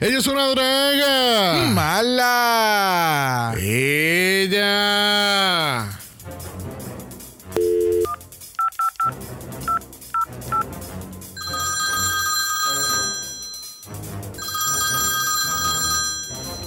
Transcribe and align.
Ella 0.00 0.18
es 0.18 0.28
una 0.28 0.46
draga. 0.46 1.72
¡Mala! 1.72 3.52
Ella. 3.60 4.68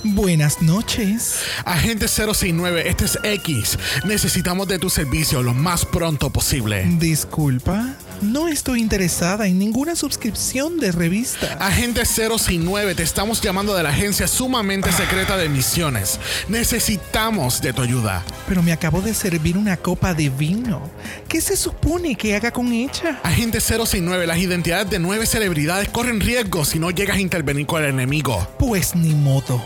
Buenas 0.03 0.61
noches. 0.61 1.45
Agente 1.63 2.09
069, 2.09 2.89
este 2.89 3.05
es 3.05 3.17
X. 3.23 3.79
Necesitamos 4.03 4.67
de 4.67 4.77
tu 4.77 4.89
servicio 4.89 5.41
lo 5.41 5.53
más 5.53 5.85
pronto 5.85 6.31
posible. 6.31 6.83
Disculpa, 6.99 7.95
no 8.21 8.47
estoy 8.47 8.79
interesada 8.79 9.47
en 9.47 9.57
ninguna 9.57 9.95
suscripción 9.95 10.79
de 10.79 10.91
revista. 10.91 11.57
Agente 11.59 12.05
069, 12.05 12.95
te 12.95 13.03
estamos 13.03 13.41
llamando 13.41 13.73
de 13.73 13.83
la 13.83 13.89
agencia 13.89 14.27
sumamente 14.27 14.91
secreta 14.91 15.37
de 15.37 15.49
misiones. 15.49 16.19
Necesitamos 16.47 17.61
de 17.61 17.73
tu 17.73 17.81
ayuda. 17.81 18.23
Pero 18.47 18.61
me 18.63 18.71
acabo 18.71 19.01
de 19.01 19.13
servir 19.13 19.57
una 19.57 19.77
copa 19.77 20.13
de 20.13 20.29
vino. 20.29 20.89
¿Qué 21.27 21.41
se 21.41 21.57
supone 21.57 22.15
que 22.15 22.35
haga 22.35 22.51
con 22.51 22.71
ella? 22.71 23.19
Agente 23.23 23.59
069, 23.59 24.27
las 24.27 24.37
identidades 24.37 24.89
de 24.89 24.99
nueve 24.99 25.25
celebridades 25.25 25.89
corren 25.89 26.19
riesgo 26.19 26.65
si 26.65 26.79
no 26.79 26.91
llegas 26.91 27.17
a 27.17 27.21
intervenir 27.21 27.65
con 27.65 27.83
el 27.83 27.89
enemigo. 27.89 28.47
Pues 28.59 28.95
ni 28.95 29.13
modo. 29.13 29.63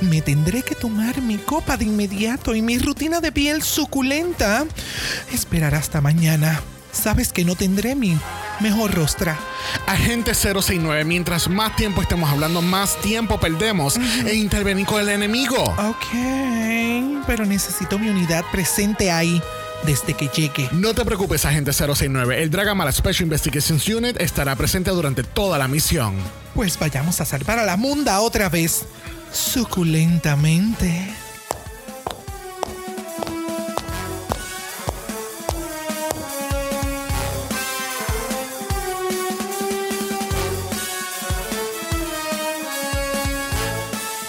Me 0.00 0.22
tendré 0.22 0.62
que 0.62 0.74
tomar 0.74 1.20
mi 1.22 1.36
copa 1.36 1.76
de 1.76 1.84
inmediato 1.84 2.54
y 2.54 2.62
mi 2.62 2.78
rutina 2.78 3.20
de 3.20 3.32
piel 3.32 3.62
suculenta. 3.62 4.66
Esperar 5.32 5.74
hasta 5.74 6.00
mañana. 6.00 6.60
Sabes 6.92 7.32
que 7.32 7.44
no 7.44 7.54
tendré 7.54 7.94
mi 7.94 8.18
mejor 8.60 8.94
rostra. 8.94 9.38
Agente 9.86 10.34
069, 10.34 11.04
mientras 11.04 11.48
más 11.48 11.76
tiempo 11.76 12.02
estemos 12.02 12.30
hablando, 12.30 12.62
más 12.62 13.00
tiempo 13.00 13.38
perdemos 13.38 13.96
en 13.96 14.36
intervenir 14.36 14.86
con 14.86 15.00
el 15.00 15.08
enemigo. 15.08 15.62
Ok, 15.62 17.24
pero 17.26 17.44
necesito 17.44 17.98
mi 17.98 18.08
unidad 18.08 18.44
presente 18.50 19.10
ahí 19.10 19.40
desde 19.84 20.14
que 20.14 20.28
llegue. 20.28 20.68
No 20.72 20.94
te 20.94 21.04
preocupes, 21.04 21.44
agente 21.44 21.72
069. 21.72 22.42
El 22.42 22.50
Dragamala 22.50 22.92
Special 22.92 23.24
Investigations 23.24 23.86
Unit 23.88 24.20
estará 24.20 24.56
presente 24.56 24.90
durante 24.90 25.22
toda 25.22 25.58
la 25.58 25.68
misión. 25.68 26.14
Pues 26.54 26.78
vayamos 26.78 27.20
a 27.20 27.24
salvar 27.24 27.58
a 27.58 27.64
la 27.64 27.76
munda 27.76 28.20
otra 28.20 28.48
vez. 28.48 28.84
Suculentamente. 29.32 31.27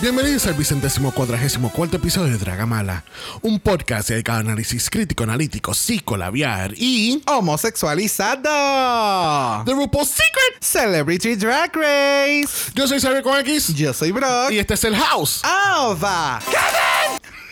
Bienvenidos 0.01 0.47
al 0.47 0.53
vicentésimo 0.53 1.11
cuadragésimo 1.11 1.69
cuarto 1.71 1.97
episodio 1.97 2.31
de 2.31 2.37
Dragamala, 2.37 3.03
un 3.41 3.59
podcast 3.59 4.07
dedicado 4.09 4.37
a 4.37 4.41
análisis 4.41 4.89
crítico, 4.89 5.23
analítico, 5.25 5.73
psicolabiar 5.73 6.73
y 6.77 7.21
Homosexualizado. 7.27 9.65
The 9.65 9.73
RuPaul's 9.73 10.07
Secret. 10.09 10.61
Celebrity 10.61 11.35
Drag 11.35 11.75
Race. 11.75 12.71
Yo 12.73 12.87
soy 12.87 13.01
Xavier 13.01 13.23
con 13.23 13.37
X 13.39 13.75
Yo 13.75 13.93
soy 13.93 14.11
Brock. 14.11 14.51
y 14.51 14.59
este 14.59 14.75
es 14.75 14.83
el 14.85 14.95
House. 14.95 15.41
Alva. 15.43 16.39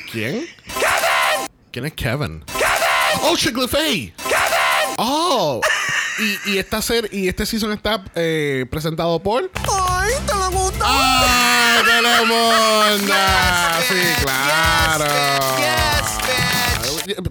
¿Quién? 0.10 0.46
Kevin. 0.80 1.48
¿Quién 1.72 1.86
es 1.86 1.94
Kevin? 1.94 2.44
Kevin. 2.46 3.24
Oh, 3.24 3.36
Shiglefay. 3.36 4.14
Kevin. 4.18 4.96
Oh. 4.98 5.60
Y, 6.20 6.54
y 6.54 6.58
esta 6.58 6.82
ser 6.82 7.08
y 7.14 7.28
este 7.28 7.46
season 7.46 7.72
está 7.74 8.04
eh, 8.16 8.66
presentado 8.72 9.22
por 9.22 9.52
Ay, 9.54 9.62
gusta. 10.52 10.84
¡Ah! 10.84 11.82
¡Telemundo! 11.86 13.14
Sí, 13.88 14.24
claro. 14.24 15.06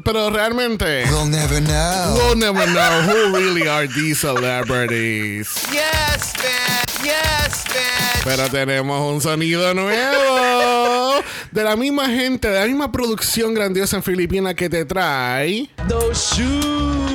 Pero 0.05 0.31
realmente 0.31 1.05
We'll 1.11 1.27
never 1.29 1.61
know. 1.61 2.15
We'll 2.15 2.37
never 2.37 2.67
know 2.67 3.03
who 3.03 3.37
really 3.37 3.69
are 3.69 3.87
these 3.87 4.21
celebrities. 4.21 5.49
Yes, 5.71 6.33
bitch. 6.35 7.05
Yes, 7.05 7.65
bitch. 7.67 8.25
Pero 8.25 8.49
tenemos 8.49 9.13
un 9.13 9.21
sonido 9.21 9.75
nuevo 9.75 11.23
de 11.51 11.65
la 11.65 11.77
misma 11.77 12.07
gente, 12.07 12.49
de 12.49 12.61
la 12.61 12.67
misma 12.67 12.91
producción 12.91 13.55
grandiosa 13.55 13.97
en 13.97 14.03
Filipinas 14.03 14.55
que 14.55 14.71
te 14.71 14.85
trae. 14.85 15.69
Those 15.89 16.35
shoes. 16.35 17.06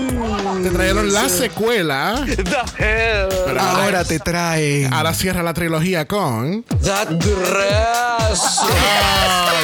Te 0.64 0.70
trajeron 0.70 1.12
la 1.12 1.30
secuela. 1.30 2.24
The 2.26 2.44
hell. 2.78 3.30
Pero 3.46 3.62
Ahora 3.62 4.04
te 4.04 4.20
traen. 4.20 4.94
Ahora 4.94 5.14
cierra 5.14 5.42
la 5.42 5.54
trilogía 5.54 6.06
con. 6.06 6.64
That 6.84 7.09
dress. 7.09 8.59
Oh, 8.62 8.68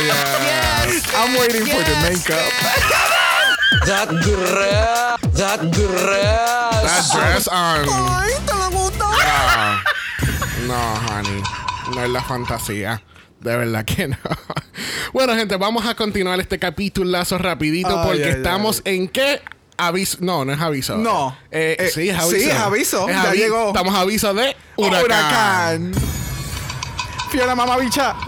yeah. 0.06 0.88
I'm 1.18 1.36
waiting 1.38 1.66
for 1.66 1.84
the 1.84 1.96
makeup. 2.10 2.52
That 3.86 4.10
dress. 4.10 5.38
That 5.38 5.62
dress. 5.72 6.74
That 6.84 7.06
dress 7.14 7.48
on. 7.48 7.86
Ay, 7.90 8.32
te 8.46 8.54
lo 8.54 8.72
gusta. 8.72 9.06
Ah. 9.22 9.84
No, 10.66 10.96
honey. 11.12 11.44
No 11.94 12.04
es 12.04 12.10
la 12.10 12.24
fantasía. 12.24 13.02
De 13.40 13.56
verdad 13.56 13.86
que 13.86 14.08
no. 14.08 14.18
Bueno, 15.14 15.36
gente, 15.36 15.56
vamos 15.56 15.86
a 15.86 15.96
continuar 15.96 16.40
este 16.40 16.60
capitulazo 16.60 17.38
rapidito 17.38 18.02
porque 18.04 18.30
estamos 18.30 18.82
en 18.86 19.08
qué 19.08 19.42
aviso. 19.78 20.18
No, 20.22 20.44
no 20.46 20.54
es 20.54 20.60
aviso. 20.60 20.98
No. 20.98 21.36
Eh, 21.52 21.76
Eh, 21.80 21.90
sí, 21.94 22.10
es 22.10 22.18
aviso. 22.18 22.38
sí, 22.38 22.50
es 22.50 22.56
aviso. 22.58 23.08
Ya 23.10 23.32
llegó. 23.34 23.68
Estamos 23.68 23.94
a 23.96 24.02
aviso 24.02 24.34
de 24.34 24.56
huracán. 24.76 25.04
Huracán. 25.06 25.94
Fiona 27.32 27.56
mamabicha. 27.56 28.16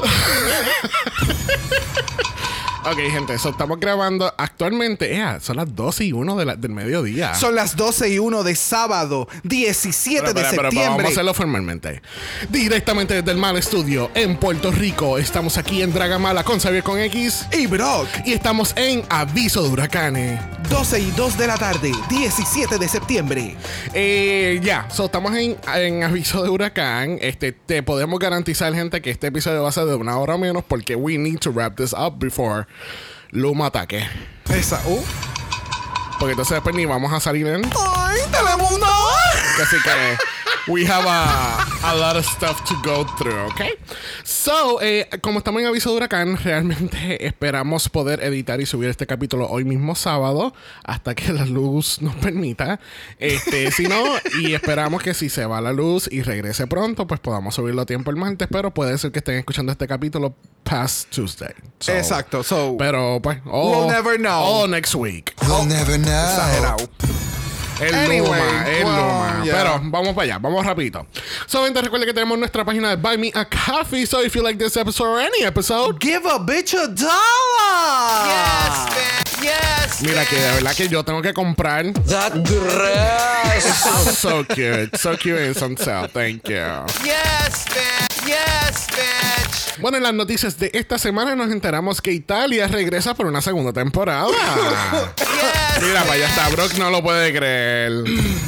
Ok, 2.86 2.98
gente, 3.12 3.34
eso 3.34 3.50
estamos 3.50 3.80
grabando 3.80 4.34
actualmente. 4.38 5.14
ea, 5.14 5.40
son 5.42 5.58
las 5.58 5.76
12 5.76 6.06
y 6.06 6.14
1 6.14 6.36
de 6.38 6.46
la- 6.46 6.56
del 6.56 6.72
mediodía. 6.72 7.36
Son 7.36 7.54
las 7.54 7.76
12 7.76 8.10
y 8.10 8.20
1 8.20 8.42
de 8.44 8.56
sábado, 8.56 9.28
17 9.44 10.22
Pero, 10.22 10.34
de 10.34 10.42
pero, 10.50 10.62
septiembre. 10.64 10.90
vamos 10.90 11.06
a 11.06 11.08
hacerlo 11.10 11.34
formalmente. 11.34 12.02
Directamente 12.50 13.16
desde 13.16 13.32
el 13.32 13.38
Mal 13.38 13.58
Estudio 13.58 14.10
en 14.16 14.38
Puerto 14.38 14.72
Rico. 14.72 15.18
Estamos 15.18 15.58
aquí 15.58 15.82
en 15.82 15.92
Dragamala 15.94 16.44
con 16.44 16.60
Xavier 16.60 16.82
con 16.84 17.00
X. 17.00 17.46
Y 17.52 17.68
Brock, 17.68 18.08
Y 18.26 18.32
estamos 18.34 18.74
en 18.78 19.04
aviso 19.10 19.62
de 19.62 19.70
huracanes. 19.70 20.40
12 20.70 21.00
y 21.02 21.12
2 21.12 21.38
de 21.38 21.48
la 21.48 21.58
tarde, 21.58 21.92
17 22.10 22.78
de 22.78 22.88
septiembre. 22.88 23.56
Eh, 23.94 24.60
ya, 24.64 24.88
so, 24.90 25.06
estamos 25.06 25.36
en, 25.36 25.58
en 25.76 26.04
aviso 26.04 26.42
de 26.44 26.50
huracán. 26.50 27.18
Este, 27.22 27.52
te 27.52 27.84
podemos 27.84 28.20
garantizar, 28.20 28.74
gente, 28.74 29.02
que 29.02 29.10
este 29.12 29.28
episodio 29.28 29.64
va 29.64 29.70
a 29.70 29.72
ser 29.74 29.86
de 29.86 29.96
una 29.96 30.18
hora 30.18 30.36
o 30.36 30.38
menos 30.38 30.64
porque 30.66 30.96
we 30.96 31.18
need 31.18 31.40
to 31.40 31.52
wrap 31.52 31.76
this 31.76 31.92
up 31.94 32.20
before 32.20 32.68
Luma 33.32 33.68
ataque. 33.68 34.08
Esa. 34.50 34.82
Uh. 34.86 35.04
Porque 36.20 36.32
entonces 36.32 36.56
después 36.56 36.76
ni 36.76 36.86
vamos 36.86 37.14
a 37.14 37.20
salir 37.20 37.48
en. 37.48 37.64
¡Ay, 37.66 38.20
Telemundo! 38.32 38.88
Así 39.62 39.78
que 39.84 39.90
we 40.70 40.86
have 40.86 41.06
a, 41.06 41.66
a 41.84 41.96
lot 41.96 42.16
of 42.16 42.26
stuff 42.26 42.64
to 42.66 42.76
go 42.84 43.04
through, 43.18 43.48
¿ok? 43.48 43.62
So, 44.24 44.80
eh, 44.82 45.10
como 45.22 45.40
estamos 45.40 45.62
en 45.62 45.68
aviso 45.68 45.90
de 45.90 45.98
huracán, 45.98 46.38
realmente 46.38 47.26
esperamos 47.28 47.90
poder 47.90 48.24
editar 48.24 48.62
y 48.62 48.66
subir 48.66 48.90
este 48.90 49.08
capítulo 49.08 49.48
hoy 49.50 49.66
mismo 49.66 49.96
sábado 49.96 50.54
hasta 50.84 51.16
que 51.16 51.34
la 51.34 51.46
luz 51.46 52.02
nos 52.02 52.16
permita. 52.16 52.80
Este, 53.18 53.72
si 53.72 53.88
no, 53.88 54.04
y 54.42 54.54
esperamos 54.54 55.02
que 55.02 55.14
si 55.14 55.30
se 55.30 55.46
va 55.46 55.60
la 55.60 55.74
luz 55.74 56.08
y 56.12 56.22
regrese 56.22 56.68
pronto, 56.68 57.08
pues 57.08 57.20
podamos 57.20 57.56
subirlo 57.56 57.82
a 57.82 57.86
tiempo 57.86 58.12
el 58.12 58.18
martes, 58.18 58.48
pero 58.52 58.72
puede 58.74 58.98
ser 58.98 59.12
que 59.12 59.20
estén 59.20 59.36
escuchando 59.36 59.72
este 59.72 59.88
capítulo 59.88 60.36
past 60.64 61.10
Tuesday. 61.10 61.54
So, 61.80 61.94
Exacto, 61.94 62.44
so. 62.44 62.76
Pero 62.78 63.20
pues, 63.22 63.40
oh, 63.46 63.72
We'll 63.72 63.92
never 63.92 64.18
know. 64.18 64.44
Oh, 64.44 64.68
next 64.68 64.94
week. 64.94 65.34
We'll 65.48 65.66
never 65.66 65.98
know. 65.98 66.12
exagerado. 66.12 67.39
El 67.82 67.96
Anyway, 67.96 68.20
Luma, 68.20 68.70
el 68.70 68.84
well, 68.86 68.96
Luma. 68.96 69.42
yeah. 69.46 69.56
Pero 69.56 69.80
vamos 69.84 70.14
para 70.14 70.24
allá, 70.24 70.38
vamos 70.40 70.66
rapidito. 70.66 71.06
Solamente 71.48 71.82
recuerden 71.82 72.08
que 72.08 72.14
tenemos 72.14 72.38
nuestra 72.38 72.66
página 72.66 72.90
de 72.90 72.96
Buy 72.98 73.18
Me 73.18 73.32
a 73.34 73.46
Coffee. 73.46 74.06
So 74.06 74.22
if 74.24 74.36
you 74.36 74.42
like 74.44 74.58
this 74.60 74.76
episode 74.78 75.08
or 75.08 75.20
any 75.20 75.44
episode, 75.44 75.98
Give 76.00 76.26
a 76.26 76.40
bitch 76.40 76.74
a 76.74 76.88
dollar. 76.88 78.28
Yes, 78.28 78.96
bitch. 78.96 79.44
Yes. 79.44 80.02
mira 80.02 80.26
que 80.26 80.36
de 80.36 80.52
verdad 80.52 80.76
que 80.76 80.88
yo 80.90 81.04
tengo 81.04 81.22
que 81.22 81.34
comprar. 81.34 81.94
That 82.08 82.34
dress. 82.44 83.86
Oh, 83.86 84.12
so 84.12 84.44
cute, 84.44 84.98
so 84.98 85.16
cute 85.16 85.40
and 85.40 85.64
on 85.64 85.78
sale. 85.78 86.08
Thank 86.08 86.50
you. 86.50 86.56
yes, 87.06 87.66
bitch. 87.70 88.28
Yes, 88.28 88.88
bitch. 88.88 89.49
Bueno, 89.82 89.98
en 89.98 90.04
las 90.04 90.14
noticias 90.14 90.58
de 90.60 90.72
esta 90.74 90.98
semana 90.98 91.36
nos 91.36 91.52
enteramos 91.52 92.02
que 92.02 92.12
Italia 92.12 92.68
regresa 92.68 93.14
por 93.14 93.26
una 93.26 93.42
segunda 93.42 93.74
temporada. 93.74 94.28
Yes. 95.40 95.88
Mira, 95.88 96.02
para 96.02 96.14
allá 96.14 96.28
está. 96.28 96.50
Brock 96.50 96.74
no 96.78 96.90
lo 96.90 97.02
puede 97.02 97.32
creer. 97.34 97.92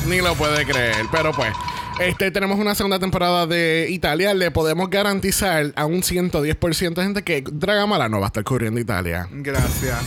Ni 0.07 0.19
lo 0.19 0.35
puede 0.35 0.65
creer. 0.65 1.05
Pero 1.09 1.31
pues, 1.31 1.53
este, 1.99 2.31
tenemos 2.31 2.59
una 2.59 2.75
segunda 2.75 2.99
temporada 2.99 3.47
de 3.47 3.87
Italia. 3.89 4.33
Le 4.33 4.51
podemos 4.51 4.89
garantizar 4.89 5.71
a 5.75 5.85
un 5.85 6.01
110% 6.01 6.93
de 6.95 7.03
gente 7.03 7.23
que 7.23 7.43
Dragamala 7.49 8.09
no 8.09 8.19
va 8.19 8.25
a 8.25 8.27
estar 8.27 8.43
cubriendo 8.43 8.79
Italia. 8.79 9.27
Gracias. 9.31 9.99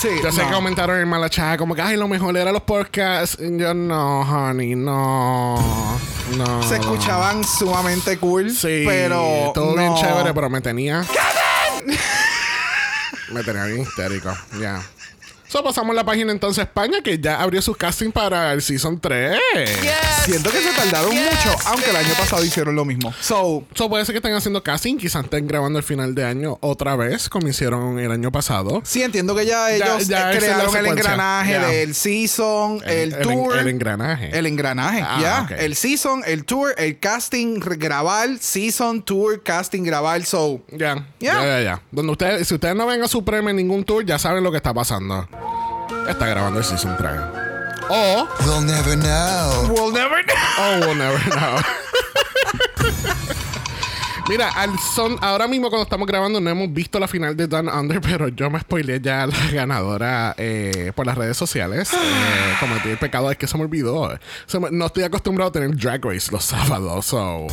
Sí, 0.00 0.08
Yo 0.22 0.32
sé 0.32 0.42
no. 0.42 0.48
que 0.48 0.54
comentaron 0.54 0.98
en 0.98 1.06
Malachá 1.08 1.56
como 1.58 1.74
que, 1.74 1.82
ay, 1.82 1.96
lo 1.96 2.08
mejor 2.08 2.34
era 2.36 2.52
los 2.52 2.62
podcasts. 2.62 3.36
Yo, 3.38 3.74
no, 3.74 4.20
honey, 4.22 4.74
no. 4.74 5.56
No. 6.36 6.62
Se 6.62 6.76
escuchaban 6.76 7.44
sumamente 7.44 8.16
cool, 8.18 8.50
Sí, 8.50 8.84
pero 8.86 9.50
todo 9.52 9.76
bien 9.76 9.94
chévere, 9.96 10.32
pero 10.32 10.48
me 10.48 10.60
tenía. 10.62 11.04
me 13.32 13.42
tenía 13.44 13.64
bien 13.64 13.80
histérico, 13.82 14.32
ya. 14.60 14.80
So, 15.50 15.64
pasamos 15.64 15.96
la 15.96 16.04
página 16.04 16.30
entonces 16.30 16.62
España, 16.62 17.02
que 17.02 17.18
ya 17.18 17.42
abrió 17.42 17.60
sus 17.60 17.76
castings 17.76 18.12
para 18.12 18.52
el 18.52 18.62
Season 18.62 19.00
3. 19.00 19.36
Yes. 19.82 19.90
Siento 20.24 20.48
que 20.48 20.58
se 20.60 20.70
tardaron 20.70 21.10
Yes, 21.10 21.24
mucho, 21.24 21.56
aunque 21.66 21.90
el 21.90 21.96
año 21.96 22.14
pasado 22.16 22.44
hicieron 22.44 22.76
lo 22.76 22.84
mismo. 22.84 23.12
So, 23.20 23.64
So, 23.74 23.88
puede 23.88 24.04
ser 24.04 24.12
que 24.12 24.18
estén 24.18 24.32
haciendo 24.34 24.62
casting, 24.62 24.96
quizás 24.96 25.24
estén 25.24 25.48
grabando 25.48 25.80
el 25.80 25.82
final 25.84 26.14
de 26.14 26.24
año 26.24 26.56
otra 26.60 26.94
vez, 26.94 27.28
como 27.28 27.48
hicieron 27.48 27.98
el 27.98 28.12
año 28.12 28.30
pasado. 28.30 28.80
sí, 28.84 29.02
entiendo 29.02 29.34
que 29.34 29.44
ya 29.44 29.72
ellos 29.72 30.06
ya 30.06 30.32
eh, 30.32 30.38
crearon 30.38 30.76
el 30.76 30.86
engranaje 30.86 31.50
Ya. 31.52 31.66
del 31.66 31.94
season, 31.96 32.80
el, 32.86 33.18
tour. 33.18 33.58
el 33.58 33.66
engranaje. 33.66 34.38
El 34.38 34.46
engranaje, 34.46 35.02
Ah, 35.04 35.18
ya. 35.50 35.56
El 35.56 35.74
season, 35.74 36.22
el 36.26 36.44
tour, 36.44 36.74
el 36.78 37.00
casting, 37.00 37.58
grabar, 37.58 38.28
season, 38.38 39.02
tour, 39.02 39.42
casting, 39.42 39.82
grabar. 39.82 40.24
So, 40.24 40.60
Ya, 40.70 40.94
Ya. 41.18 41.34
ya, 41.34 41.42
ya, 41.44 41.60
ya. 41.60 41.82
Donde 41.90 42.12
ustedes, 42.12 42.46
si 42.46 42.54
ustedes 42.54 42.76
no 42.76 42.86
ven 42.86 43.02
a 43.02 43.08
su 43.08 43.24
premio 43.24 43.50
en 43.50 43.56
ningún 43.56 43.82
tour, 43.82 44.06
ya 44.06 44.16
saben 44.16 44.44
lo 44.44 44.52
que 44.52 44.58
está 44.58 44.72
pasando. 44.72 45.28
Está 46.08 46.26
grabando 46.26 46.58
el 46.58 46.64
Season 46.64 46.96
3. 46.96 47.10
O, 47.88 48.28
We'll 48.46 48.62
never 48.64 48.96
know. 48.96 49.68
we'll 49.74 49.92
never 49.92 50.22
know. 50.24 50.36
oh, 50.58 50.78
we'll 50.80 50.94
never 50.96 51.18
know. 51.30 51.60
Mira, 54.28 54.48
al 54.50 54.78
son, 54.78 55.16
ahora 55.22 55.48
mismo 55.48 55.70
cuando 55.70 55.82
estamos 55.82 56.06
grabando 56.06 56.40
no 56.40 56.48
hemos 56.50 56.72
visto 56.72 57.00
la 57.00 57.08
final 57.08 57.36
de 57.36 57.48
Down 57.48 57.68
Under, 57.68 58.00
pero 58.00 58.28
yo 58.28 58.48
me 58.48 58.60
spoileé 58.60 59.00
ya 59.00 59.24
a 59.24 59.26
la 59.26 59.34
ganadora 59.50 60.34
eh, 60.38 60.92
por 60.94 61.04
las 61.04 61.18
redes 61.18 61.36
sociales. 61.36 61.92
Eh, 61.92 62.54
cometí 62.60 62.90
el 62.90 62.98
pecado 62.98 63.28
es 63.32 63.36
que 63.36 63.48
se 63.48 63.56
me 63.58 63.64
olvidó. 63.64 64.16
Se 64.46 64.60
me- 64.60 64.70
no 64.70 64.86
estoy 64.86 65.02
acostumbrado 65.02 65.48
a 65.48 65.52
tener 65.52 65.74
Drag 65.76 66.04
Race 66.04 66.30
los 66.30 66.44
sábados, 66.44 67.06
so... 67.06 67.48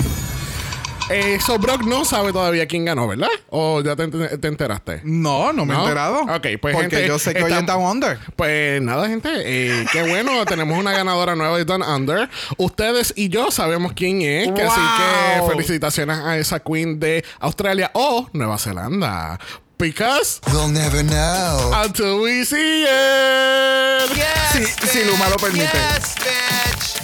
Eh, 1.09 1.39
so 1.45 1.57
Brock 1.57 1.83
no 1.83 2.04
sabe 2.04 2.33
todavía 2.33 2.68
quién 2.68 2.83
ganó, 2.83 3.07
¿verdad? 3.07 3.30
¿O 3.50 3.81
ya 3.81 3.95
te, 3.95 4.07
te 4.09 4.48
enteraste? 4.48 5.01
No, 5.06 5.54
no 5.54 5.65
me 5.65 5.74
he 5.74 5.77
¿No? 5.77 5.83
enterado. 5.83 6.21
Ok, 6.24 6.48
pues, 6.62 6.75
Porque 6.75 6.81
gente, 6.98 7.07
yo 7.07 7.18
sé 7.18 7.33
que 7.33 7.44
hoy 7.44 7.54
es 7.54 7.65
Down 7.65 7.83
Under. 7.86 8.19
Pues 8.36 8.81
nada, 8.81 9.07
gente. 9.07 9.30
eh, 9.33 9.86
qué 9.92 10.04
bueno. 10.04 10.45
tenemos 10.45 10.77
una 10.77 10.92
ganadora 10.92 11.36
nueva 11.36 11.57
de 11.57 11.63
Down 11.65 11.81
Under. 11.83 12.30
Ustedes 12.57 13.13
y 13.15 13.30
yo 13.30 13.51
sabemos 13.51 13.94
quién 13.94 14.21
es. 14.21 14.51
que 14.51 14.63
así 14.63 14.81
que 14.81 15.48
felicitaciones 15.50 16.18
a 16.19 16.38
esa 16.38 16.59
queen 16.59 17.00
de 17.00 17.24
Australia 17.39 17.89
o 17.94 18.27
Nueva 18.33 18.57
Zelanda. 18.57 19.39
Because 19.80 20.42
We'll 20.51 20.69
never 20.71 21.03
know. 21.06 21.71
until 21.86 22.19
we 22.21 22.44
see 22.44 22.83
it. 22.83 24.10
Yes, 24.15 24.75
Si- 24.81 24.88
si 24.88 25.03
Luma 25.06 25.30
lo 25.30 25.36
permite. 25.38 25.65
Yes, 25.71 26.15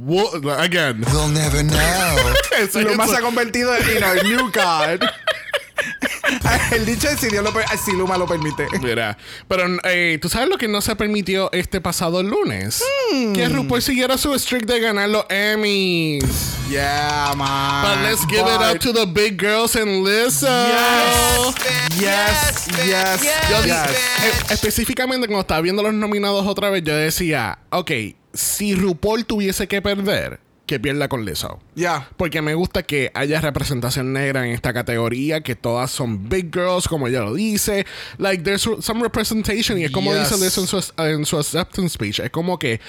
Wo- 0.05 0.31
again. 0.57 1.03
We'll 1.11 1.29
never 1.29 1.63
know. 1.63 2.33
Ese- 2.59 2.83
Luma 2.83 3.03
eso- 3.05 3.13
se 3.13 3.17
ha 3.19 3.21
convertido 3.21 3.73
en 3.75 4.03
our 4.03 4.23
new 4.23 4.51
god. 4.51 5.03
el 6.71 6.85
dicho 6.85 7.07
es 7.09 7.19
si, 7.19 7.27
Dios 7.29 7.43
lo 7.43 7.51
si 7.83 7.91
Luma 7.93 8.17
lo 8.17 8.25
permite. 8.27 8.67
Mira, 8.81 9.17
pero 9.47 9.65
eh, 9.83 10.17
¿tú 10.21 10.29
sabes 10.29 10.47
lo 10.49 10.57
que 10.57 10.67
no 10.67 10.81
se 10.81 10.95
permitió 10.95 11.51
este 11.51 11.81
pasado 11.81 12.21
lunes? 12.23 12.83
Hmm. 13.11 13.33
Que 13.33 13.49
RuPaul 13.49 13.81
siguiera 13.81 14.17
su 14.17 14.37
streak 14.37 14.65
de 14.65 14.79
ganar 14.79 15.09
los 15.09 15.25
Emmys. 15.29 16.23
Yeah, 16.69 17.33
man. 17.35 17.83
But 17.83 18.03
let's 18.09 18.25
give 18.27 18.41
it 18.47 18.61
up 18.61 18.79
to 18.79 18.93
the 18.93 19.05
big 19.05 19.37
girls 19.39 19.75
and 19.75 20.05
Lizzo. 20.05 20.47
Yes, 21.99 22.67
yes, 22.85 23.23
yes, 23.23 23.49
Yo 23.49 23.61
di- 23.61 23.69
yes. 23.69 23.89
eh, 23.89 24.31
específicamente 24.53 25.27
cuando 25.27 25.41
estaba 25.41 25.61
viendo 25.61 25.83
los 25.83 25.93
nominados 25.93 26.45
otra 26.47 26.69
vez, 26.69 26.83
yo 26.83 26.95
decía, 26.95 27.59
ok, 27.69 27.91
si 28.33 28.75
RuPaul 28.75 29.25
tuviese 29.25 29.67
que 29.67 29.81
perder, 29.81 30.39
que 30.65 30.79
pierda 30.79 31.09
con 31.09 31.25
Lizzo. 31.25 31.59
Ya. 31.75 32.09
Porque 32.15 32.41
me 32.41 32.53
gusta 32.55 32.83
que 32.83 33.11
haya 33.13 33.41
representación 33.41 34.13
negra 34.13 34.45
en 34.47 34.53
esta 34.53 34.73
categoría, 34.73 35.41
que 35.41 35.55
todas 35.55 35.91
son 35.91 36.29
big 36.29 36.53
girls, 36.53 36.87
como 36.87 37.07
ella 37.09 37.19
lo 37.21 37.33
dice. 37.33 37.85
Like, 38.17 38.43
there's 38.43 38.67
some 38.79 39.01
representation. 39.01 39.77
Y 39.77 39.83
es 39.83 39.91
como 39.91 40.13
Yes. 40.13 40.29
dice 40.29 40.43
Lizzo 40.43 40.61
en 40.61 40.67
su, 40.67 40.93
en 40.97 41.25
su 41.25 41.37
acceptance 41.37 41.93
speech. 41.93 42.19
Es 42.19 42.29
como 42.29 42.57
que 42.57 42.79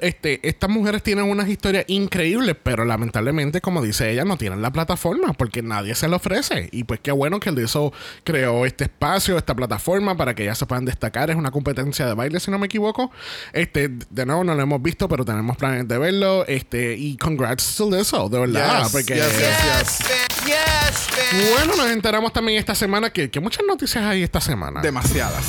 este, 0.00 0.46
estas 0.48 0.68
mujeres 0.68 1.02
tienen 1.02 1.24
unas 1.26 1.48
historias 1.48 1.84
increíbles, 1.88 2.56
pero 2.60 2.84
lamentablemente, 2.84 3.60
como 3.60 3.82
dice 3.82 4.10
ella, 4.10 4.24
no 4.24 4.36
tienen 4.36 4.60
la 4.60 4.72
plataforma 4.72 5.32
porque 5.32 5.62
nadie 5.62 5.94
se 5.94 6.08
lo 6.08 6.16
ofrece. 6.16 6.68
Y 6.72 6.84
pues 6.84 6.98
qué 7.00 7.12
bueno 7.12 7.38
que 7.38 7.52
Lizzo 7.52 7.92
creó 8.24 8.66
este 8.66 8.84
espacio, 8.84 9.38
esta 9.38 9.54
plataforma 9.54 10.16
para 10.16 10.34
que 10.34 10.42
ellas 10.42 10.58
se 10.58 10.66
puedan 10.66 10.84
destacar. 10.86 11.30
Es 11.30 11.36
una 11.36 11.52
competencia 11.52 12.04
de 12.06 12.14
baile, 12.14 12.40
si 12.40 12.50
no 12.50 12.58
me 12.58 12.66
equivoco. 12.66 13.12
Este, 13.52 13.88
de 13.88 14.26
nuevo, 14.26 14.42
no 14.42 14.54
lo 14.56 14.62
hemos 14.62 14.82
visto, 14.82 15.08
pero 15.08 15.24
tenemos 15.24 15.56
planes 15.56 15.86
de 15.86 15.98
verlo. 15.98 16.44
Este, 16.48 16.96
y 16.96 17.11
congrats 17.16 17.76
to 17.76 17.90
Lizzo, 17.90 18.28
de 18.28 18.38
verdad. 18.38 18.82
Yes, 18.82 18.92
porque 18.92 19.14
yes, 19.14 19.98
yes, 20.46 21.52
bueno, 21.54 21.76
nos 21.76 21.90
enteramos 21.90 22.32
también 22.32 22.58
esta 22.58 22.74
semana 22.74 23.10
que, 23.10 23.30
que 23.30 23.40
muchas 23.40 23.64
noticias 23.66 24.04
hay 24.04 24.22
esta 24.22 24.40
semana. 24.40 24.80
Demasiadas. 24.80 25.44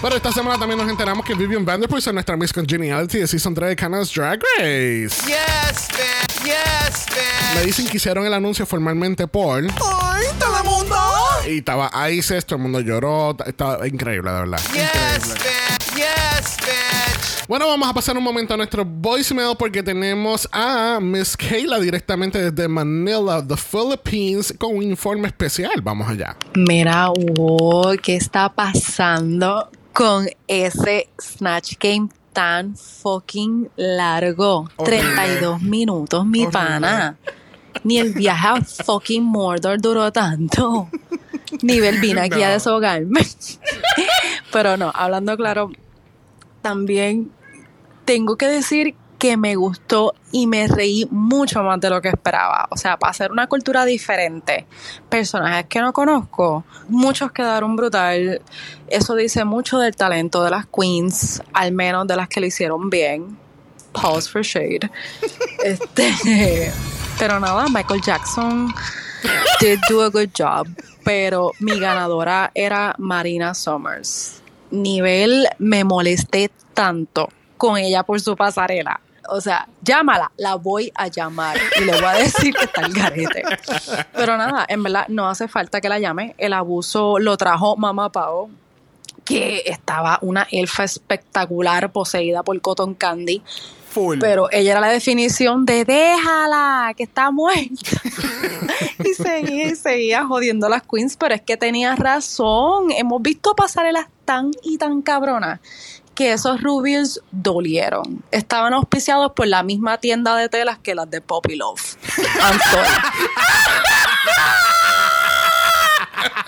Pero 0.00 0.16
esta 0.16 0.30
semana 0.32 0.58
también 0.58 0.78
nos 0.78 0.88
enteramos 0.88 1.24
que 1.24 1.34
Vivian 1.34 1.64
Vanderpool 1.64 1.98
es 1.98 2.12
nuestra 2.12 2.36
Miss 2.36 2.52
Congeniality 2.52 3.18
de 3.18 3.26
Season 3.26 3.54
3 3.54 3.70
de 3.70 3.76
Canada's 3.76 4.12
Drag 4.14 4.40
Race. 4.58 5.08
Yes, 5.26 5.88
bitch. 5.88 6.44
Yes, 6.44 7.06
Me 7.54 7.60
bitch. 7.60 7.66
dicen 7.66 7.88
que 7.88 7.96
hicieron 7.96 8.26
el 8.26 8.34
anuncio 8.34 8.66
formalmente 8.66 9.26
por... 9.26 9.64
¡Ay, 9.64 10.26
todo 10.38 10.58
el 10.58 10.64
mundo! 10.64 10.96
Y 11.48 11.58
estaba 11.58 11.90
Isis, 12.10 12.44
todo 12.44 12.56
el 12.56 12.62
mundo 12.62 12.80
lloró. 12.80 13.36
Estaba 13.46 13.86
increíble, 13.88 14.30
de 14.30 14.38
verdad. 14.40 14.60
Yes, 14.72 15.28
bitch. 15.34 15.96
Yes, 15.96 16.56
bitch. 16.58 16.95
Bueno, 17.48 17.68
vamos 17.68 17.88
a 17.88 17.94
pasar 17.94 18.18
un 18.18 18.24
momento 18.24 18.54
a 18.54 18.56
nuestro 18.56 18.84
voicemail 18.84 19.56
porque 19.56 19.80
tenemos 19.80 20.48
a 20.50 20.98
Miss 21.00 21.36
Kayla 21.36 21.78
directamente 21.78 22.50
desde 22.50 22.66
Manila, 22.66 23.40
the 23.46 23.54
Philippines, 23.56 24.52
con 24.58 24.74
un 24.74 24.82
informe 24.82 25.28
especial. 25.28 25.80
Vamos 25.80 26.08
allá. 26.08 26.36
Mira, 26.56 27.08
wow, 27.36 27.96
¿qué 28.02 28.16
está 28.16 28.48
pasando 28.48 29.70
con 29.92 30.26
ese 30.48 31.08
Snatch 31.20 31.74
Game 31.78 32.08
tan 32.32 32.76
fucking 32.76 33.70
largo? 33.76 34.68
Horrible. 34.74 35.14
32 35.14 35.62
minutos, 35.62 36.26
mi 36.26 36.48
pana. 36.48 37.16
Ni 37.84 37.98
el 37.98 38.12
viaje 38.12 38.48
a 38.48 38.60
fucking 38.60 39.22
Mordor 39.22 39.80
duró 39.80 40.10
tanto. 40.10 40.88
Nivel 41.62 42.00
vine 42.00 42.22
aquí 42.22 42.42
a 42.42 42.50
deshogarme. 42.50 43.20
Pero 44.52 44.76
no, 44.76 44.90
hablando 44.92 45.36
claro, 45.36 45.70
también 46.60 47.30
tengo 48.06 48.36
que 48.36 48.46
decir 48.46 48.94
que 49.18 49.36
me 49.36 49.56
gustó 49.56 50.14
y 50.30 50.46
me 50.46 50.68
reí 50.68 51.06
mucho 51.10 51.62
más 51.62 51.80
de 51.80 51.90
lo 51.90 52.00
que 52.00 52.08
esperaba. 52.08 52.68
O 52.70 52.76
sea, 52.76 52.98
para 52.98 53.10
hacer 53.10 53.32
una 53.32 53.46
cultura 53.46 53.84
diferente, 53.84 54.66
personajes 55.08 55.66
que 55.66 55.80
no 55.80 55.92
conozco, 55.92 56.64
muchos 56.88 57.32
quedaron 57.32 57.76
brutal. 57.76 58.42
Eso 58.88 59.14
dice 59.14 59.44
mucho 59.44 59.78
del 59.78 59.96
talento 59.96 60.44
de 60.44 60.50
las 60.50 60.66
queens, 60.66 61.42
al 61.52 61.72
menos 61.72 62.06
de 62.06 62.16
las 62.16 62.28
que 62.28 62.40
lo 62.40 62.46
hicieron 62.46 62.90
bien. 62.90 63.36
Pause 63.92 64.30
for 64.30 64.42
shade. 64.42 64.90
Este, 65.64 66.70
pero 67.18 67.40
nada, 67.40 67.66
Michael 67.68 68.00
Jackson 68.00 68.72
did 69.60 69.80
do 69.88 70.02
a 70.02 70.10
good 70.10 70.28
job. 70.36 70.68
Pero 71.02 71.52
mi 71.60 71.78
ganadora 71.80 72.50
era 72.54 72.94
Marina 72.98 73.54
Summers. 73.54 74.42
Nivel 74.70 75.48
me 75.58 75.82
molesté 75.82 76.50
tanto 76.74 77.28
con 77.56 77.76
ella 77.76 78.02
por 78.02 78.20
su 78.20 78.36
pasarela. 78.36 79.00
O 79.28 79.40
sea, 79.40 79.68
llámala, 79.82 80.30
la 80.36 80.54
voy 80.54 80.92
a 80.94 81.08
llamar 81.08 81.56
y 81.80 81.84
le 81.84 81.92
voy 81.92 82.04
a 82.04 82.14
decir 82.14 82.54
que 82.54 82.64
está 82.64 82.82
el 82.82 82.92
garete. 82.92 83.42
Pero 84.12 84.36
nada, 84.36 84.64
en 84.68 84.82
verdad 84.82 85.06
no 85.08 85.28
hace 85.28 85.48
falta 85.48 85.80
que 85.80 85.88
la 85.88 85.98
llame. 85.98 86.34
El 86.38 86.52
abuso 86.52 87.18
lo 87.18 87.36
trajo 87.36 87.76
Mamá 87.76 88.12
Pao, 88.12 88.48
que 89.24 89.62
estaba 89.66 90.18
una 90.22 90.46
elfa 90.50 90.84
espectacular 90.84 91.90
poseída 91.92 92.42
por 92.42 92.60
Cotton 92.60 92.94
Candy. 92.94 93.42
Full. 93.90 94.18
Pero 94.20 94.48
ella 94.52 94.72
era 94.72 94.80
la 94.80 94.90
definición 94.90 95.64
de 95.64 95.84
déjala, 95.84 96.92
que 96.96 97.04
está 97.04 97.30
muerta. 97.30 98.02
y 99.04 99.14
seguía 99.14 99.68
y 99.68 99.74
seguía 99.74 100.26
jodiendo 100.26 100.66
a 100.66 100.70
las 100.70 100.82
queens, 100.82 101.16
pero 101.16 101.34
es 101.34 101.40
que 101.40 101.56
tenía 101.56 101.96
razón. 101.96 102.90
Hemos 102.90 103.22
visto 103.22 103.54
pasarelas 103.54 104.06
tan 104.24 104.50
y 104.62 104.76
tan 104.76 105.00
cabronas 105.00 105.60
que 106.16 106.32
esos 106.32 106.60
rubios 106.60 107.20
dolieron. 107.30 108.24
Estaban 108.32 108.72
auspiciados 108.72 109.32
por 109.32 109.46
la 109.46 109.62
misma 109.62 109.98
tienda 109.98 110.34
de 110.34 110.48
telas 110.48 110.78
que 110.78 110.96
las 110.96 111.08
de 111.08 111.20
Poppy 111.20 111.54
Love. 111.54 111.96
I'm 112.42 112.58
sorry. 112.70 112.88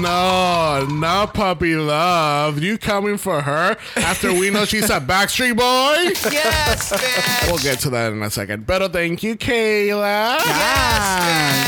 No, 0.00 0.86
no, 0.90 1.26
puppy 1.32 1.76
love. 1.76 2.58
You 2.58 2.78
coming 2.78 3.16
for 3.16 3.40
her 3.42 3.76
after 3.96 4.32
we 4.32 4.50
know 4.50 4.64
she's 4.64 4.90
a 4.90 5.00
Backstreet 5.00 5.56
Boy? 5.56 6.10
Yes, 6.32 6.92
bitch. 6.92 7.46
We'll 7.46 7.58
get 7.58 7.78
to 7.80 7.90
that 7.90 8.12
in 8.12 8.22
a 8.22 8.30
second. 8.30 8.66
Pero 8.66 8.88
thank 8.88 9.22
you, 9.22 9.36
Kayla. 9.36 10.38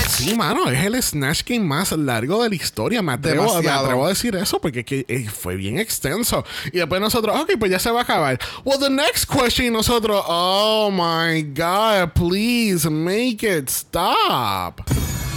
Sí, 0.09 0.35
mano, 0.35 0.69
es 0.71 0.85
el 0.85 1.01
Snatch 1.03 1.45
Game 1.45 1.65
más 1.65 1.93
largo 1.93 2.43
de 2.43 2.49
la 2.49 2.55
historia. 2.57 3.01
Me 3.03 3.13
atrevo, 3.13 3.63
me 3.63 3.71
atrevo 3.71 4.07
a 4.07 4.09
decir 4.09 4.35
eso 4.35 4.61
porque 4.61 4.85
que, 4.85 5.05
eh, 5.09 5.29
fue 5.29 5.57
bien 5.57 5.79
extenso. 5.79 6.45
Y 6.73 6.79
después 6.79 7.01
nosotros, 7.01 7.39
ok, 7.41 7.53
pues 7.59 7.71
ya 7.71 7.79
se 7.79 7.91
va 7.91 8.01
a 8.01 8.03
acabar. 8.03 8.39
Well, 8.65 8.79
the 8.79 8.91
next 8.91 9.27
question, 9.27 9.73
nosotros, 9.73 10.25
oh 10.27 10.91
my 10.91 11.43
God, 11.43 12.13
please 12.15 12.89
make 12.91 13.45
it 13.47 13.69
stop. 13.69 14.81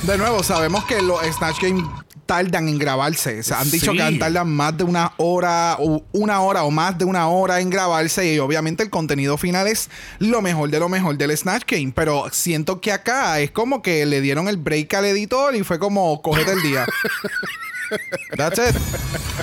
De 0.03 0.17
nuevo, 0.17 0.41
sabemos 0.43 0.86
que 0.86 1.01
los 1.01 1.22
Snatch 1.36 1.62
Game 1.62 1.84
tardan 2.29 2.67
en 2.69 2.77
grabarse. 2.77 3.39
O 3.39 3.43
sea, 3.43 3.59
han 3.59 3.71
dicho 3.71 3.91
Sí. 3.91 3.98
que 3.98 4.19
tardan 4.19 4.48
más 4.55 4.77
de 4.77 4.83
una 4.83 5.13
hora 5.17 5.77
o 5.79 6.03
una 6.12 6.41
hora 6.41 6.63
o 6.63 6.69
más 6.69 6.95
de 6.95 7.03
una 7.05 7.27
hora 7.27 7.59
en 7.59 7.71
grabarse 7.71 8.31
y 8.36 8.38
obviamente 8.38 8.83
el 8.83 8.91
contenido 8.91 9.36
final 9.36 9.65
es 9.67 9.89
lo 10.19 10.39
mejor 10.43 10.69
de 10.69 10.79
lo 10.79 10.89
mejor 10.89 11.17
del 11.17 11.36
Snatch 11.36 11.63
Game. 11.67 11.91
Pero 11.95 12.25
siento 12.31 12.81
que 12.81 12.91
acá 12.91 13.39
es 13.39 13.50
como 13.50 13.81
que 13.81 14.05
le 14.05 14.21
dieron 14.21 14.48
el 14.48 14.57
break 14.57 14.93
al 14.93 15.05
editor 15.05 15.55
y 15.55 15.63
fue 15.63 15.79
como 15.79 16.21
cógete 16.21 16.51
el 16.51 16.62
día. 16.62 16.86
That's 18.38 18.59
it. 18.59 18.75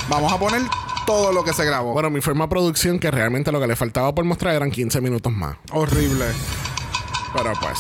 Vamos 0.09 0.33
a 0.33 0.39
poner 0.39 0.63
todo 1.09 1.33
lo 1.33 1.43
que 1.43 1.53
se 1.53 1.65
grabó. 1.65 1.93
Bueno, 1.93 2.09
mi 2.11 2.21
forma 2.21 2.45
de 2.45 2.51
producción, 2.51 3.01
que 3.01 3.11
realmente 3.11 3.51
lo 3.51 3.59
que 3.61 3.67
le 3.67 3.75
faltaba 3.75 4.15
por 4.15 4.25
mostrar 4.25 4.55
eran 4.55 4.71
15 4.71 5.01
minutos 5.01 5.33
más. 5.33 5.57
Horrible. 5.73 6.27
Pero 7.37 7.53
pues. 7.61 7.79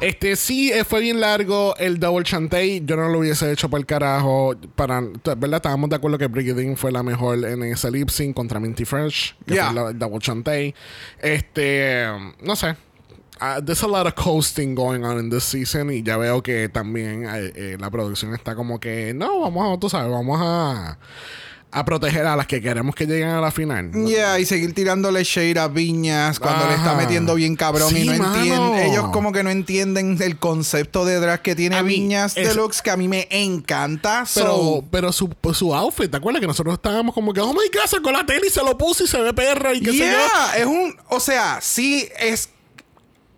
Este 0.00 0.36
sí 0.36 0.70
eh, 0.72 0.84
fue 0.84 1.00
bien 1.00 1.20
largo 1.20 1.74
el 1.76 1.98
double 1.98 2.24
chantey. 2.24 2.82
Yo 2.84 2.96
no 2.96 3.08
lo 3.08 3.18
hubiese 3.18 3.50
hecho 3.52 3.68
por 3.68 3.80
el 3.80 3.86
carajo. 3.86 4.54
Para, 4.76 5.00
¿Verdad? 5.00 5.54
Estábamos 5.56 5.90
de 5.90 5.96
acuerdo 5.96 6.18
que 6.18 6.26
Brigadine 6.28 6.76
fue 6.76 6.92
la 6.92 7.02
mejor 7.02 7.44
en 7.44 7.62
ese 7.64 7.90
lip 7.90 8.08
sync 8.10 8.34
contra 8.36 8.60
Minty 8.60 8.84
Fresh. 8.84 9.34
Que 9.46 9.54
Yeah. 9.54 9.72
fue 9.72 9.74
la- 9.82 9.90
el 9.90 9.98
double 9.98 10.18
chantey. 10.20 10.74
Este. 11.20 12.06
No 12.40 12.54
sé. 12.56 12.76
Uh, 13.40 13.60
there's 13.60 13.82
a 13.82 13.88
lot 13.88 14.06
of 14.06 14.14
coasting 14.14 14.72
going 14.76 15.02
on 15.04 15.18
in 15.18 15.28
this 15.28 15.42
season 15.42 15.90
y 15.90 16.00
ya 16.04 16.16
veo 16.16 16.42
que 16.44 16.68
también 16.68 17.24
eh, 17.24 17.52
eh, 17.56 17.76
la 17.80 17.90
producción 17.90 18.32
está 18.34 18.54
como 18.54 18.78
que 18.78 19.12
no, 19.14 19.40
vamos 19.40 19.76
a, 19.76 19.80
tú 19.80 19.88
sabes, 19.90 20.12
vamos 20.12 20.38
a, 20.40 20.96
a 21.74 21.84
proteger 21.86 22.26
a 22.26 22.36
las 22.36 22.46
que 22.46 22.60
queremos 22.60 22.94
que 22.94 23.06
lleguen 23.06 23.28
a 23.30 23.40
la 23.40 23.50
final. 23.50 23.90
Yeah, 24.06 24.38
y 24.38 24.44
seguir 24.44 24.74
tirándole 24.74 25.24
shade 25.24 25.58
a 25.58 25.68
Viñas 25.68 26.38
cuando 26.38 26.66
le 26.68 26.74
está 26.74 26.94
metiendo 26.94 27.34
bien 27.34 27.56
cabrón 27.56 27.88
Sí, 27.90 28.02
y 28.02 28.08
no 28.18 28.34
entienden. 28.36 28.74
Ellos 28.92 29.08
como 29.12 29.32
que 29.32 29.42
no 29.42 29.50
entienden 29.50 30.18
el 30.20 30.38
concepto 30.38 31.04
de 31.06 31.18
drag 31.18 31.40
que 31.40 31.54
tiene 31.56 31.76
A 31.76 31.82
mí, 31.82 31.94
Viñas 31.94 32.36
es- 32.36 32.48
Deluxe, 32.48 32.82
que 32.82 32.90
a 32.90 32.96
mí 32.96 33.08
me 33.08 33.26
encanta. 33.30 34.24
Pero, 34.34 34.46
So, 34.56 34.84
pero 34.90 35.12
su, 35.12 35.28
pues, 35.30 35.56
su 35.56 35.74
outfit, 35.74 36.10
¿te 36.10 36.16
acuerdas 36.18 36.40
que 36.40 36.46
nosotros 36.46 36.74
estábamos 36.74 37.14
como 37.14 37.32
que, 37.32 37.40
oh 37.40 37.52
my 37.52 37.68
god, 37.72 37.86
sacó 37.88 38.12
la 38.12 38.26
tele 38.26 38.46
y 38.46 38.50
se 38.50 38.62
lo 38.62 38.76
puso 38.76 39.04
y 39.04 39.06
se 39.06 39.18
ve 39.20 39.32
perra 39.32 39.72
y 39.72 39.80
qué 39.80 39.92
sé 39.92 39.98
yo? 39.98 40.04
yeah, 40.04 40.52
es 40.58 40.66
un. 40.66 40.94
O 41.08 41.20
sea, 41.20 41.58
sí, 41.62 42.06
es. 42.18 42.50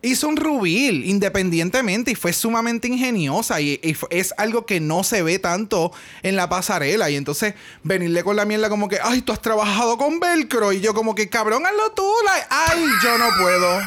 Hizo 0.05 0.29
un 0.29 0.37
rubil 0.37 1.07
independientemente 1.07 2.11
y 2.11 2.15
fue 2.15 2.35
sumamente 2.35 2.89
ingeniosa 2.89 3.63
y, 3.63 3.81
y 3.83 3.97
es 4.11 4.35
algo 4.37 4.67
que 4.67 4.79
no 4.79 5.03
se 5.03 5.23
ve 5.23 5.39
tanto 5.39 5.93
en 6.23 6.37
la 6.37 6.51
pasarela. 6.51 7.09
Y 7.09 7.17
entonces 7.17 7.55
venirle 7.83 8.23
con 8.23 8.37
la 8.37 8.45
mierda 8.45 8.69
como 8.69 8.87
que 8.89 8.99
ay 9.03 9.23
tú 9.23 9.33
has 9.33 9.41
trabajado 9.41 9.97
con 9.97 10.21
velcro 10.21 10.73
y 10.73 10.81
yo 10.81 10.93
como 10.93 11.15
que 11.15 11.31
cabrón 11.31 11.65
hazlo 11.65 11.93
tú 11.93 12.07
like, 12.27 12.47
ay 12.51 12.85
yo 13.03 13.17
no 13.17 13.31
puedo. 13.41 13.81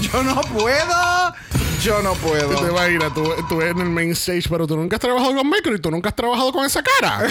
Yo 0.00 0.22
no 0.22 0.40
puedo. 0.40 1.34
Yo 1.82 2.00
no 2.00 2.14
puedo 2.14 2.64
te 2.64 2.70
imaginas, 2.70 3.12
tú, 3.12 3.30
tú 3.46 3.60
en 3.60 3.78
el 3.78 3.90
main 3.90 4.12
stage, 4.12 4.48
pero 4.48 4.66
tú 4.66 4.76
nunca 4.76 4.96
has 4.96 5.00
trabajado 5.00 5.34
con 5.34 5.50
micro 5.50 5.74
y 5.74 5.78
tú 5.78 5.90
nunca 5.90 6.08
has 6.08 6.16
trabajado 6.16 6.50
con 6.50 6.64
esa 6.64 6.82
cara. 6.82 7.20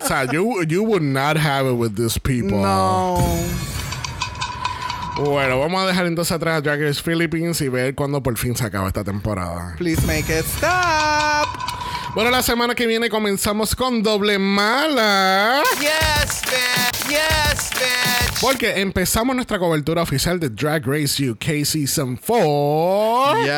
o 0.00 0.06
sea, 0.06 0.24
you, 0.26 0.62
you 0.62 0.84
would 0.84 1.02
not 1.02 1.36
have 1.36 1.68
it 1.68 1.74
with 1.74 1.96
these 1.96 2.20
people. 2.20 2.58
no 2.58 3.18
Bueno, 5.18 5.58
vamos 5.58 5.82
a 5.82 5.86
dejar 5.86 6.06
entonces 6.06 6.32
atrás 6.32 6.58
a 6.58 6.60
Drag 6.60 6.80
Race 6.80 7.02
Philippines 7.02 7.60
y 7.62 7.68
ver 7.68 7.94
cuándo 7.94 8.22
por 8.22 8.36
fin 8.36 8.54
se 8.56 8.64
acaba 8.64 8.88
esta 8.88 9.02
temporada. 9.02 9.74
please 9.78 10.00
make 10.06 10.30
it 10.32 10.44
stop 10.44 11.48
Bueno, 12.14 12.30
la 12.30 12.42
semana 12.42 12.74
que 12.74 12.86
viene 12.86 13.08
comenzamos 13.08 13.74
con 13.74 14.02
Doble 14.02 14.38
Mala. 14.38 15.62
Yes, 15.80 16.42
bitch. 16.44 17.08
Yes, 17.08 17.70
bitch. 17.74 18.40
Porque 18.40 18.80
empezamos 18.80 19.34
nuestra 19.36 19.58
cobertura 19.58 20.02
oficial 20.02 20.38
de 20.38 20.50
Drag 20.50 20.82
Race 20.86 21.30
UK 21.30 21.64
Season 21.64 22.16
4. 22.16 23.44
Yes, 23.44 23.54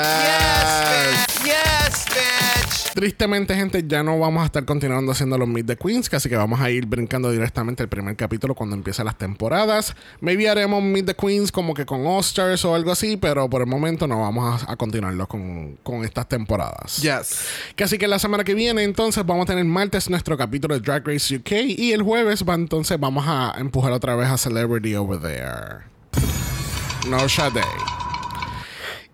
bitch. 0.89 1.45
Yes, 1.45 2.05
bitch. 2.07 2.68
Tristemente, 2.99 3.55
gente, 3.55 3.85
ya 3.87 4.03
no 4.03 4.19
vamos 4.19 4.43
a 4.43 4.47
estar 4.47 4.65
continuando 4.65 5.13
haciendo 5.13 5.39
los 5.39 5.47
Meet 5.47 5.67
the 5.67 5.77
Queens, 5.77 6.13
así 6.13 6.29
que 6.29 6.35
vamos 6.35 6.61
a 6.61 6.69
ir 6.69 6.85
brincando 6.85 7.31
directamente 7.31 7.81
el 7.85 7.89
primer 7.89 8.17
capítulo 8.17 8.57
cuando 8.57 8.75
empiecen 8.75 9.05
las 9.05 9.17
temporadas. 9.17 9.95
Maybe 10.21 10.49
haremos 10.49 10.83
Meet 10.83 11.07
the 11.07 11.15
Queens 11.15 11.53
como 11.53 11.75
que 11.75 11.87
con 11.87 12.05
All-Stars 12.05 12.65
o 12.65 12.75
algo 12.75 12.91
así, 12.91 13.17
pero 13.17 13.49
por 13.49 13.61
el 13.61 13.69
momento 13.69 14.09
no 14.09 14.21
vamos 14.21 14.65
a, 14.65 14.73
a 14.73 14.75
continuarlo 14.75 15.29
con, 15.29 15.79
con 15.85 16.05
estas 16.05 16.29
temporadas. 16.29 16.97
yes 17.01 17.47
Que 17.77 17.85
así 17.85 17.99
que 17.99 18.09
la 18.09 18.19
semana 18.19 18.43
que 18.43 18.55
viene, 18.55 18.83
entonces, 18.83 19.25
vamos 19.25 19.45
a 19.45 19.47
tener 19.47 19.65
martes 19.65 20.11
nuestro 20.11 20.37
capítulo 20.37 20.75
de 20.75 20.81
Drag 20.81 21.07
Race 21.07 21.37
UK 21.37 21.53
y 21.79 21.93
el 21.93 22.03
jueves 22.03 22.43
va, 22.43 22.55
entonces 22.55 22.99
vamos 22.99 23.27
a 23.29 23.55
empujar 23.59 23.93
otra 23.93 24.17
vez 24.17 24.29
a 24.29 24.37
Celebrity 24.37 24.97
Over 24.97 25.21
There. 25.21 25.85
No 27.09 27.29
Shade. 27.29 27.63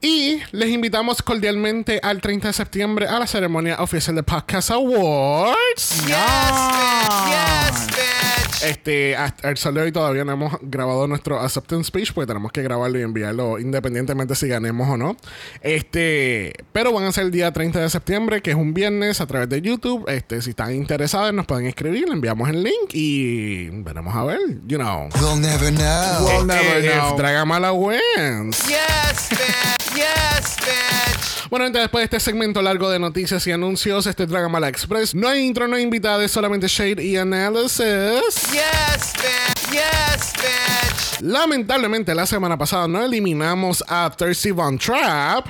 Y 0.04 0.42
les 0.52 0.68
invitamos 0.68 1.22
cordialmente 1.22 1.98
al 2.02 2.20
30 2.20 2.48
de 2.48 2.52
septiembre 2.52 3.08
a 3.08 3.18
la 3.18 3.26
ceremonia 3.26 3.76
oficial 3.80 4.14
de 4.14 4.22
Podcast 4.22 4.70
Awards. 4.70 5.56
Yes, 5.76 6.04
bitch. 6.04 7.26
Yes, 7.30 7.86
bitch. 7.86 8.43
Este, 8.62 9.16
hasta 9.16 9.50
el 9.50 9.56
sol 9.56 9.74
de 9.74 9.82
hoy 9.82 9.92
todavía 9.92 10.24
no 10.24 10.32
hemos 10.32 10.56
grabado 10.62 11.06
nuestro 11.06 11.40
acceptance 11.40 11.88
speech 11.88 12.12
porque 12.12 12.26
tenemos 12.26 12.52
que 12.52 12.62
grabarlo 12.62 12.98
y 12.98 13.02
enviarlo 13.02 13.58
independientemente 13.58 14.34
si 14.34 14.48
ganemos 14.48 14.88
o 14.88 14.96
no. 14.96 15.16
Este, 15.60 16.52
pero 16.72 16.92
van 16.92 17.04
a 17.04 17.12
ser 17.12 17.24
el 17.24 17.30
día 17.30 17.52
30 17.52 17.80
de 17.80 17.90
septiembre, 17.90 18.42
que 18.42 18.50
es 18.50 18.56
un 18.56 18.74
viernes 18.74 19.20
a 19.20 19.26
través 19.26 19.48
de 19.48 19.60
YouTube. 19.60 20.08
Este, 20.08 20.40
si 20.42 20.50
están 20.50 20.74
interesados 20.74 21.32
nos 21.32 21.46
pueden 21.46 21.66
escribir, 21.66 22.08
le 22.08 22.14
enviamos 22.14 22.48
el 22.48 22.62
link 22.62 22.90
y 22.92 23.70
veremos 23.70 24.14
a 24.14 24.24
ver, 24.24 24.38
you 24.66 24.78
know. 24.78 25.08
We'll 25.20 25.40
never 25.40 25.70
know. 25.72 26.26
We'll 26.26 26.46
never 26.46 26.84
If 26.84 26.92
know. 26.92 27.16
Dragamala 27.16 27.72
wins. 27.72 28.58
Yes, 28.66 29.28
bitch. 29.30 29.94
Yes, 29.94 30.56
bitch. 30.58 31.50
Bueno, 31.50 31.66
gente, 31.66 31.78
después 31.78 32.02
de 32.02 32.16
este 32.16 32.20
segmento 32.20 32.60
largo 32.62 32.90
de 32.90 32.98
noticias 32.98 33.46
y 33.46 33.52
anuncios, 33.52 34.06
este 34.06 34.24
es 34.24 34.28
Dragamala 34.28 34.68
Express. 34.68 35.14
No 35.14 35.28
hay 35.28 35.44
intro, 35.44 35.68
no 35.68 35.76
hay 35.76 35.82
invitados, 35.82 36.30
solamente 36.30 36.66
shade 36.66 37.02
y 37.04 37.16
análisis. 37.16 38.43
Yes, 38.52 39.12
bitch. 39.14 39.72
Yes, 39.72 40.32
bitch. 40.34 41.20
Lamentablemente, 41.20 42.14
la 42.14 42.26
semana 42.26 42.56
pasada 42.56 42.86
no 42.88 43.02
eliminamos 43.02 43.82
a 43.88 44.10
Thirsty 44.10 44.50
Von 44.50 44.78
Trap. 44.78 45.46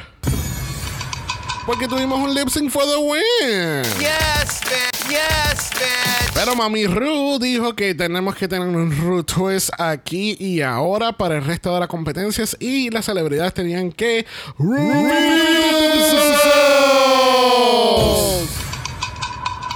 Porque 1.66 1.88
tuvimos 1.88 2.18
un 2.18 2.34
lip 2.34 2.48
sync 2.50 2.70
for 2.70 2.84
the 2.84 2.98
win. 2.98 3.82
Yes, 3.98 4.60
bitch. 4.64 5.08
Yes, 5.08 5.70
bitch. 5.72 6.34
Pero 6.34 6.54
Mami 6.54 6.86
Ru 6.86 7.38
dijo 7.38 7.74
que 7.74 7.94
tenemos 7.94 8.34
que 8.34 8.48
tener 8.48 8.68
un 8.68 8.90
Ru 8.90 9.22
twist 9.24 9.70
aquí 9.78 10.36
y 10.38 10.60
ahora 10.60 11.12
para 11.12 11.36
el 11.36 11.44
resto 11.44 11.72
de 11.72 11.80
las 11.80 11.88
competencias 11.88 12.56
y 12.60 12.90
las 12.90 13.06
celebridades 13.06 13.54
tenían 13.54 13.92
que 13.92 14.26
reveal 14.58 15.34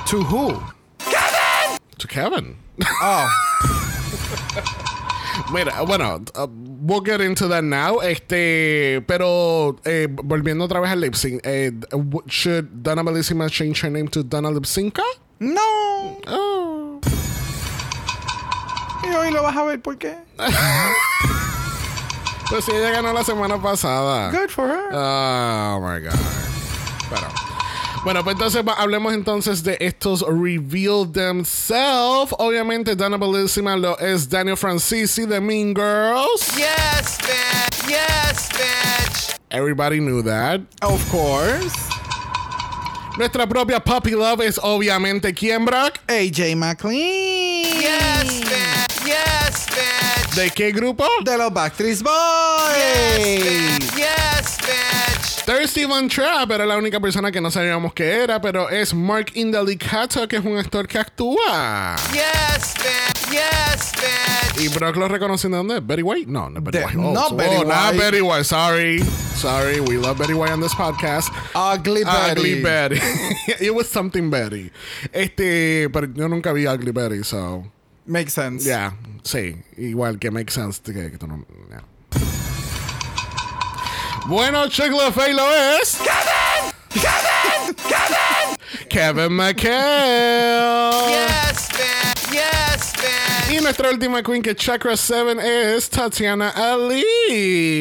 to 0.07 0.23
who 0.23 0.61
to 1.99 2.09
Kevin. 2.09 2.68
Oh 3.02 3.26
Mira, 5.52 5.82
bueno, 5.87 6.20
uh, 6.35 6.47
we'll 6.82 7.00
get 7.00 7.20
into 7.20 7.47
that 7.49 7.62
now. 7.62 8.00
Este, 8.02 9.00
pero 9.06 9.76
eh, 9.85 10.08
volviendo 10.11 10.64
otra 10.64 10.80
vez 10.80 10.90
al 10.90 11.00
lip 11.00 11.14
sync, 11.14 11.40
eh, 11.44 11.70
should 12.26 12.68
Donna 12.82 13.04
Bellissima 13.04 13.49
change 13.49 13.80
her 13.82 13.90
name 13.90 14.08
to 14.08 14.25
Donna 14.25 14.50
Lipsinka? 14.50 15.02
no 15.40 15.61
Oh. 16.26 16.99
y 19.04 19.14
hoy 19.14 19.30
lo 19.30 19.44
vas 19.44 19.56
a 19.56 19.62
ver 19.64 19.80
por 19.80 19.97
qué 19.97 20.18
Pues 22.50 22.64
sí, 22.64 22.73
ella 22.73 22.90
ganó 22.90 23.12
la 23.12 23.23
semana 23.23 23.62
pasada. 23.62 24.32
good 24.32 24.50
for 24.50 24.66
her 24.68 24.88
Oh 24.92 25.80
my 25.80 26.00
God. 26.00 26.18
Pero. 27.08 27.28
Bueno, 28.05 28.25
pues 28.25 28.35
entonces 28.35 28.62
va- 28.67 28.75
hablemos 28.75 29.12
entonces 29.12 29.62
de 29.62 29.76
estos 29.81 30.23
Reveal 30.26 31.11
Themselves. 31.12 32.35
Obviamente, 32.38 32.95
Donna 32.97 33.17
Bellissima 33.19 33.76
lo 33.76 33.99
es 33.99 34.28
Daniel 34.28 34.57
Francisi 34.57 35.26
de 35.26 35.40
Mean 35.40 35.75
Girls. 35.75 36.47
Yes, 36.57 37.19
bitch. 37.19 37.88
Yes, 37.88 38.49
bitch. 38.52 39.35
Everybody 39.50 39.99
knew 39.99 40.23
that. 40.23 40.61
of 40.83 41.02
course 41.11 41.75
Nuestra 43.17 43.47
propia 43.49 43.81
Puppy 43.81 44.11
Love 44.12 44.43
es 44.43 44.59
obviamente 44.62 45.35
quién, 45.35 45.64
Brock. 45.64 45.99
AJ 46.07 46.55
McLean 46.57 47.64
Yes, 47.81 48.40
bitch. 48.40 49.05
Yes, 49.05 49.67
bitch. 49.67 50.35
¿De 50.37 50.50
qué 50.50 50.71
grupo? 50.73 51.05
de 51.25 51.37
los 51.37 51.52
Backstreet 51.52 52.00
Boys 52.02 52.76
Yes, 52.76 53.95
bitch. 53.95 54.38
Thirsty 55.49 55.87
Von 55.87 56.11
Trapp 56.11 56.50
era 56.50 56.67
la 56.67 56.76
única 56.76 57.00
persona 57.00 57.33
que 57.33 57.40
no 57.40 57.50
sabíamos 57.50 57.95
que 57.95 58.05
era, 58.05 58.38
pero 58.38 58.69
es 58.69 58.93
Mark 58.93 59.28
Indelicato, 59.33 60.28
que 60.28 60.37
es 60.37 60.45
un 60.45 60.59
actor 60.59 60.87
que 60.87 60.99
actúa. 60.99 61.97
Yes, 62.12 62.75
bitch. 62.75 63.33
Yes, 63.33 63.93
bitch. 63.97 64.62
Y 64.62 64.69
Brock 64.69 64.97
lo 64.97 65.09
reconoció 65.09 65.49
de 65.49 65.57
dónde? 65.57 65.81
¿Betty 65.81 66.02
White? 66.02 66.31
No, 66.31 66.50
no 66.50 66.59
es 66.59 66.64
Betty 66.64 66.85
White. 66.85 66.97
no 66.99 67.28
oh, 67.28 67.35
Betty 67.35 67.57
oh, 67.61 67.64
Not. 67.64 67.97
Betty 67.97 68.21
White. 68.21 68.45
Sorry. 68.45 69.02
Sorry. 69.37 69.81
We 69.81 69.97
love 69.97 70.19
Betty 70.19 70.35
White 70.35 70.52
on 70.52 70.61
this 70.61 70.75
podcast. 70.75 71.33
Ugly 71.55 72.02
Ugly 72.05 72.62
Betty. 72.62 72.99
Betty. 72.99 73.00
It 73.64 73.75
was 73.75 73.88
something 73.88 74.28
Betty. 74.28 74.71
Este, 75.14 75.88
pero 75.90 76.09
yo 76.09 76.28
nunca 76.28 76.52
vi 76.52 76.67
Ugly 76.67 76.93
Betty, 76.93 77.25
so. 77.25 77.64
Makes 78.05 78.35
sense. 78.35 78.67
Yeah, 78.67 78.93
sí. 79.23 79.57
Igual 79.78 80.21
que 80.21 80.31
make 80.31 80.50
sense 80.50 80.78
de 80.85 80.93
que, 80.93 81.11
que 81.12 81.17
tú 81.17 81.26
no. 81.26 81.43
yeah. 81.71 82.58
Bueno, 84.28 84.68
Chick 84.68 84.92
LaFay 84.92 85.32
lo 85.32 85.50
es. 85.54 85.97
¡Kevin! 85.97 86.70
¡Kevin! 86.90 87.75
¡Kevin! 87.88 88.88
Kevin 88.90 89.32
McHale. 89.32 91.08
Yes, 91.08 91.68
bitch. 91.70 92.32
Yes, 92.35 92.92
bitch. 92.92 93.56
Y 93.56 93.62
nuestra 93.62 93.88
última 93.88 94.23
queen 94.23 94.42
que 94.42 94.54
Chakra 94.54 94.99
7 94.99 95.76
es 95.76 95.88
Tatiana 95.88 96.50
Ali. 96.50 97.04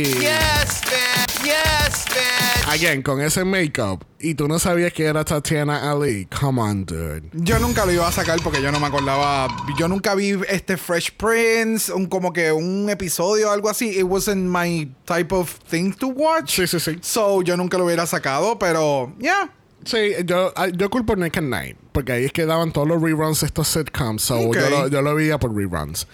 Yes, 0.06 0.82
bitch. 0.86 1.27
Yes, 1.44 2.06
bitch. 2.08 2.74
Again, 2.74 3.02
con 3.02 3.22
ese 3.22 3.44
makeup. 3.46 4.04
Y 4.20 4.34
tú 4.34 4.48
no 4.48 4.60
sabías 4.60 4.92
que 4.92 5.06
era 5.06 5.24
Tatiana 5.24 5.90
Ali. 5.90 6.26
Come 6.26 6.60
on, 6.60 6.86
dude. 6.86 7.30
Yo 7.34 7.60
nunca 7.60 7.86
lo 7.86 7.92
iba 7.92 8.08
a 8.08 8.12
sacar 8.12 8.40
porque 8.44 8.62
yo 8.62 8.72
no 8.72 8.80
me 8.80 8.88
acordaba. 8.88 9.48
Yo 9.78 9.88
nunca 9.88 10.16
vi 10.16 10.36
este 10.50 10.76
Fresh 10.78 11.12
Prince, 11.18 11.92
un, 11.94 12.08
como 12.08 12.34
que 12.34 12.52
un 12.52 12.90
episodio 12.90 13.50
o 13.50 13.52
algo 13.52 13.70
así. 13.70 13.98
It 13.98 14.04
wasn't 14.04 14.50
my 14.50 14.92
type 15.06 15.34
of 15.34 15.50
thing 15.70 15.94
to 15.94 16.08
watch. 16.08 16.56
Sí, 16.56 16.68
sí, 16.68 16.80
sí. 16.80 16.98
So 17.02 17.42
yo 17.42 17.56
nunca 17.56 17.78
lo 17.78 17.86
hubiera 17.86 18.06
sacado, 18.06 18.58
pero 18.58 19.14
yeah. 19.20 19.50
Sí, 19.86 20.12
yo, 20.26 20.52
ah, 20.56 20.68
yo 20.68 20.90
culpo 20.90 21.16
Nick 21.16 21.38
at 21.38 21.44
Night. 21.44 21.78
Porque 21.94 22.12
ahí 22.12 22.26
es 22.26 22.32
que 22.34 22.46
daban 22.46 22.72
todos 22.74 22.88
los 22.88 23.02
reruns 23.02 23.40
de 23.42 23.48
estos 23.48 23.68
sitcoms. 23.70 24.22
So 24.22 24.38
Ok. 24.40 24.56
yo, 24.58 24.70
lo, 24.70 24.88
yo 24.90 25.02
lo 25.02 25.16
veía 25.16 25.40
por 25.40 25.56
reruns. 25.56 26.08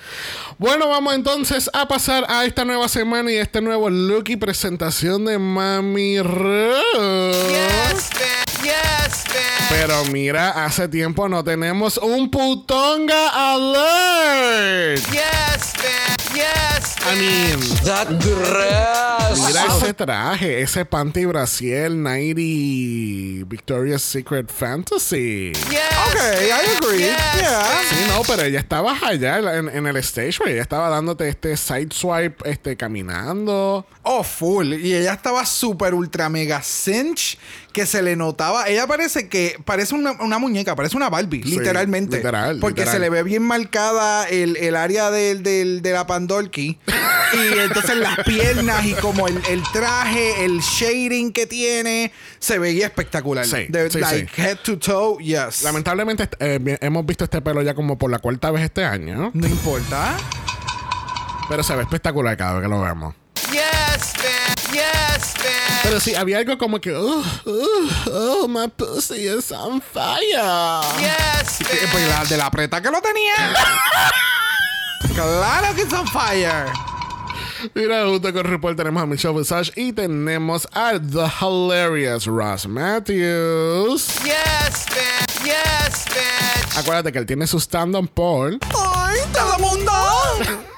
Bueno, 0.60 0.88
vamos 0.88 1.14
entonces 1.16 1.70
a 1.74 1.88
pasar 1.88 2.26
a 2.30 2.46
esta 2.46 2.64
nueva 2.66 2.88
semana 2.88 3.32
y 3.32 3.36
este 3.36 3.62
nuevo 3.62 3.90
look 3.90 4.26
y 4.30 4.36
presentación 4.38 5.26
de 5.26 5.40
Mami 5.40 6.22
Ruth. 6.22 7.34
Yes, 7.50 8.10
bitch. 8.12 8.64
Yes, 8.64 9.24
bitch. 9.26 9.53
Pero 9.70 10.06
mira, 10.06 10.66
hace 10.66 10.88
tiempo 10.88 11.28
no 11.28 11.44
tenemos 11.44 11.98
un 11.98 12.30
putonga 12.30 13.30
alert. 13.54 15.02
Yes, 15.12 15.74
bitch. 15.78 16.24
Yes, 16.36 16.96
I 17.06 17.16
mean, 17.16 17.60
That 17.86 18.08
dress. 18.20 19.40
mira 19.40 19.66
ese 19.68 19.94
traje, 19.94 20.62
ese 20.62 20.84
panty 20.84 21.26
brasiel 21.26 22.02
90 22.02 23.46
Victoria's 23.48 24.02
Secret 24.02 24.50
Fantasy. 24.52 25.52
Yes, 25.70 25.82
Okay, 26.12 26.50
I 26.50 26.76
agree. 26.78 27.00
Yes, 27.02 27.18
Yeah. 27.38 27.82
Sí, 27.90 27.96
no, 28.08 28.22
pero 28.24 28.44
ella 28.44 28.60
estaba 28.60 28.98
allá 29.04 29.38
en, 29.58 29.70
en 29.70 29.86
el 29.88 29.96
stage, 29.98 30.38
güey. 30.40 30.54
Ella 30.54 30.62
estaba 30.64 30.90
dándote 30.90 31.28
este 31.30 31.56
side 31.56 31.90
swipe, 31.92 32.50
este, 32.50 32.76
caminando. 32.78 33.86
Oh, 34.02 34.24
full. 34.24 34.74
Y 34.74 34.96
ella 34.96 35.14
estaba 35.14 35.46
súper 35.46 35.94
ultra 35.94 36.30
mega 36.30 36.62
cinch 36.64 37.38
que 37.74 37.86
se 37.86 38.02
le 38.02 38.16
notaba. 38.16 38.68
Ella 38.70 38.86
parece 38.88 39.30
que 39.30 39.58
parece 39.66 39.96
una, 39.96 40.12
una 40.14 40.38
muñeca, 40.40 40.76
parece 40.76 40.98
una 40.98 41.10
Barbie, 41.10 41.44
Sí, 41.44 41.52
literalmente. 41.58 42.18
literal, 42.18 42.60
Porque 42.60 42.82
literal. 42.82 42.94
se 42.96 43.00
le 43.00 43.10
ve 43.10 43.24
bien 43.24 43.44
marcada 43.44 44.26
el, 44.28 44.58
el 44.58 44.76
área 44.76 45.12
del, 45.12 45.44
del- 45.44 45.82
de 45.82 45.92
la 45.92 46.06
Pandorki. 46.08 46.80
y 47.34 47.58
entonces 47.60 47.98
las 47.98 48.20
piernas 48.26 48.86
y 48.86 48.94
como 48.94 49.28
el, 49.28 49.40
el 49.50 49.64
traje, 49.74 50.46
el 50.46 50.60
shading 50.60 51.32
que 51.34 51.46
tiene, 51.48 52.12
se 52.40 52.60
veía 52.60 52.86
espectacular. 52.86 53.46
Sí, 53.46 53.66
De- 53.70 53.90
sí, 53.90 54.00
like 54.00 54.30
sí. 54.36 54.42
head 54.42 54.58
to 54.64 54.78
toe, 54.78 55.24
yes. 55.24 55.64
Lamentablemente 55.64 56.30
eh, 56.40 56.78
hemos 56.82 57.06
visto 57.06 57.24
este 57.24 57.42
pelo 57.42 57.62
ya 57.62 57.74
como 57.74 57.98
por 57.98 58.12
la 58.12 58.20
cuarta 58.20 58.52
vez 58.52 58.64
este 58.64 58.84
año. 58.86 59.32
no 59.34 59.48
importa. 59.48 60.16
Pero 61.50 61.62
se 61.64 61.76
ve 61.76 61.82
espectacular 61.84 62.38
cada 62.38 62.54
vez 62.54 62.64
que 62.64 62.70
lo 62.70 62.82
vemos. 62.82 63.16
Yes, 63.54 64.14
bitch. 64.18 64.74
Yes, 64.74 65.34
bitch. 65.36 65.84
Pero 65.84 66.00
sí, 66.00 66.16
había 66.16 66.40
algo 66.40 66.58
como 66.58 66.82
que, 66.82 66.92
oh, 66.92 67.24
oh, 67.46 67.90
oh, 68.12 68.48
my 68.48 68.68
pussy 68.68 69.28
is 69.28 69.52
on 69.52 69.80
fire. 69.80 70.82
Yes, 71.00 71.60
bitch. 71.60 71.92
Pues 71.92 72.08
la 72.10 72.26
de 72.26 72.38
la 72.38 72.50
preta 72.50 72.82
que 72.82 72.90
lo 72.90 73.00
tenía. 73.00 73.36
claro 75.14 75.76
que 75.76 75.84
es 75.84 75.94
on 75.94 76.08
fire. 76.08 76.66
Mira, 77.76 78.06
junto 78.08 78.34
con 78.34 78.44
RuPaul 78.44 78.76
tenemos 78.76 79.04
a 79.04 79.06
Michelle 79.06 79.38
Visage 79.38 79.72
y 79.76 79.94
tenemos 79.94 80.68
a 80.74 80.94
The 81.00 81.32
Hilarious 81.40 82.26
Ross 82.26 82.68
Matthews. 82.68 84.08
Yes, 84.24 84.86
bitch. 84.88 85.46
Yes, 85.46 86.06
bitch. 86.06 86.78
Acuérdate 86.78 87.12
que 87.12 87.20
él 87.20 87.26
tiene 87.28 87.46
su 87.46 87.60
stand-up 87.60 88.10
Paul. 88.16 88.60
¡Ay, 88.76 89.20
todo 89.32 89.60
mundo! 89.60 90.73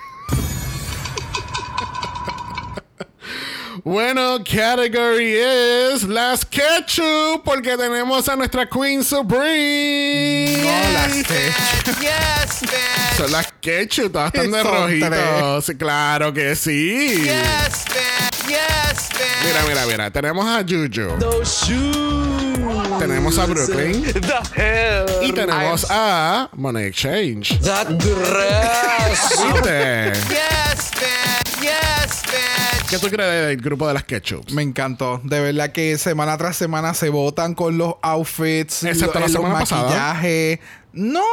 Bueno, 3.88 4.40
category 4.44 5.36
es 5.38 6.02
las 6.06 6.44
ketchup, 6.44 7.44
porque 7.46 7.78
tenemos 7.78 8.28
a 8.28 8.36
nuestra 8.36 8.68
Queen 8.68 9.04
Supreme. 9.04 10.58
No 10.64 10.92
las 10.92 11.12
ketchup. 11.14 12.00
Yes, 12.02 12.62
bitch. 12.62 13.18
Son 13.18 13.32
las 13.32 13.54
ketchup, 13.62 14.12
todas 14.12 14.34
están 14.34 14.50
de 14.50 14.62
Son 14.64 14.74
rojito. 14.74 15.06
tres. 15.08 15.66
Sí, 15.66 15.76
claro 15.76 16.34
que 16.34 16.56
sí. 16.56 17.26
Yes, 17.26 17.86
bitch. 17.86 18.48
Yes, 18.48 19.10
bitch. 19.12 19.46
Mira, 19.46 19.64
mira, 19.68 19.86
mira. 19.86 20.10
Tenemos 20.10 20.48
a 20.48 20.64
Juju. 20.64 21.20
Those 21.20 21.68
shoes. 21.68 23.00
Tenemos 23.00 23.38
a 23.38 23.46
Brooklyn. 23.46 24.02
The 24.02 24.40
hell. 24.56 25.06
Y 25.22 25.32
tenemos 25.32 25.86
a 25.92 26.50
Money 26.56 26.86
Exchange. 26.86 27.60
That 27.60 27.90
dress. 28.00 29.30
¿Viste? 29.54 30.12
Yes, 30.34 30.90
bitch. 30.92 31.62
Yes, 31.62 32.24
bitch. 32.24 32.55
¿Qué 32.90 33.00
tú 33.00 33.08
crees 33.10 33.48
del 33.48 33.58
grupo 33.58 33.88
de 33.88 33.94
las 33.96 34.04
ketchups? 34.04 34.54
Me 34.54 34.62
encantó. 34.62 35.20
De 35.24 35.40
verdad 35.40 35.72
que 35.72 35.98
semana 35.98 36.38
tras 36.38 36.56
semana 36.56 36.94
se 36.94 37.10
votan 37.10 37.56
con 37.56 37.78
los 37.78 37.96
outfits, 38.02 38.84
Excepto 38.84 39.16
la 39.20 39.22
los 39.22 39.32
semana 39.32 39.60
pasada. 39.60 39.84
maquillaje. 39.84 40.60
No, 40.94 41.24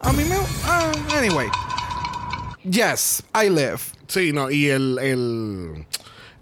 a 0.00 0.12
mí 0.12 0.24
me. 0.24 0.36
ah, 0.64 0.92
anyway. 1.16 1.48
Yes, 2.64 3.22
I 3.34 3.48
live. 3.48 3.78
Sí, 4.06 4.32
no, 4.32 4.50
y 4.50 4.68
el, 4.68 4.98
el, 5.00 5.86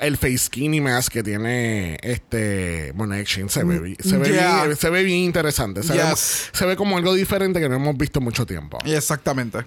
el 0.01 0.17
face 0.17 0.39
skinny 0.39 0.81
mask 0.81 1.13
que 1.13 1.23
tiene 1.23 1.97
este 2.03 2.89
Exchange 2.89 3.51
se 3.51 3.63
ve, 3.65 3.97
se 4.01 4.17
ve, 4.17 4.29
Yeah. 4.33 4.65
bien, 4.65 4.77
se 4.77 4.91
ve 4.91 5.03
bien 5.05 5.19
interesante. 5.21 5.83
Se, 5.85 5.93
ve, 5.95 6.03
Yes. 6.11 6.51
se 6.53 6.67
ve 6.67 6.77
como 6.77 6.97
algo 6.97 7.15
diferente 7.15 7.61
que 7.61 7.69
no 7.69 7.77
hemos 7.77 7.97
visto 7.97 8.19
en 8.19 8.25
mucho 8.25 8.45
tiempo. 8.45 8.79
Exactamente. 8.85 9.59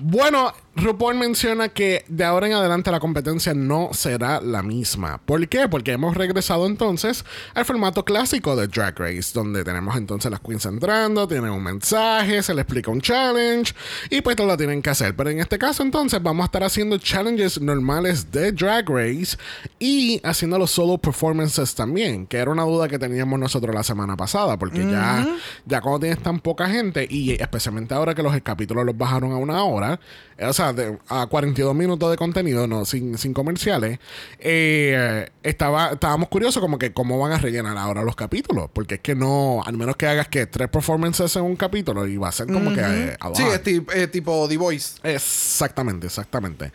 Bueno, 0.00 0.52
RuPaul 0.74 1.14
menciona 1.16 1.68
que 1.68 2.04
de 2.08 2.24
ahora 2.24 2.46
en 2.46 2.54
adelante 2.54 2.90
la 2.90 2.98
competencia 2.98 3.52
no 3.52 3.90
será 3.92 4.40
la 4.40 4.62
misma. 4.62 5.18
¿Por 5.18 5.46
qué? 5.46 5.68
Porque 5.68 5.92
hemos 5.92 6.16
regresado 6.16 6.66
entonces 6.66 7.26
al 7.54 7.66
formato 7.66 8.06
clásico 8.06 8.56
de 8.56 8.68
Drag 8.68 8.98
Race, 8.98 9.32
donde 9.34 9.64
tenemos 9.64 9.94
entonces 9.96 10.30
las 10.30 10.40
queens 10.40 10.64
entrando, 10.64 11.28
tienen 11.28 11.50
un 11.50 11.62
mensaje, 11.62 12.42
se 12.42 12.54
les 12.54 12.62
explica 12.62 12.90
un 12.90 13.02
challenge 13.02 13.74
y 14.08 14.22
pues 14.22 14.34
todo 14.34 14.46
lo 14.46 14.56
tienen 14.56 14.80
que 14.80 14.88
hacer. 14.88 15.14
Pero 15.14 15.28
en 15.28 15.40
este 15.40 15.58
caso 15.58 15.82
entonces 15.82 16.22
vamos 16.22 16.44
a 16.44 16.46
estar 16.46 16.64
haciendo 16.64 16.96
challenges 16.96 17.60
normales 17.60 18.32
de 18.32 18.52
Drag 18.52 18.88
Race 18.88 19.36
y 19.78 20.20
haciendo 20.24 20.58
los 20.58 20.70
solo 20.70 20.96
performances 20.96 21.74
también, 21.74 22.26
que 22.26 22.38
era 22.38 22.50
una 22.50 22.64
duda 22.64 22.88
que 22.88 22.98
teníamos 22.98 23.38
nosotros 23.38 23.74
la 23.74 23.82
semana 23.82 24.16
pasada, 24.16 24.58
porque 24.58 24.78
ya, 24.78 25.36
ya 25.66 25.82
cuando 25.82 26.00
tienes 26.00 26.22
tan 26.22 26.40
poca 26.40 26.66
gente 26.66 27.06
y 27.08 27.32
especialmente 27.32 27.92
ahora 27.92 28.14
que 28.14 28.22
los 28.22 28.34
capítulos 28.40 28.86
los 28.86 28.96
bajaron 28.96 29.32
a 29.32 29.36
una 29.42 29.64
hora, 29.64 30.00
o 30.44 30.52
sea, 30.52 30.72
de- 30.72 30.98
a 31.08 31.26
42 31.26 31.74
minutos 31.74 32.10
de 32.10 32.16
contenido, 32.16 32.66
no 32.66 32.84
sin, 32.84 33.16
sin 33.18 33.32
comerciales, 33.34 33.98
eh, 34.38 35.28
estaba, 35.42 35.90
estábamos 35.92 36.28
curiosos 36.28 36.60
como 36.62 36.78
que 36.78 36.92
cómo 36.92 37.18
van 37.18 37.32
a 37.32 37.38
rellenar 37.38 37.76
ahora 37.78 38.02
los 38.02 38.16
capítulos, 38.16 38.68
porque 38.72 38.96
es 38.96 39.00
que 39.00 39.14
no, 39.14 39.62
al 39.64 39.76
menos 39.76 39.96
que 39.96 40.06
hagas 40.06 40.28
que 40.28 40.46
tres 40.46 40.68
performances 40.68 41.34
en 41.36 41.42
un 41.42 41.56
capítulo 41.56 42.06
y 42.06 42.16
va 42.16 42.28
a 42.28 42.32
ser 42.32 42.46
como 42.48 42.72
que 42.74 42.80
eh, 42.80 43.16
a 43.20 43.34
Sí, 43.34 43.42
es 43.44 43.62
ti- 43.62 43.84
eh, 43.94 44.06
tipo 44.06 44.46
The 44.48 44.56
Voice. 44.56 44.98
Exactamente, 45.02 46.06
exactamente. 46.06 46.72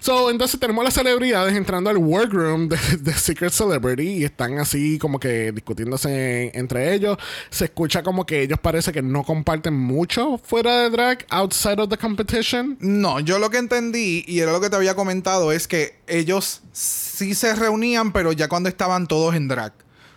So, 0.00 0.30
entonces 0.30 0.58
tenemos 0.58 0.84
las 0.84 0.94
celebridades 0.94 1.54
entrando 1.56 1.90
al 1.90 1.98
workroom 1.98 2.68
de, 2.68 2.78
de 3.00 3.12
Secret 3.12 3.52
Celebrity 3.52 4.08
y 4.18 4.24
están 4.24 4.58
así 4.58 4.98
como 4.98 5.18
que 5.20 5.52
discutiéndose 5.52 6.50
entre 6.54 6.94
ellos. 6.94 7.16
Se 7.50 7.66
escucha 7.66 8.02
como 8.02 8.26
que 8.26 8.42
ellos 8.42 8.58
parece 8.60 8.92
que 8.92 9.02
no 9.02 9.22
comparten 9.24 9.74
mucho 9.74 10.38
fuera 10.38 10.80
de 10.82 10.90
drag, 10.90 11.26
outside 11.30 11.80
of 11.80 11.88
the 11.88 11.96
competition. 11.96 12.76
No, 13.10 13.18
yo 13.18 13.40
lo 13.40 13.50
que 13.50 13.58
entendí, 13.58 14.24
y 14.28 14.38
era 14.38 14.52
lo 14.52 14.60
que 14.60 14.70
te 14.70 14.76
había 14.76 14.94
comentado, 14.94 15.50
es 15.50 15.66
que 15.66 15.98
ellos 16.06 16.62
sí 16.72 17.34
se 17.34 17.56
reunían, 17.56 18.12
pero 18.12 18.30
ya 18.30 18.48
cuando 18.48 18.68
estaban 18.68 19.08
todos 19.08 19.34
en 19.34 19.48
drag. 19.48 19.72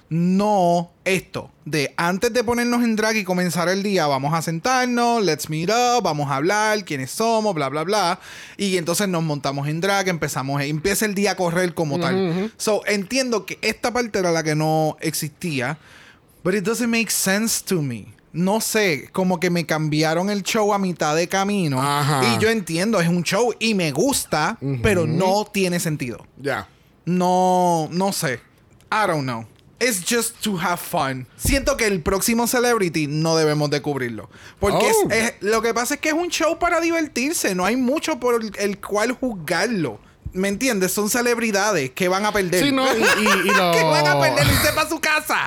No 0.10 0.92
esto 1.06 1.50
de 1.66 1.92
antes 1.98 2.32
de 2.32 2.44
ponernos 2.44 2.84
en 2.84 2.96
drag 2.96 3.16
y 3.16 3.24
comenzar 3.24 3.68
el 3.68 3.82
día, 3.82 4.06
vamos 4.06 4.32
a 4.36 4.44
sentarnos, 4.44 5.24
let's 5.24 5.50
meet 5.50 5.72
up, 5.72 6.04
vamos 6.04 6.30
a 6.30 6.36
hablar, 6.36 6.86
quiénes 6.86 7.10
somos, 7.10 7.56
bla, 7.56 7.68
bla, 7.70 7.84
bla. 7.84 8.20
Y 8.58 8.78
entonces 8.78 9.08
nos 9.08 9.24
montamos 9.24 9.68
en 9.68 9.82
drag, 9.82 10.10
empezamos, 10.10 10.62
empieza 10.62 11.06
el 11.06 11.16
día 11.16 11.32
a 11.32 11.36
correr 11.36 11.74
como 11.74 12.00
tal. 12.00 12.52
So, 12.58 12.86
entiendo 12.86 13.48
que 13.48 13.58
esta 13.64 13.92
parte 13.92 14.20
era 14.20 14.32
la 14.32 14.44
que 14.44 14.54
no 14.54 14.98
existía, 15.00 15.80
but 16.44 16.54
it 16.54 16.64
doesn't 16.64 16.92
make 16.92 17.10
sense 17.10 17.64
to 17.66 17.82
me. 17.82 18.14
No 18.34 18.60
sé, 18.62 19.10
como 19.12 19.40
que 19.40 19.50
me 19.52 19.66
cambiaron 19.66 20.30
el 20.30 20.42
show 20.44 20.74
a 20.74 20.80
mitad 20.80 21.16
de 21.16 21.28
camino. 21.30 21.80
Ajá. 21.82 22.22
Y 22.26 22.40
yo 22.42 22.50
entiendo, 22.50 23.00
es 23.00 23.08
un 23.08 23.24
show 23.24 23.54
y 23.60 23.76
me 23.76 23.92
gusta, 23.92 24.58
pero 24.82 25.06
no 25.08 25.46
tiene 25.52 25.80
sentido. 25.80 26.26
Ya. 26.38 26.68
No, 27.06 27.88
no 27.92 28.12
sé. 28.12 28.40
I 28.92 29.08
don't 29.08 29.24
know. 29.24 29.46
It's 29.80 30.02
just 30.08 30.40
to 30.44 30.58
have 30.58 30.78
fun. 30.78 31.28
Siento 31.36 31.76
que 31.76 31.86
el 31.88 32.02
próximo 32.02 32.48
Celebrity 32.48 33.06
no 33.08 33.36
debemos 33.36 33.70
de 33.70 33.82
cubrirlo. 33.82 34.30
Porque 34.60 34.88
es- 34.90 34.96
Oh. 35.06 35.10
es- 35.12 35.34
lo 35.42 35.62
que 35.62 35.74
pasa 35.74 35.96
es 35.96 36.00
que 36.00 36.10
es 36.10 36.16
un 36.16 36.30
show 36.30 36.58
para 36.58 36.80
divertirse. 36.80 37.54
No 37.54 37.66
hay 37.66 37.76
mucho 37.76 38.20
por 38.20 38.42
el, 38.42 38.52
el 38.58 38.80
cual 38.80 39.12
juzgarlo. 39.12 40.00
¿Me 40.32 40.48
entiendes? 40.48 40.94
Son 40.94 41.10
celebridades 41.10 41.92
que 41.92 42.08
van 42.08 42.26
a 42.26 42.32
perder. 42.32 42.64
Sí, 42.64 42.72
no, 42.72 42.86
y, 42.98 43.02
y- 43.02 43.48
y 43.50 43.52
lo- 43.52 43.72
que 43.74 43.84
van 43.84 44.08
a 44.08 44.20
perder 44.20 44.48
y 44.48 44.66
se 44.66 44.72
para 44.74 44.88
su 44.90 45.00
casa. 45.00 45.46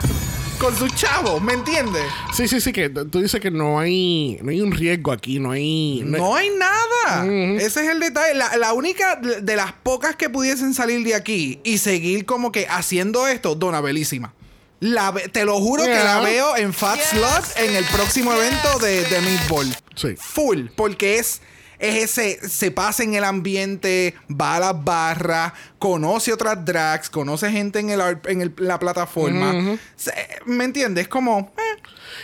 Con 0.58 0.74
sus 0.76 0.94
chavos, 0.94 1.42
¿me 1.42 1.52
entiendes? 1.52 2.02
Sí, 2.34 2.48
sí, 2.48 2.60
sí, 2.60 2.72
que 2.72 2.88
tú 2.88 3.20
dices 3.20 3.40
que 3.40 3.50
no 3.50 3.78
hay, 3.78 4.38
no 4.42 4.50
hay 4.50 4.60
un 4.62 4.72
riesgo 4.72 5.12
aquí, 5.12 5.38
no 5.38 5.50
hay... 5.50 6.02
No 6.04 6.34
hay 6.34 6.48
nada. 6.50 7.26
Ese 7.58 7.84
es 7.84 7.90
el 7.90 8.00
detalle. 8.00 8.34
La, 8.34 8.56
la 8.56 8.72
única 8.72 9.16
de 9.16 9.56
las 9.56 9.72
pocas 9.72 10.16
que 10.16 10.30
pudiesen 10.30 10.72
salir 10.72 11.04
de 11.04 11.14
aquí 11.14 11.60
y 11.62 11.78
seguir 11.78 12.24
como 12.24 12.52
que 12.52 12.66
haciendo 12.68 13.28
esto, 13.28 13.54
Dona 13.54 13.80
Belísima. 13.80 14.32
La 14.80 15.12
te 15.32 15.44
lo 15.44 15.58
juro 15.58 15.84
que 15.84 15.94
la 15.94 16.20
veo 16.20 16.56
en 16.56 16.72
Fat 16.72 16.98
Slut 17.00 17.56
en 17.56 17.76
el 17.76 17.84
próximo 17.84 18.32
evento 18.32 18.78
de, 18.78 19.04
de 19.04 19.20
Meatball. 19.20 19.76
Sí. 19.94 20.16
Full. 20.18 20.66
Porque 20.74 21.18
es, 21.18 21.40
es 21.78 22.04
ese, 22.18 22.48
se 22.48 22.70
pasa 22.70 23.02
en 23.02 23.14
el 23.14 23.24
ambiente, 23.24 24.14
va 24.30 24.56
a 24.56 24.60
las 24.60 24.84
barras, 24.84 25.52
conoce 25.78 26.32
otras 26.32 26.64
drags, 26.64 27.10
conoce 27.10 27.50
gente 27.50 27.78
en, 27.80 27.90
el, 27.90 28.00
en 28.26 28.42
el- 28.42 28.54
la 28.58 28.78
plataforma. 28.78 29.78
Se- 29.96 30.12
¿Me 30.46 30.64
entiendes? 30.64 31.02
Es 31.02 31.08
como... 31.08 31.52
eh, 31.56 31.82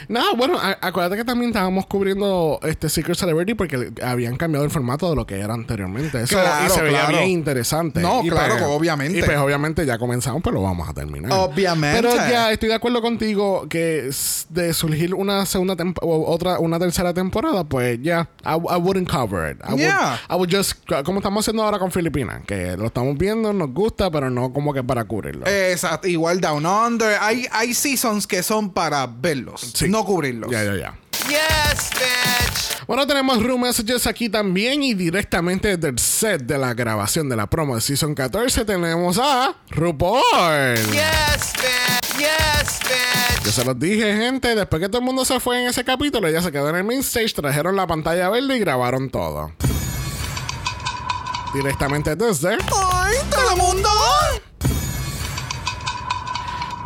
No, 0.09 0.37
bueno, 0.37 0.59
acuérdate 0.81 1.17
que 1.17 1.25
también 1.25 1.51
estábamos 1.51 1.87
cubriendo 1.87 2.59
este 2.63 2.89
Secret 2.89 3.17
Celebrity 3.17 3.55
porque 3.55 3.91
habían 4.03 4.37
cambiado 4.37 4.65
el 4.65 4.71
formato 4.71 5.09
de 5.11 5.17
lo 5.17 5.27
que 5.27 5.39
era 5.41 5.55
anteriormente. 5.55 6.23
Eso, 6.23 6.37
Claro, 6.37 6.67
y 6.67 6.71
se 6.71 6.83
veía 6.83 7.01
claro. 7.07 7.19
bien 7.19 7.31
interesante. 7.31 8.01
No, 8.01 8.23
Y 8.25 8.31
claro, 8.31 8.55
pues- 8.55 8.67
obviamente. 8.69 9.19
Y 9.19 9.23
pues 9.23 9.39
obviamente 9.39 9.85
ya 9.87 9.99
comenzamos, 9.99 10.43
pero 10.43 10.55
lo 10.57 10.63
vamos 10.63 10.89
a 10.89 10.95
terminar. 10.95 11.33
Obviamente. 11.33 12.01
Pero 12.03 12.15
ya 12.17 12.51
estoy 12.53 12.69
de 12.69 12.75
acuerdo 12.75 13.01
contigo 13.03 13.67
que 13.69 14.11
de 14.51 14.73
surgir 14.75 15.15
una 15.15 15.47
segunda 15.47 15.77
otra, 16.03 16.59
una 16.59 16.79
tercera 16.79 17.13
temporada, 17.15 17.65
pues 17.65 17.99
ya, 18.03 18.29
I, 18.45 18.55
I 18.55 18.77
wouldn't 18.79 19.09
cover 19.11 19.53
it. 19.53 19.59
I, 19.69 19.77
Yeah. 19.77 20.19
would, 20.29 20.31
I 20.31 20.35
would 20.39 20.51
just, 20.55 20.75
como 21.05 21.19
estamos 21.19 21.45
haciendo 21.45 21.63
ahora 21.63 21.79
con 21.79 21.91
Filipinas, 21.91 22.43
que 22.47 22.77
lo 22.77 22.87
estamos 22.87 23.17
viendo, 23.19 23.53
nos 23.53 23.71
gusta, 23.73 24.11
pero 24.11 24.31
no 24.31 24.53
como 24.53 24.73
que 24.73 24.83
para 24.85 25.05
cubrirlo. 25.05 25.47
Exacto, 25.47 26.09
igual 26.09 26.41
Down 26.41 26.65
Under. 26.67 27.17
Hay, 27.21 27.47
hay 27.51 27.75
seasons 27.75 28.27
que 28.27 28.43
son 28.43 28.71
para 28.71 29.07
verlos, 29.07 29.61
Sí. 29.87 29.91
no 29.91 30.05
cubrirlos. 30.05 30.51
Ya, 30.51 30.65
ya, 30.65 30.75
ya. 30.77 30.95
Yes, 31.29 31.91
bitch. 31.93 32.87
Bueno, 32.87 33.07
tenemos 33.07 33.43
room 33.43 33.63
messages 33.63 34.07
aquí 34.07 34.29
también 34.29 34.83
y 34.83 34.95
directamente 34.95 35.77
del 35.77 35.99
set 35.99 36.43
de 36.43 36.59
la 36.59 36.75
grabación 36.75 37.29
de 37.29 37.37
la 37.37 37.47
promo 37.49 37.77
de 37.77 37.81
Season 37.81 38.15
14 38.15 38.65
tenemos 38.65 39.19
a 39.19 39.55
RuPaul. 39.71 40.23
Yes, 40.91 41.53
bitch. 41.55 42.19
Yes, 42.19 42.81
bitch. 42.83 43.45
Yo 43.45 43.53
se 43.53 43.65
los 43.65 43.79
dije, 43.79 44.17
gente, 44.17 44.55
después 44.55 44.81
que 44.81 44.89
todo 44.89 44.99
el 44.99 45.05
mundo 45.05 45.25
se 45.25 45.41
fue 45.41 45.63
en 45.63 45.69
ese 45.69 45.85
capítulo, 45.85 46.27
ella 46.29 46.43
se 46.43 46.53
quedó 46.53 46.69
en 46.71 46.77
el 46.77 46.85
main 46.85 47.01
stage, 47.01 47.33
trajeron 47.35 47.77
la 47.77 47.87
pantalla 47.87 48.29
verde 48.29 48.57
y 48.57 48.61
grabaron 48.61 49.11
todo. 49.11 49.53
Directamente 51.55 52.17
desde... 52.17 52.55
¡Ay, 52.55 53.17
Telemundo! 53.31 53.91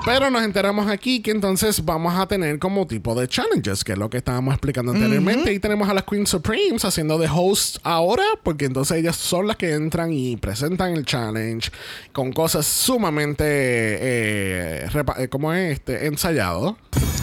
Pero 0.07 0.31
nos 0.31 0.45
enteramos 0.45 0.89
aquí 0.89 1.21
que 1.21 1.33
entonces 1.33 1.85
vamos 1.85 2.15
a 2.15 2.29
tener 2.29 2.61
como 2.61 2.87
tipo 2.87 3.17
de 3.17 3.27
challenges, 3.27 3.83
que 3.83 3.91
es 3.91 3.99
lo 3.99 4.09
que 4.09 4.19
estábamos 4.19 4.55
explicando 4.55 4.93
anteriormente. 4.93 5.53
Y 5.53 5.59
tenemos 5.59 5.89
a 5.89 5.95
las 5.95 6.05
Queen 6.05 6.29
Supremes 6.29 6.85
haciendo 6.85 7.19
de 7.19 7.29
host 7.29 7.79
ahora, 7.83 8.23
porque 8.45 8.67
entonces 8.67 8.99
ellas 8.99 9.17
son 9.17 9.49
las 9.49 9.57
que 9.57 9.73
entran 9.73 10.13
y 10.13 10.37
presentan 10.37 10.93
el 10.93 11.05
challenge 11.05 11.73
con 12.13 12.33
cosas 12.33 12.67
sumamente, 12.67 13.45
eh, 13.45 14.89
eh, 15.19 15.29
¿cómo 15.29 15.53
es? 15.53 15.73
Este, 15.73 16.07
ensayado. 16.07 16.77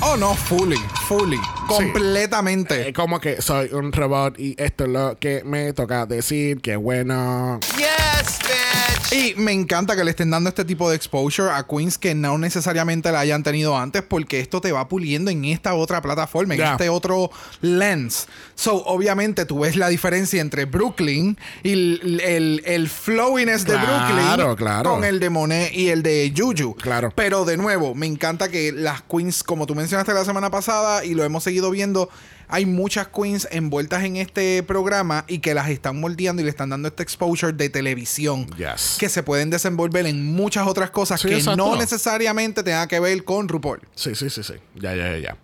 Oh, 0.06 0.18
no, 0.18 0.36
fully, 0.36 0.76
fully. 1.08 1.40
Completamente. 1.66 2.90
Eh, 2.90 2.94
como 2.94 3.22
que 3.22 3.42
soy 3.42 3.70
un 3.72 3.94
robot 3.94 4.38
y 4.38 4.54
esto 4.58 4.84
es 4.84 4.90
lo 4.90 5.18
que 5.18 5.44
me 5.46 5.72
toca 5.72 6.06
decir, 6.06 6.60
que 6.60 6.76
bueno. 6.76 7.60
Yes, 7.78 8.40
bitch. 8.40 9.14
Y 9.14 9.36
me 9.38 9.54
encanta 9.54 9.96
que 9.96 10.04
le 10.04 10.12
estén 10.12 10.30
dando 10.30 10.50
este 10.50 10.66
tipo 10.66 10.90
de 10.90 10.96
exposure 10.96 11.52
a 11.52 11.64
queens 11.68 11.98
que 11.98 12.16
no 12.16 12.38
necesariamente 12.38 13.12
la 13.12 13.22
hayan 13.22 13.44
tenido 13.44 13.78
antes, 13.78 14.02
porque 14.02 14.40
esto 14.40 14.60
te 14.60 14.72
va 14.72 14.88
puliendo 14.88 15.30
en 15.32 15.46
esta 15.46 15.76
otra 15.76 16.02
plataforma, 16.02 16.56
en 16.56 16.62
este 16.62 16.90
otro 16.90 17.30
lens. 17.62 18.28
So, 18.56 18.84
obviamente, 18.86 19.46
tú 19.46 19.60
ves 19.60 19.76
la 19.76 19.88
diferencia 19.88 20.42
entre 20.42 20.66
Brooklyn 20.66 21.38
y 21.62 21.72
el, 21.72 22.22
el, 22.24 22.64
el 22.66 22.90
flowiness 22.90 23.66
de 23.66 23.78
Brooklyn 23.78 24.56
claro. 24.58 24.90
con 24.90 25.04
el 25.04 25.20
de 25.20 25.30
Monet 25.30 25.74
y 25.74 25.90
el 25.90 26.02
de 26.02 26.34
Juju. 26.36 26.76
Claro. 26.76 27.14
Pero 27.16 27.46
de 27.46 27.56
nuevo, 27.56 27.94
me 27.94 28.08
encanta 28.08 28.50
que 28.50 28.72
las 28.72 29.04
queens, 29.04 29.44
como 29.44 29.68
tú 29.68 29.76
mencionaste 29.76 29.93
la 29.94 30.26
semana 30.26 30.50
pasada 30.52 31.06
y 31.06 31.14
lo 31.14 31.24
hemos 31.24 31.44
seguido 31.44 31.70
viendo, 31.72 32.10
hay 32.48 32.66
muchas 32.66 33.08
queens 33.08 33.48
envueltas 33.52 34.04
en 34.04 34.18
este 34.18 34.62
programa 34.64 35.24
y 35.28 35.40
que 35.40 35.54
las 35.54 35.70
están 35.70 36.00
moldeando 36.00 36.42
y 36.42 36.46
le 36.46 36.52
están 36.52 36.70
dando 36.70 36.88
este 36.88 37.02
exposure 37.04 37.54
de 37.54 37.70
televisión. 37.70 38.48
Yes. 38.58 38.98
Que 39.00 39.10
se 39.10 39.24
pueden 39.24 39.50
desenvolver 39.50 40.06
en 40.06 40.34
muchas 40.36 40.68
otras 40.68 40.92
cosas 40.92 41.22
Sí, 41.22 41.30
que 41.30 41.36
exacto. 41.38 41.58
no 41.58 41.76
necesariamente 41.76 42.62
tengan 42.64 42.88
que 42.88 43.00
ver 43.00 43.24
con 43.24 43.48
RuPaul. 43.48 43.80
Sí, 43.96 44.14
sí, 44.16 44.30
sí, 44.30 44.44
sí. 44.44 44.54
Ya, 44.76 44.94
ya, 44.96 45.12
ya, 45.14 45.18
ya. 45.18 45.38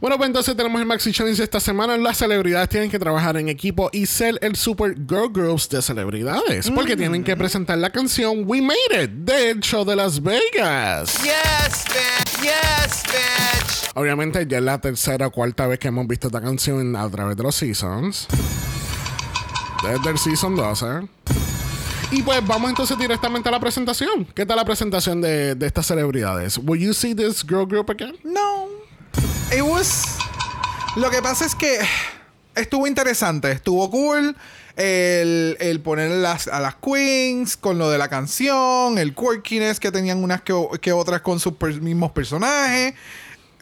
Bueno, 0.00 0.16
pues 0.16 0.26
entonces 0.28 0.56
tenemos 0.56 0.80
el 0.80 0.86
Maxi 0.86 1.12
Challenge 1.12 1.42
esta 1.42 1.60
semana. 1.60 1.96
Las 1.96 2.18
celebridades 2.18 2.68
tienen 2.68 2.90
que 2.90 2.98
trabajar 2.98 3.36
en 3.36 3.48
equipo 3.48 3.88
y 3.92 4.06
ser 4.06 4.38
el 4.42 4.56
Super 4.56 4.94
Girl 5.08 5.30
Groups 5.32 5.68
de 5.68 5.80
celebridades. 5.82 6.70
Porque 6.70 6.96
tienen 6.96 7.24
que 7.24 7.36
presentar 7.36 7.78
la 7.78 7.90
canción 7.90 8.42
We 8.46 8.60
Made 8.60 9.04
It 9.04 9.10
del 9.10 9.60
show 9.60 9.84
de 9.84 9.96
Las 9.96 10.22
Vegas. 10.22 11.14
Yes, 11.22 11.84
bitch. 11.88 12.42
Yes, 12.42 13.02
bitch. 13.04 13.89
Obviamente 13.94 14.46
ya 14.46 14.58
es 14.58 14.64
la 14.64 14.80
tercera 14.80 15.26
o 15.26 15.30
cuarta 15.30 15.66
vez 15.66 15.78
que 15.78 15.88
hemos 15.88 16.06
visto 16.06 16.28
esta 16.28 16.40
canción 16.40 16.94
a 16.94 17.08
través 17.10 17.36
de 17.36 17.42
los 17.42 17.54
seasons. 17.54 18.28
Desde 19.82 20.10
el 20.10 20.18
season 20.18 20.54
12. 20.56 21.08
Y 22.12 22.22
pues 22.22 22.44
vamos 22.46 22.70
entonces 22.70 22.98
directamente 22.98 23.48
a 23.48 23.52
la 23.52 23.60
presentación. 23.60 24.26
¿Qué 24.34 24.46
tal 24.46 24.56
la 24.56 24.64
presentación 24.64 25.20
de, 25.20 25.54
de 25.54 25.66
estas 25.66 25.86
celebridades? 25.86 26.58
Will 26.58 26.80
you 26.80 26.92
see 26.92 27.14
this 27.14 27.44
girl 27.44 27.66
group 27.66 27.90
again? 27.90 28.16
No. 28.24 28.68
It 29.52 29.62
was. 29.62 30.18
Lo 30.96 31.10
que 31.10 31.22
pasa 31.22 31.46
es 31.46 31.54
que 31.54 31.78
estuvo 32.54 32.86
interesante, 32.86 33.50
estuvo 33.52 33.90
cool. 33.90 34.36
El, 34.76 35.56
el 35.60 35.80
poner 35.80 36.10
las, 36.10 36.48
a 36.48 36.58
las 36.60 36.76
queens 36.76 37.56
con 37.56 37.78
lo 37.78 37.90
de 37.90 37.98
la 37.98 38.08
canción, 38.08 38.98
el 38.98 39.14
quirkiness 39.14 39.78
que 39.78 39.90
tenían 39.90 40.22
unas 40.22 40.42
que, 40.42 40.54
que 40.80 40.92
otras 40.92 41.20
con 41.20 41.38
sus 41.38 41.54
mismos 41.80 42.12
personajes. 42.12 42.94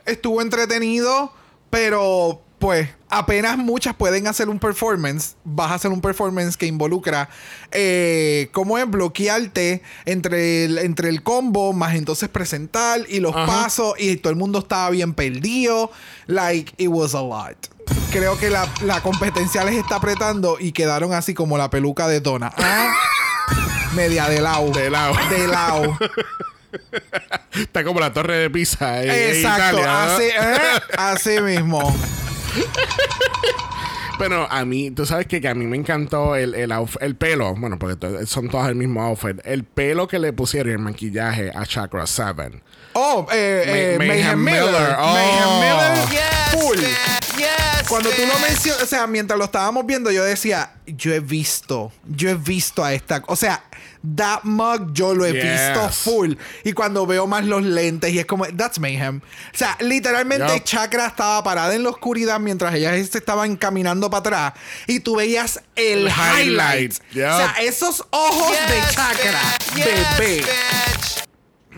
Estuvo 0.08 0.42
entretenido, 0.42 1.32
pero 1.70 2.42
pues 2.58 2.88
apenas 3.08 3.56
muchas 3.56 3.94
pueden 3.94 4.26
hacer 4.26 4.48
un 4.48 4.58
performance. 4.58 5.36
Vas 5.44 5.70
a 5.70 5.74
hacer 5.74 5.90
un 5.90 6.00
performance 6.00 6.56
que 6.56 6.66
involucra 6.66 7.28
eh, 7.70 8.48
cómo 8.52 8.78
es 8.78 8.90
bloquearte 8.90 9.82
entre 10.06 10.64
el, 10.64 10.78
entre 10.78 11.08
el 11.08 11.22
combo, 11.22 11.72
más 11.72 11.94
entonces 11.94 12.28
presentar 12.28 13.02
y 13.08 13.20
los 13.20 13.34
Ajá. 13.34 13.46
pasos 13.46 13.94
y 13.98 14.16
todo 14.16 14.30
el 14.30 14.36
mundo 14.36 14.58
estaba 14.60 14.90
bien 14.90 15.14
perdido. 15.14 15.90
Like, 16.26 16.72
it 16.78 16.88
was 16.88 17.14
a 17.14 17.22
lot. 17.22 17.56
Creo 18.10 18.38
que 18.38 18.50
la, 18.50 18.68
la 18.82 19.02
competencia 19.02 19.64
les 19.64 19.76
está 19.76 19.96
apretando 19.96 20.56
y 20.58 20.72
quedaron 20.72 21.12
así 21.12 21.34
como 21.34 21.56
la 21.58 21.70
peluca 21.70 22.08
de 22.08 22.20
Donna. 22.20 22.52
Ah, 22.56 22.92
media 23.94 24.28
de 24.28 24.40
lado. 24.40 24.70
De 24.70 24.90
lado. 24.90 25.14
De 25.30 25.46
lado. 25.46 25.98
Está 27.54 27.84
como 27.84 28.00
la 28.00 28.12
torre 28.12 28.36
de 28.36 28.50
Pisa. 28.50 29.02
Exacto. 29.02 29.78
Italia, 29.78 29.86
¿no? 29.86 30.14
así, 30.14 30.22
¿eh? 30.24 30.80
así 30.98 31.40
mismo. 31.40 31.96
Pero 34.18 34.50
a 34.50 34.64
mí, 34.64 34.90
tú 34.90 35.06
sabes 35.06 35.26
que, 35.26 35.40
que 35.40 35.48
a 35.48 35.54
mí 35.54 35.64
me 35.66 35.76
encantó 35.76 36.34
el, 36.34 36.54
el, 36.54 36.72
el 37.00 37.14
pelo. 37.16 37.54
Bueno, 37.54 37.78
porque 37.78 38.26
son 38.26 38.48
todas 38.48 38.68
el 38.68 38.74
mismo 38.74 39.02
outfit. 39.04 39.38
El 39.44 39.62
pelo 39.62 40.08
que 40.08 40.18
le 40.18 40.32
pusieron 40.32 40.70
y 40.70 40.72
el 40.74 40.80
maquillaje 40.80 41.52
a 41.54 41.64
Chakra 41.64 42.04
7. 42.06 42.60
Oh, 42.94 43.26
eh, 43.32 43.62
eh, 43.94 43.96
Ma- 43.98 44.04
Mayhem 44.06 44.38
Mayhem 44.40 44.44
Miller. 44.44 44.64
Miller. 44.72 44.96
Oh. 44.98 45.12
Mayhem 45.12 45.60
Miller. 45.60 46.08
Yes, 46.10 46.37
Full. 46.52 46.78
Yes, 47.38 47.88
Cuando 47.88 48.10
tú 48.10 48.22
lo 48.26 48.38
mencionas, 48.40 48.82
o 48.82 48.86
sea, 48.86 49.06
mientras 49.06 49.38
lo 49.38 49.44
estábamos 49.44 49.86
viendo, 49.86 50.10
yo 50.10 50.24
decía, 50.24 50.72
yo 50.86 51.12
he 51.12 51.20
visto, 51.20 51.92
yo 52.06 52.30
he 52.30 52.34
visto 52.34 52.82
a 52.84 52.92
esta, 52.92 53.22
o 53.26 53.36
sea, 53.36 53.62
that 54.16 54.40
mug 54.42 54.92
yo 54.92 55.14
lo 55.14 55.24
he 55.24 55.32
Yes. 55.32 55.44
visto 55.44 55.88
full. 55.90 56.34
Y 56.64 56.72
cuando 56.72 57.06
veo 57.06 57.26
más 57.26 57.44
los 57.44 57.62
lentes 57.62 58.12
y 58.12 58.18
es 58.18 58.26
como, 58.26 58.44
that's 58.46 58.78
mayhem. 58.80 59.20
O 59.54 59.56
sea, 59.56 59.76
literalmente. 59.80 60.62
Chakra 60.64 61.06
estaba 61.06 61.42
parada 61.44 61.74
en 61.74 61.82
la 61.84 61.90
oscuridad 61.90 62.40
mientras 62.40 62.74
ellas 62.74 63.08
se 63.08 63.18
estaban 63.18 63.56
caminando 63.56 64.10
para 64.10 64.20
atrás 64.20 64.52
y 64.86 65.00
tú 65.00 65.16
veías 65.16 65.60
el, 65.76 66.08
El 66.08 66.12
highlight. 66.12 66.92
O 66.92 67.14
sea, 67.14 67.54
esos 67.60 68.04
ojos 68.10 68.50
de 68.50 68.80
Chakra, 68.94 69.40
bitch. 69.74 69.84
Bebé, 70.18 70.36
bitch. 70.42 71.27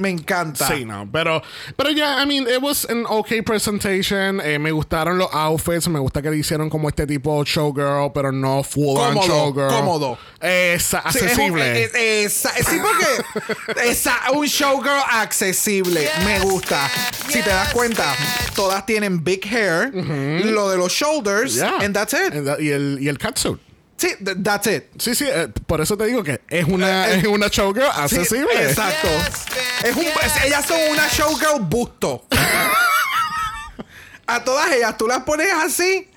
Me 0.00 0.10
encanta. 0.10 0.66
Sí, 0.66 0.84
no, 0.84 1.08
pero, 1.12 1.42
pero 1.76 1.90
ya, 1.90 2.22
I 2.22 2.26
mean, 2.26 2.48
it 2.48 2.60
was 2.62 2.84
an 2.90 3.04
okay 3.08 3.42
presentation. 3.42 4.40
Eh, 4.40 4.58
me 4.58 4.72
gustaron 4.72 5.18
los 5.18 5.28
outfits. 5.32 5.88
Me 5.88 5.98
gusta 6.00 6.22
que 6.22 6.30
le 6.30 6.38
hicieron 6.38 6.68
como 6.70 6.88
este 6.88 7.06
tipo 7.06 7.44
showgirl, 7.44 8.12
pero 8.12 8.32
no 8.32 8.62
full 8.62 8.96
on 8.98 9.14
Cómodo, 9.14 9.26
showgirl. 9.26 9.68
cómodo. 9.68 10.18
Eh, 10.40 10.76
Sí, 10.80 10.86
es 10.86 10.92
un- 10.94 10.98
accesible. 11.06 11.84
es- 11.84 11.94
es- 11.94 12.44
es- 12.56 12.66
sí, 12.66 12.78
porque 12.80 13.88
es 13.90 14.08
un 14.32 14.46
showgirl 14.46 15.00
accesible. 15.12 16.08
Me 16.24 16.40
gusta. 16.40 16.90
Si 17.28 17.42
te 17.42 17.50
das 17.50 17.72
cuenta, 17.72 18.14
todas 18.54 18.84
tienen 18.86 19.22
big 19.22 19.44
hair, 19.46 19.92
lo 19.94 20.70
de 20.70 20.76
los 20.78 20.92
shoulders, 20.92 21.54
Yeah. 21.56 21.76
and 21.80 21.94
that's 21.94 22.12
it. 22.14 22.32
And 22.34 22.46
that- 22.46 22.60
y 22.60 22.70
el, 22.70 22.98
y 23.00 23.08
el 23.08 23.18
catsuit. 23.18 23.58
Sí, 24.00 24.08
th- 24.24 24.38
that's 24.42 24.66
it. 24.66 24.84
Sí, 24.98 25.14
sí, 25.14 25.26
eh, 25.28 25.48
por 25.66 25.80
eso 25.82 25.94
te 25.94 26.06
digo 26.06 26.22
que 26.24 26.40
es 26.48 26.64
una, 26.64 27.08
Eh, 27.08 27.14
eh, 27.16 27.18
es 27.18 27.26
una 27.26 27.48
showgirl 27.48 27.84
Sí, 27.84 28.00
accesible. 28.00 28.48
exacto. 28.70 29.08
Yes. 29.08 29.90
Es 29.90 29.94
un- 29.96 30.04
es- 30.06 30.44
ellas 30.46 30.64
son 30.64 30.78
una 30.90 31.06
showgirl 31.08 31.60
busto. 31.60 32.24
A 34.26 34.42
todas 34.44 34.70
ellas 34.72 34.96
tú 34.96 35.06
las 35.06 35.24
pones 35.24 35.48
así, 35.52 36.08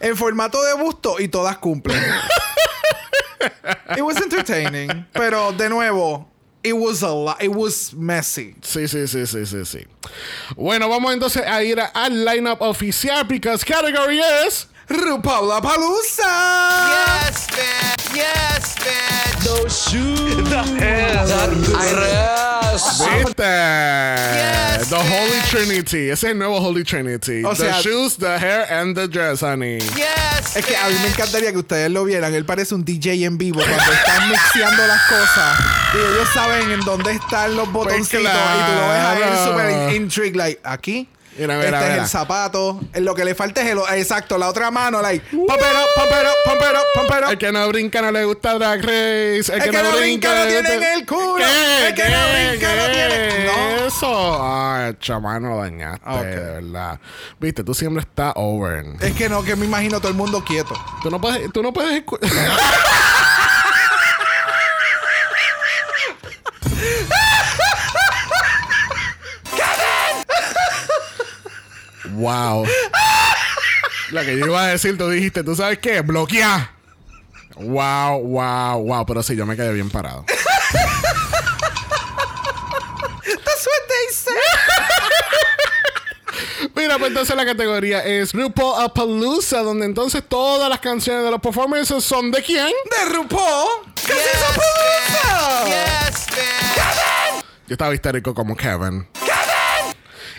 en 0.00 0.16
formato 0.16 0.62
de 0.62 0.74
busto, 0.74 1.20
y 1.20 1.28
todas 1.28 1.56
cumplen. 1.58 1.98
It 3.96 4.02
was 4.02 4.16
entertaining. 4.20 5.06
Pero 5.12 5.52
de 5.52 5.68
nuevo, 5.68 6.28
it 6.62 6.72
was 6.74 7.02
a 7.02 7.08
lot. 7.08 7.42
It 7.42 7.50
was 7.50 7.92
messy. 7.94 8.54
Sí, 8.62 8.86
sí, 8.88 9.06
sí, 9.06 9.26
sí, 9.26 9.46
sí, 9.46 9.64
sí. 9.64 9.86
Bueno, 10.56 10.88
vamos 10.88 11.12
entonces 11.12 11.44
a 11.46 11.62
ir 11.62 11.80
al 11.80 12.24
lineup 12.24 12.60
oficial 12.62 13.24
because 13.24 13.64
category 13.64 14.20
is 14.46 14.66
RuPaul 14.92 15.60
Palusa. 15.62 16.32
Yes, 16.92 17.46
bitch. 17.48 18.14
Yes, 18.14 18.74
bitch. 18.76 19.44
Those 19.44 19.72
shoes. 19.90 20.48
The 20.50 20.62
hell. 20.62 21.26
That 21.26 21.50
dress. 21.64 23.00
¿Viste? 23.00 23.42
Yes, 23.42 24.88
the 24.90 24.96
Holy 24.96 25.40
Trinity. 25.50 26.10
Ese 26.10 26.12
es 26.26 26.32
el 26.32 26.38
nuevo 26.38 26.58
Holy 26.60 26.84
Trinity. 26.84 27.44
O 27.44 27.50
the 27.54 27.56
sea- 27.72 27.80
shoes, 27.82 28.16
the 28.16 28.38
hair, 28.38 28.66
and 28.70 28.94
the 28.96 29.06
dress, 29.08 29.40
honey. 29.42 29.78
Yes, 29.96 30.56
Es 30.56 30.64
que 30.66 30.76
a 30.76 30.88
mí 30.88 30.94
me 31.02 31.08
encantaría 31.08 31.52
que 31.52 31.58
ustedes 31.58 31.90
lo 31.90 32.04
vieran. 32.04 32.34
Él 32.34 32.44
parece 32.44 32.74
un 32.74 32.84
DJ 32.84 33.24
en 33.24 33.38
vivo 33.38 33.60
cuando 33.60 33.92
están 33.92 34.28
mixeando 34.28 34.86
las 34.86 35.00
cosas. 35.08 35.60
Y 35.94 35.98
ellos 35.98 36.28
saben 36.34 36.70
en 36.70 36.80
dónde 36.80 37.12
están 37.12 37.56
los 37.56 37.70
botoncitos. 37.72 38.20
Y 38.20 38.24
tú 38.24 38.72
lo 38.72 38.88
ves 38.88 38.98
a 39.04 39.12
él 39.16 39.22
claro. 39.22 39.44
súper 39.46 39.94
intrigued. 39.94 40.36
Like, 40.36 40.60
aquí. 40.64 41.08
Mira, 41.38 41.56
mira, 41.56 41.64
este 41.64 41.76
es 41.84 41.90
mira. 41.92 42.02
el 42.02 42.08
zapato. 42.08 42.80
Lo 42.94 43.14
que 43.14 43.24
le 43.24 43.34
falta 43.34 43.62
es 43.62 43.68
el... 43.70 43.78
Exacto, 43.96 44.36
la 44.38 44.48
otra 44.48 44.70
mano. 44.70 45.00
Like, 45.00 45.24
up, 45.34 45.48
pump 46.94 47.10
it 47.10 47.24
up. 47.24 47.30
El 47.30 47.38
que 47.38 47.50
no 47.52 47.66
brinca 47.68 48.02
no 48.02 48.10
le 48.12 48.24
gusta 48.24 48.54
Drag 48.54 48.80
Race. 48.82 49.52
El, 49.52 49.62
El 49.62 49.70
que 49.70 49.82
no 49.82 49.90
brinca 49.96 50.34
no 50.34 50.46
tiene 50.46 50.74
en 50.74 50.82
el 50.82 51.06
culo. 51.06 51.36
¿Qué? 51.36 51.88
El 51.88 51.94
que 51.94 52.04
no 52.04 52.08
¿Qué? 52.10 52.48
brinca 52.50 52.74
no 52.76 52.84
tiene- 52.92 53.44
No. 53.46 53.86
Eso. 53.86 54.38
Ay, 54.42 54.94
chamán, 55.00 55.42
lo 55.42 55.56
dañaste, 55.58 56.08
Ok. 56.08 56.22
de 56.24 56.60
verdad. 56.60 57.00
Viste, 57.40 57.64
tú 57.64 57.74
siempre 57.74 58.02
estás 58.02 58.32
over. 58.36 58.84
Es 59.00 59.12
que 59.14 59.28
no, 59.28 59.42
que 59.42 59.56
me 59.56 59.64
imagino 59.66 59.98
todo 60.00 60.08
el 60.08 60.14
mundo 60.14 60.44
quieto. 60.44 60.74
Tú 61.02 61.10
no 61.10 61.20
puedes, 61.20 61.50
tú 61.52 61.62
no 61.62 61.72
puedes 61.72 62.02
wow. 72.22 72.66
Lo 74.10 74.20
que 74.22 74.38
yo 74.38 74.46
iba 74.46 74.64
a 74.64 74.68
decir, 74.68 74.96
tú 74.96 75.08
dijiste, 75.08 75.42
¿tú 75.42 75.56
sabes 75.56 75.78
qué? 75.78 76.00
Bloquea. 76.00 76.70
Wow, 77.56 78.20
wow, 78.20 78.82
wow. 78.82 79.06
Pero 79.06 79.22
sí, 79.22 79.36
yo 79.36 79.46
me 79.46 79.56
quedé 79.56 79.72
bien 79.72 79.90
parado. 79.90 80.24
That's 83.44 83.66
what 83.66 83.88
they 83.88 84.06
say. 84.14 84.34
Mira, 86.74 86.98
pues 86.98 87.08
entonces 87.08 87.36
la 87.36 87.44
categoría 87.44 88.00
es 88.04 88.32
RuPaul 88.32 88.82
Apalooza, 88.84 89.62
donde 89.62 89.86
entonces 89.86 90.22
todas 90.26 90.68
las 90.68 90.80
canciones 90.80 91.24
de 91.24 91.30
los 91.30 91.40
performances 91.40 92.02
son 92.04 92.30
de 92.30 92.42
quién? 92.42 92.66
De 92.66 93.14
RuPaul. 93.14 93.92
¿Qué 94.06 94.12
Yes? 94.12 94.22
Yes, 95.66 96.26
bitch. 96.26 97.44
Yo 97.68 97.74
estaba 97.74 97.94
histérico 97.94 98.34
como 98.34 98.56
Kevin. 98.56 99.06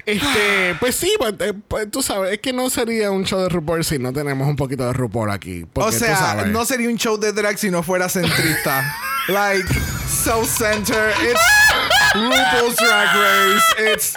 Este, 0.05 0.75
pues 0.79 0.95
sí, 0.95 1.13
pues, 1.17 1.33
eh, 1.39 1.53
pues, 1.67 1.89
tú 1.89 2.01
sabes, 2.01 2.33
es 2.33 2.39
que 2.39 2.51
no 2.51 2.69
sería 2.69 3.09
un 3.11 3.23
show 3.23 3.39
de 3.41 3.49
RuPaul 3.49 3.85
si 3.85 3.99
no 3.99 4.11
tenemos 4.11 4.47
un 4.47 4.55
poquito 4.55 4.85
de 4.85 4.93
RuPaul 4.93 5.31
aquí. 5.31 5.63
O 5.63 5.67
Porque 5.67 5.97
sea, 5.97 6.45
no 6.47 6.65
sería 6.65 6.89
un 6.89 6.97
show 6.97 7.17
de 7.17 7.31
drag 7.31 7.57
si 7.57 7.71
no 7.71 7.83
fuera 7.83 8.09
centrista. 8.09 8.95
like, 9.27 9.67
so 10.07 10.43
center. 10.45 11.13
It's 11.21 11.62
RuPaul's 12.13 12.76
Drag 12.76 13.10
Race. 13.15 13.63
It's 13.80 14.15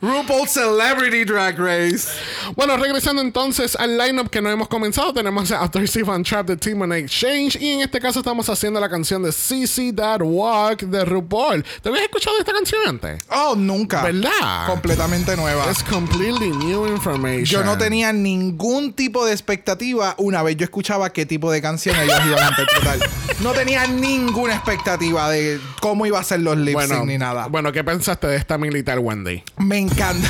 RuPaul's 0.00 0.50
Celebrity 0.50 1.24
Drag 1.24 1.58
Race. 1.58 2.08
Bueno, 2.56 2.76
regresando 2.76 3.22
entonces 3.22 3.76
al 3.76 3.96
lineup 3.96 4.30
que 4.30 4.40
no 4.42 4.50
hemos 4.50 4.68
comenzado, 4.68 5.12
tenemos 5.12 5.50
a 5.52 5.68
Thirsty 5.70 6.02
Van 6.02 6.24
Trap 6.24 6.46
de 6.48 6.56
Team 6.56 6.82
on 6.82 6.92
Exchange 6.92 7.56
y 7.60 7.72
en 7.72 7.80
este 7.82 8.00
caso 8.00 8.20
estamos 8.20 8.48
haciendo 8.48 8.80
la 8.80 8.88
canción 8.88 9.22
de 9.22 9.30
CC 9.32 9.92
That 9.92 10.22
Walk 10.22 10.82
de 10.82 11.04
RuPaul. 11.04 11.64
¿Te 11.82 11.88
habías 11.88 12.04
escuchado 12.04 12.36
esta 12.38 12.52
canción 12.52 12.80
antes? 12.86 13.22
Oh, 13.30 13.54
nunca. 13.56 14.02
¿Verdad? 14.02 14.66
Completamente 14.66 15.36
nueva. 15.36 15.70
Es 15.70 15.82
completely 15.84 16.50
new 16.50 16.86
information. 16.86 17.44
Yo 17.44 17.64
no 17.64 17.78
tenía 17.78 18.12
ningún 18.12 18.92
tipo 18.92 19.24
de 19.24 19.32
expectativa 19.32 20.14
una 20.18 20.42
vez 20.42 20.56
yo 20.56 20.64
escuchaba 20.64 21.12
qué 21.12 21.26
tipo 21.26 21.50
de 21.50 21.62
canción 21.62 21.96
ellos 21.96 22.20
iban 22.26 22.42
a 22.42 22.48
interpretar. 22.48 22.98
No 23.40 23.52
tenía 23.52 23.86
ninguna 23.86 24.54
expectativa 24.54 25.28
de 25.28 25.60
cómo 25.82 26.06
iba 26.06 26.18
a 26.18 26.24
ser 26.24 26.40
los 26.40 26.56
lip 26.56 26.72
bueno, 26.72 27.04
ni 27.04 27.18
nada. 27.18 27.35
Bueno, 27.50 27.72
¿qué 27.72 27.84
pensaste 27.84 28.26
de 28.26 28.36
esta 28.36 28.58
militar 28.58 28.98
Wendy? 28.98 29.42
Me 29.58 29.78
encanta. 29.78 30.28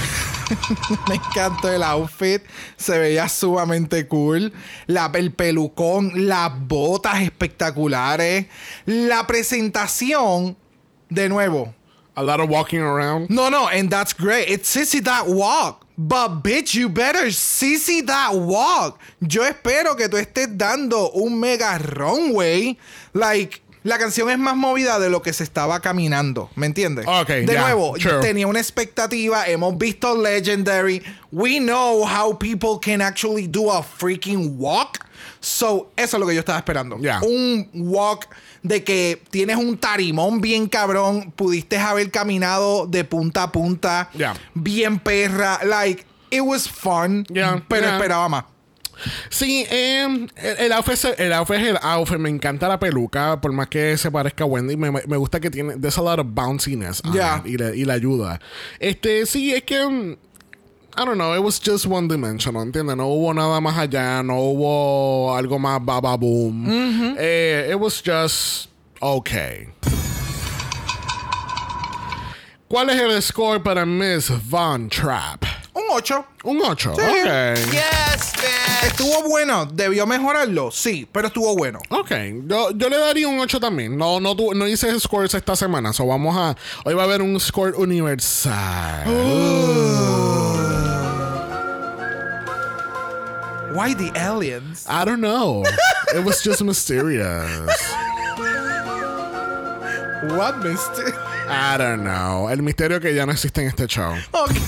Me 1.08 1.16
encantó 1.16 1.72
el 1.72 1.82
outfit. 1.82 2.42
Se 2.76 2.98
veía 2.98 3.28
sumamente 3.28 4.06
cool. 4.06 4.52
La, 4.86 5.10
el 5.14 5.32
pelucón, 5.32 6.28
las 6.28 6.52
botas 6.66 7.22
espectaculares. 7.22 8.46
La 8.84 9.26
presentación, 9.26 10.56
de 11.08 11.28
nuevo. 11.28 11.74
A 12.14 12.22
lot 12.22 12.40
of 12.40 12.48
walking 12.48 12.80
around. 12.80 13.28
No, 13.28 13.50
no, 13.50 13.68
and 13.68 13.90
that's 13.90 14.14
great. 14.14 14.48
It's 14.48 14.74
Sissy 14.74 15.04
That 15.04 15.26
Walk. 15.26 15.86
But 15.98 16.42
bitch, 16.42 16.74
you 16.74 16.88
better 16.88 17.26
Sissy 17.26 18.06
That 18.06 18.34
Walk. 18.34 18.98
Yo 19.20 19.42
espero 19.42 19.96
que 19.96 20.08
tú 20.08 20.16
estés 20.16 20.56
dando 20.56 21.10
un 21.12 21.38
mega 21.38 21.78
runway. 21.78 22.78
Like, 23.12 23.60
la 23.86 23.98
canción 23.98 24.28
es 24.30 24.38
más 24.38 24.56
movida 24.56 24.98
de 24.98 25.08
lo 25.08 25.22
que 25.22 25.32
se 25.32 25.44
estaba 25.44 25.78
caminando. 25.80 26.50
¿Me 26.56 26.66
entiendes? 26.66 27.06
De 27.28 27.56
nuevo, 27.56 27.94
true. 27.96 28.20
tenía 28.20 28.48
una 28.48 28.58
expectativa. 28.58 29.46
Hemos 29.46 29.78
visto 29.78 30.20
Legendary. 30.20 31.02
We 31.30 31.60
know 31.60 32.04
how 32.04 32.36
people 32.36 32.78
can 32.82 33.00
actually 33.00 33.46
do 33.46 33.70
a 33.70 33.84
freaking 33.84 34.56
walk. 34.58 35.06
So, 35.38 35.92
eso 35.96 36.16
es 36.16 36.20
lo 36.20 36.26
que 36.26 36.34
yo 36.34 36.40
estaba 36.40 36.58
esperando. 36.58 36.96
Un 37.22 37.70
walk 37.72 38.26
de 38.62 38.82
que 38.82 39.22
tienes 39.30 39.56
un 39.56 39.78
tarimón 39.78 40.40
bien 40.40 40.68
cabrón. 40.68 41.30
Pudiste 41.36 41.78
haber 41.78 42.10
caminado 42.10 42.88
de 42.88 43.04
punta 43.04 43.44
a 43.44 43.52
punta. 43.52 44.10
Ya. 44.14 44.34
Bien 44.54 44.98
perra. 44.98 45.60
Like, 45.64 46.04
it 46.30 46.40
was 46.40 46.68
fun. 46.68 47.24
Pero 47.68 47.86
esperaba 47.86 48.28
más. 48.28 48.44
Sí, 49.30 49.66
eh, 49.70 50.26
el, 50.58 50.72
outfit, 50.72 50.96
se- 50.96 51.14
el 51.24 51.32
outfit 51.32 51.56
es 51.56 51.66
el 51.68 51.78
outfit. 51.82 52.18
Me 52.18 52.28
encanta 52.30 52.68
la 52.68 52.78
peluca, 52.78 53.40
por 53.40 53.52
más 53.52 53.68
que 53.68 53.96
se 53.96 54.10
parezca 54.10 54.44
a 54.44 54.46
Wendy. 54.46 54.76
Me, 54.76 54.90
me 54.90 55.16
gusta 55.16 55.40
que 55.40 55.50
tiene. 55.50 55.76
There's 55.78 55.98
a 55.98 56.02
lot 56.02 56.18
of 56.18 56.26
bounciness. 56.34 57.02
Yeah. 57.12 57.42
it 57.44 57.46
y, 57.46 57.56
le, 57.56 57.76
y 57.76 57.84
le 57.84 57.92
ayuda. 57.92 58.40
Este, 58.80 59.26
sí, 59.26 59.52
es 59.54 59.62
que. 59.64 59.84
mm, 59.86 60.16
I 60.98 61.04
don't 61.04 61.18
know, 61.18 61.34
it 61.34 61.42
was 61.42 61.60
just 61.60 61.84
one 61.86 62.08
dimensional, 62.08 62.62
¿entiendes? 62.62 62.96
No 62.96 63.08
hubo 63.08 63.34
nada 63.34 63.60
más 63.60 63.76
allá, 63.76 64.22
no 64.24 64.36
hubo 64.40 65.36
algo 65.36 65.58
más 65.58 65.84
baba 65.84 66.16
boom. 66.16 66.64
Eh, 67.18 67.68
it 67.70 67.78
was 67.78 68.00
just 68.02 68.70
okay. 69.02 69.68
¿Cuál 72.68 72.90
es 72.90 72.96
el 73.00 73.22
score 73.22 73.60
para 73.62 73.84
Miss 73.84 74.30
Von 74.48 74.88
Trapp? 74.88 75.44
Un 75.76 75.82
8. 75.90 76.26
Un 76.44 76.62
8. 76.62 76.94
Sí. 76.96 77.02
Ok. 77.02 77.70
Yes, 77.70 78.32
bitch. 78.36 78.84
Estuvo 78.86 79.28
bueno. 79.28 79.66
¿Debió 79.66 80.06
mejorarlo? 80.06 80.70
Sí, 80.70 81.06
pero 81.12 81.26
estuvo 81.28 81.54
bueno. 81.54 81.80
Ok, 81.90 82.10
yo, 82.46 82.70
yo 82.70 82.88
le 82.88 82.96
daría 82.96 83.28
un 83.28 83.38
8 83.40 83.60
también. 83.60 83.94
No, 83.96 84.18
no, 84.18 84.34
tu- 84.34 84.54
no 84.54 84.66
hice 84.66 84.98
scores 84.98 85.34
esta 85.34 85.54
semana. 85.54 85.92
So 85.92 86.06
vamos 86.06 86.34
a. 86.34 86.56
Hoy 86.86 86.94
va 86.94 87.02
a 87.02 87.04
haber 87.04 87.20
un 87.20 87.38
score 87.38 87.74
universal. 87.76 89.04
Why 93.74 93.74
Why 93.74 93.94
the 93.94 94.10
aliens? 94.18 94.86
I 94.88 95.04
don't 95.04 95.20
know. 95.20 95.62
It 96.14 96.24
was 96.24 96.42
just 96.42 96.62
mysterious. 96.62 97.50
What 100.30 100.64
mister? 100.64 101.12
I 101.48 101.76
don't 101.76 102.02
know. 102.02 102.48
El 102.48 102.62
misterio 102.62 102.98
que 103.00 103.14
ya 103.14 103.26
no 103.26 103.32
existe 103.32 103.60
en 103.60 103.68
este 103.68 103.86
show. 103.86 104.14
Okay. 104.32 104.62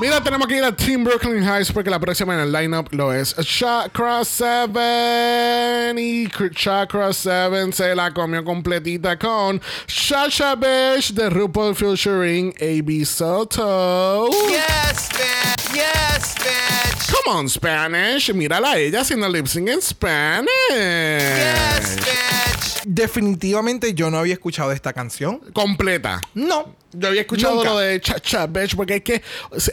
Mira, 0.00 0.22
tenemos 0.22 0.46
que 0.46 0.56
ir 0.56 0.62
a 0.62 0.70
Team 0.70 1.02
Brooklyn 1.02 1.42
Heights 1.42 1.72
porque 1.72 1.90
la 1.90 1.98
próxima 1.98 2.32
en 2.34 2.40
el 2.40 2.52
lineup 2.52 2.86
lo 2.92 3.12
es 3.12 3.34
Chakra 3.34 4.24
7. 4.24 5.92
Y 5.96 6.28
Chakra 6.54 7.12
7 7.12 7.72
se 7.72 7.96
la 7.96 8.14
comió 8.14 8.44
completita 8.44 9.18
con 9.18 9.60
Shasha 9.88 10.54
Besh 10.54 11.12
de 11.12 11.28
RuPaul 11.28 11.74
featuring 11.74 12.54
A.B. 12.60 13.04
Soto. 13.04 14.28
Yes, 14.48 15.08
bitch. 15.08 15.74
Yes, 15.74 16.36
bitch. 16.36 17.12
Come 17.12 17.36
on, 17.36 17.48
Spanish. 17.48 18.32
Mírala 18.32 18.74
a 18.74 18.78
ella 18.78 19.00
haciendo 19.00 19.28
lip 19.28 19.48
sync 19.48 19.68
en 19.68 19.82
Spanish. 19.82 20.46
Yes, 20.70 21.96
bitch. 21.96 22.57
Definitivamente 22.84 23.94
yo 23.94 24.10
no 24.10 24.18
había 24.18 24.34
escuchado 24.34 24.72
esta 24.72 24.92
canción. 24.92 25.40
Completa. 25.52 26.20
No. 26.34 26.74
Yo 26.92 27.08
había 27.08 27.20
escuchado 27.20 27.56
Nunca. 27.56 27.68
lo 27.70 27.78
de 27.78 28.00
Cha 28.00 28.18
Cha 28.18 28.46
Bitch 28.46 28.74
porque 28.74 28.96
es 28.96 29.02
que 29.02 29.22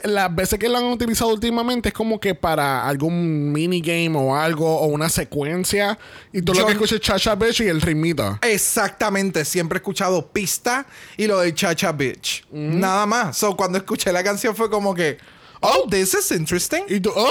las 0.03 0.35
veces 0.35 0.59
que 0.59 0.67
lo 0.67 0.77
han 0.77 0.83
utilizado 0.85 1.31
últimamente 1.31 1.89
es 1.89 1.93
como 1.93 2.19
que 2.19 2.35
para 2.35 2.85
algún 2.85 3.53
minigame 3.53 4.11
o 4.17 4.35
algo 4.35 4.79
o 4.79 4.87
una 4.87 5.07
secuencia 5.07 5.97
y 6.33 6.41
tú 6.41 6.53
lo 6.53 6.59
Yo- 6.59 6.65
que 6.65 6.71
escuchas 6.73 6.95
es 6.95 7.01
Cha 7.01 7.17
Cha 7.17 7.35
Bitch 7.35 7.61
y 7.61 7.67
el 7.69 7.79
ritmito. 7.81 8.37
Exactamente, 8.41 9.45
siempre 9.45 9.77
he 9.77 9.79
escuchado 9.79 10.27
pista 10.27 10.85
y 11.15 11.27
lo 11.27 11.39
de 11.39 11.53
Chacha 11.53 11.91
Bitch. 11.93 12.45
Nada 12.51 13.05
más. 13.05 13.37
So 13.37 13.55
cuando 13.55 13.77
escuché 13.77 14.11
la 14.11 14.23
canción 14.23 14.53
fue 14.55 14.69
como 14.69 14.93
que, 14.93 15.17
oh, 15.61 15.87
this 15.89 16.13
is 16.15 16.31
interesting. 16.31 16.83
Y 16.89 16.99
tú, 16.99 17.11
oh, 17.15 17.29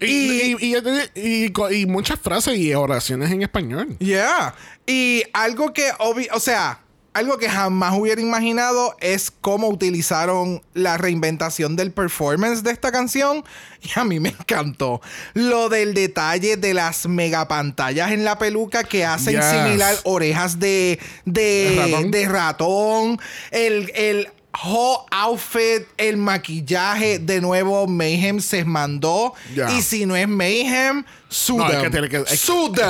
y, 0.00 0.56
Y- 0.60 0.76
y, 1.14 1.52
y- 1.74 1.86
muchas 1.86 2.18
frases 2.20 2.56
y 2.56 2.74
oraciones 2.74 3.30
en 3.30 3.42
español. 3.42 3.96
Yeah. 3.98 4.54
Y 4.86 5.22
algo 5.32 5.72
que, 5.72 5.90
o 5.98 6.40
sea, 6.40 6.80
algo 7.12 7.38
que 7.38 7.48
jamás 7.48 7.98
hubiera 7.98 8.20
imaginado 8.20 8.96
es 9.00 9.32
cómo 9.32 9.68
utilizaron 9.68 10.62
la 10.74 10.96
reinventación 10.96 11.74
del 11.74 11.90
performance 11.92 12.62
de 12.62 12.70
esta 12.70 12.92
canción. 12.92 13.44
Y 13.82 13.98
a 13.98 14.04
mí 14.04 14.20
me 14.20 14.28
encantó. 14.28 15.00
Lo 15.32 15.68
del 15.70 15.94
detalle 15.94 16.56
de 16.58 16.74
las 16.74 17.06
megapantallas 17.08 18.12
en 18.12 18.24
la 18.24 18.38
peluca 18.38 18.84
que 18.84 19.04
hacen 19.06 19.36
Yes. 19.36 19.44
similar 19.50 19.94
orejas 20.04 20.58
de, 20.60 20.98
de, 21.24 21.42
¿De 21.70 21.76
ratón? 21.86 22.10
de 22.10 22.28
ratón. 22.28 23.20
El, 23.50 23.90
el 23.94 24.28
whole 24.52 25.06
outfit, 25.12 25.86
el 25.96 26.16
maquillaje. 26.16 27.18
De 27.18 27.40
nuevo, 27.40 27.86
Mayhem 27.86 28.40
se 28.40 28.64
mandó. 28.64 29.34
Yeah. 29.54 29.70
Y 29.72 29.82
si 29.82 30.06
no 30.06 30.16
es 30.16 30.26
Mayhem, 30.28 31.04
sue 31.28 31.56
No, 31.58 31.68
es 31.70 31.82
que 31.82 31.90
tiene 31.90 32.08
que- 32.08 32.16
es- 32.26 32.46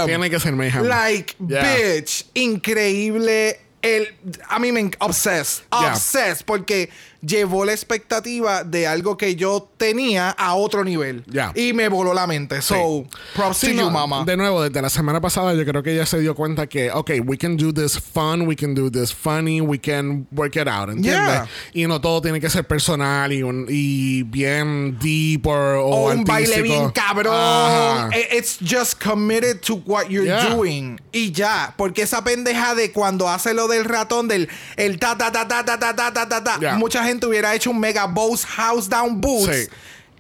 tiene 0.07 0.31
que 0.31 0.41
ser 0.41 0.53
Mayhem. 0.55 0.85
Like, 0.87 1.35
Yeah. 1.47 1.63
bitch, 1.63 2.25
increíble. 2.35 3.61
El, 3.83 4.09
a 4.49 4.59
mí 4.59 4.73
me 4.73 4.91
obsessed, 5.01 5.65
Yeah. 5.73 5.93
obsessed, 5.93 6.45
porque 6.45 6.91
llevó 7.23 7.65
la 7.65 7.73
expectativa 7.73 8.65
de 8.65 8.87
algo 8.87 9.17
que 9.17 9.37
yo 9.37 9.69
tenía 9.77 10.31
a 10.31 10.55
otro 10.55 10.85
nivel. 10.85 11.25
Yeah. 11.27 11.53
Y 11.55 11.73
me 11.73 11.89
voló 11.89 12.15
la 12.15 12.27
mente. 12.27 12.63
So, 12.63 13.05
props 13.35 13.59
Sí, 13.59 13.69
to 13.69 13.75
no, 13.75 13.83
you, 13.85 13.91
mama. 13.91 14.25
De 14.25 14.37
nuevo, 14.37 14.63
desde 14.63 14.81
la 14.81 14.89
semana 14.91 15.21
pasada 15.21 15.55
yo 15.55 15.65
creo 15.65 15.83
que 15.83 15.93
ella 15.93 16.07
se 16.07 16.19
dio 16.21 16.35
cuenta 16.35 16.67
que, 16.67 16.91
ok, 16.91 17.11
we 17.25 17.37
can 17.37 17.57
do 17.57 17.73
this 17.73 17.99
fun, 17.99 18.43
we 18.47 18.57
can 18.57 18.75
do 18.75 18.91
this 18.91 19.13
funny, 19.13 19.61
we 19.61 19.79
can 19.79 20.27
work 20.33 20.57
it 20.57 20.69
out, 20.69 20.89
¿entiendes? 20.89 21.05
Yeah. 21.05 21.49
Y 21.75 21.87
no 21.87 22.01
todo 22.01 22.23
tiene 22.23 22.41
que 22.41 22.49
ser 22.49 22.67
personal 22.67 23.33
y, 23.33 23.43
un- 23.43 23.67
y 23.69 24.23
bien 24.25 24.99
deep 25.01 25.47
or, 25.47 25.77
o, 25.77 25.87
o 25.87 26.13
un 26.13 26.25
baile 26.25 26.63
bien 26.63 26.91
cabrón. 26.91 27.35
Ajá. 27.35 28.11
It's 28.33 28.59
just 28.61 29.03
committed 29.03 29.61
to 29.63 29.75
what 29.87 30.09
you're 30.09 30.27
Yeah. 30.27 30.51
doing. 30.55 31.01
Y 31.13 31.33
ya. 31.33 31.75
Porque 31.77 32.03
esa 32.03 32.23
pendeja 32.23 32.75
de 32.75 32.93
cuando 32.93 33.29
hace 33.29 33.53
lo 33.55 33.67
del 33.69 33.85
ratón, 33.85 34.29
del 34.29 34.49
el 34.77 34.99
ta 34.99 35.17
ta 35.19 35.31
ta 35.33 35.47
ta 35.49 35.65
ta 35.65 35.79
ta 35.79 35.95
ta 35.95 36.13
ta 36.13 36.29
ta 36.29 36.45
ta. 36.45 36.59
Yeah. 36.61 36.77
Mucha 36.77 37.03
gente 37.05 37.10
hubiera 37.19 37.55
hecho 37.55 37.71
un 37.71 37.81
mega 37.81 38.07
boss 38.07 38.45
house 38.47 38.89
down 38.89 39.21
boots. 39.21 39.55
Sí. 39.57 39.69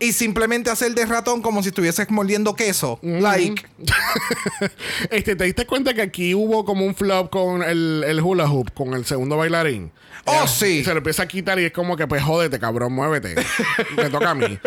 Y 0.03 0.13
simplemente 0.15 0.71
hacer 0.71 0.95
de 0.95 1.05
ratón 1.05 1.43
como 1.43 1.63
si 1.63 1.69
estuvieses 1.69 2.09
mordiendo 2.11 2.55
queso. 2.55 2.99
Like. 3.03 3.67
este, 5.11 5.37
¿te 5.37 5.45
diste 5.45 5.67
cuenta 5.67 5.93
que 5.95 6.03
aquí 6.03 6.35
hubo 6.35 6.65
como 6.65 6.85
un 6.87 6.95
flop 6.95 7.31
con 7.31 7.63
el, 7.63 8.05
el 8.07 8.21
hula 8.21 8.49
hoop, 8.51 8.73
con 8.73 8.95
el 8.95 9.05
segundo 9.05 9.37
bailarín? 9.37 9.93
Oh, 10.25 10.45
Eh, 10.45 10.49
sí. 10.49 10.85
Se 10.85 10.91
lo 10.93 10.99
empieza 10.99 11.25
a 11.25 11.29
quitar 11.29 11.59
y 11.61 11.65
es 11.65 11.73
como 11.73 11.97
que, 11.97 12.07
pues, 12.07 12.23
jódete, 12.23 12.59
cabrón, 12.59 12.93
muévete. 12.95 13.35
Me 13.97 14.09
toca 14.11 14.31
a 14.31 14.35
mí. 14.35 14.59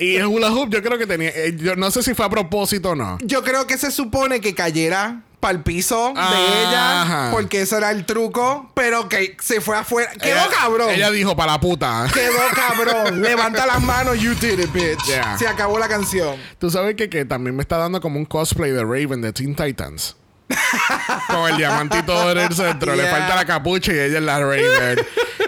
Y 0.00 0.16
el 0.16 0.26
hula 0.26 0.50
hoop, 0.50 0.70
yo 0.70 0.82
creo 0.82 0.98
que 0.98 1.06
tenía. 1.06 1.30
eh, 1.30 1.54
yo 1.56 1.76
no 1.76 1.90
sé 1.92 2.02
si 2.02 2.14
fue 2.14 2.26
a 2.26 2.30
propósito 2.30 2.90
o 2.90 2.94
no. 2.96 3.18
Yo 3.22 3.42
creo 3.44 3.66
que 3.66 3.78
se 3.78 3.90
supone 3.92 4.40
que 4.40 4.54
cayera 4.54 5.22
para 5.42 5.54
el 5.58 5.62
piso 5.64 6.12
de 6.14 6.20
Ajá. 6.20 6.36
ella. 7.26 7.28
Porque 7.32 7.62
ese 7.62 7.76
era 7.76 7.90
el 7.90 8.06
truco. 8.06 8.70
Pero 8.74 9.08
que 9.08 9.36
se 9.40 9.60
fue 9.60 9.76
afuera. 9.76 10.12
Quedó 10.12 10.36
Ella- 10.36 10.48
cabrón. 10.56 10.90
Ella 10.90 11.10
dijo, 11.10 11.34
para 11.34 11.52
la 11.52 11.60
puta. 11.60 12.06
Quedó 12.14 12.38
cabrón. 12.54 13.20
Levanta 13.22 13.66
las 13.66 13.82
manos, 13.82 14.20
you 14.20 14.34
did 14.36 14.60
it, 14.60 14.72
bitch. 14.72 15.02
Yeah. 15.04 15.36
Se 15.36 15.48
acabó 15.48 15.80
la 15.80 15.88
canción. 15.88 16.36
Tú 16.60 16.70
sabes 16.70 16.94
que, 16.94 17.10
que 17.10 17.24
también 17.24 17.56
me 17.56 17.62
está 17.62 17.76
dando 17.76 18.00
como 18.00 18.18
un 18.20 18.24
cosplay 18.24 18.70
de 18.70 18.82
Raven 18.82 19.20
de 19.20 19.32
Teen 19.32 19.56
Titans. 19.56 20.14
Con 21.28 21.50
el 21.50 21.56
diamantito 21.56 22.30
en 22.30 22.38
el 22.38 22.54
centro. 22.54 22.94
Le 22.94 23.06
falta 23.08 23.34
la 23.34 23.44
capucha 23.44 23.92
y 23.92 23.98
ella 23.98 24.18
es 24.18 24.24
la 24.24 24.38
Raven. 24.38 24.98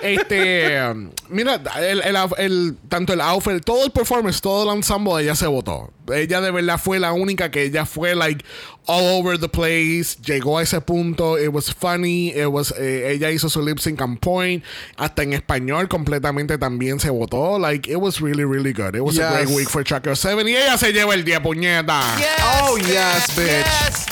este. 0.03 0.81
mira, 1.29 1.61
el, 1.79 2.01
el, 2.03 2.17
el- 2.39 2.77
tanto 2.89 3.13
el 3.13 3.21
outfit, 3.21 3.63
todo 3.65 3.85
el 3.85 3.91
performance, 3.93 4.41
todo 4.41 4.71
el 4.71 4.77
ensemble, 4.79 5.23
ella 5.23 5.35
se 5.35 5.47
votó. 5.47 5.91
Ella 6.13 6.41
de 6.41 6.51
verdad 6.51 6.79
fue 6.83 6.99
la 6.99 7.13
única 7.13 7.51
que 7.51 7.63
ella 7.63 7.85
fue, 7.87 8.15
like, 8.15 8.45
all 8.87 9.18
over 9.18 9.38
the 9.38 9.49
place. 9.49 10.16
Llegó 10.16 10.59
a 10.59 10.62
ese 10.62 10.81
punto. 10.81 11.37
It 11.38 11.53
was 11.53 11.70
funny. 11.73 12.29
It 12.31 12.51
was, 12.51 12.73
eh, 12.79 13.12
ella 13.12 13.31
hizo 13.31 13.49
su 13.49 13.62
lip 13.62 13.79
sync 13.79 14.01
on 14.01 14.16
point. 14.16 14.62
Hasta 14.97 15.23
en 15.23 15.33
español 15.33 15.88
completamente 15.88 16.59
también 16.59 17.01
se 17.01 17.11
votó. 17.11 17.59
Like, 17.59 17.88
it 17.90 17.97
was 17.97 18.20
really, 18.20 18.44
really 18.44 18.73
good. 18.73 18.94
It 18.94 19.03
was 19.03 19.18
a 19.18 19.31
great 19.31 19.49
week 19.49 19.68
for 19.68 19.83
Chakra 19.85 20.14
7. 20.16 20.49
Y 20.49 20.57
ella 20.57 20.77
se 20.77 20.92
lleva 20.92 21.14
el 21.14 21.25
día, 21.25 21.42
puñeta. 21.42 22.01
Yes, 22.18 22.29
Oh, 22.62 22.77
yes, 22.77 23.37
bitch. 23.37 23.64
Yes. 23.64 24.07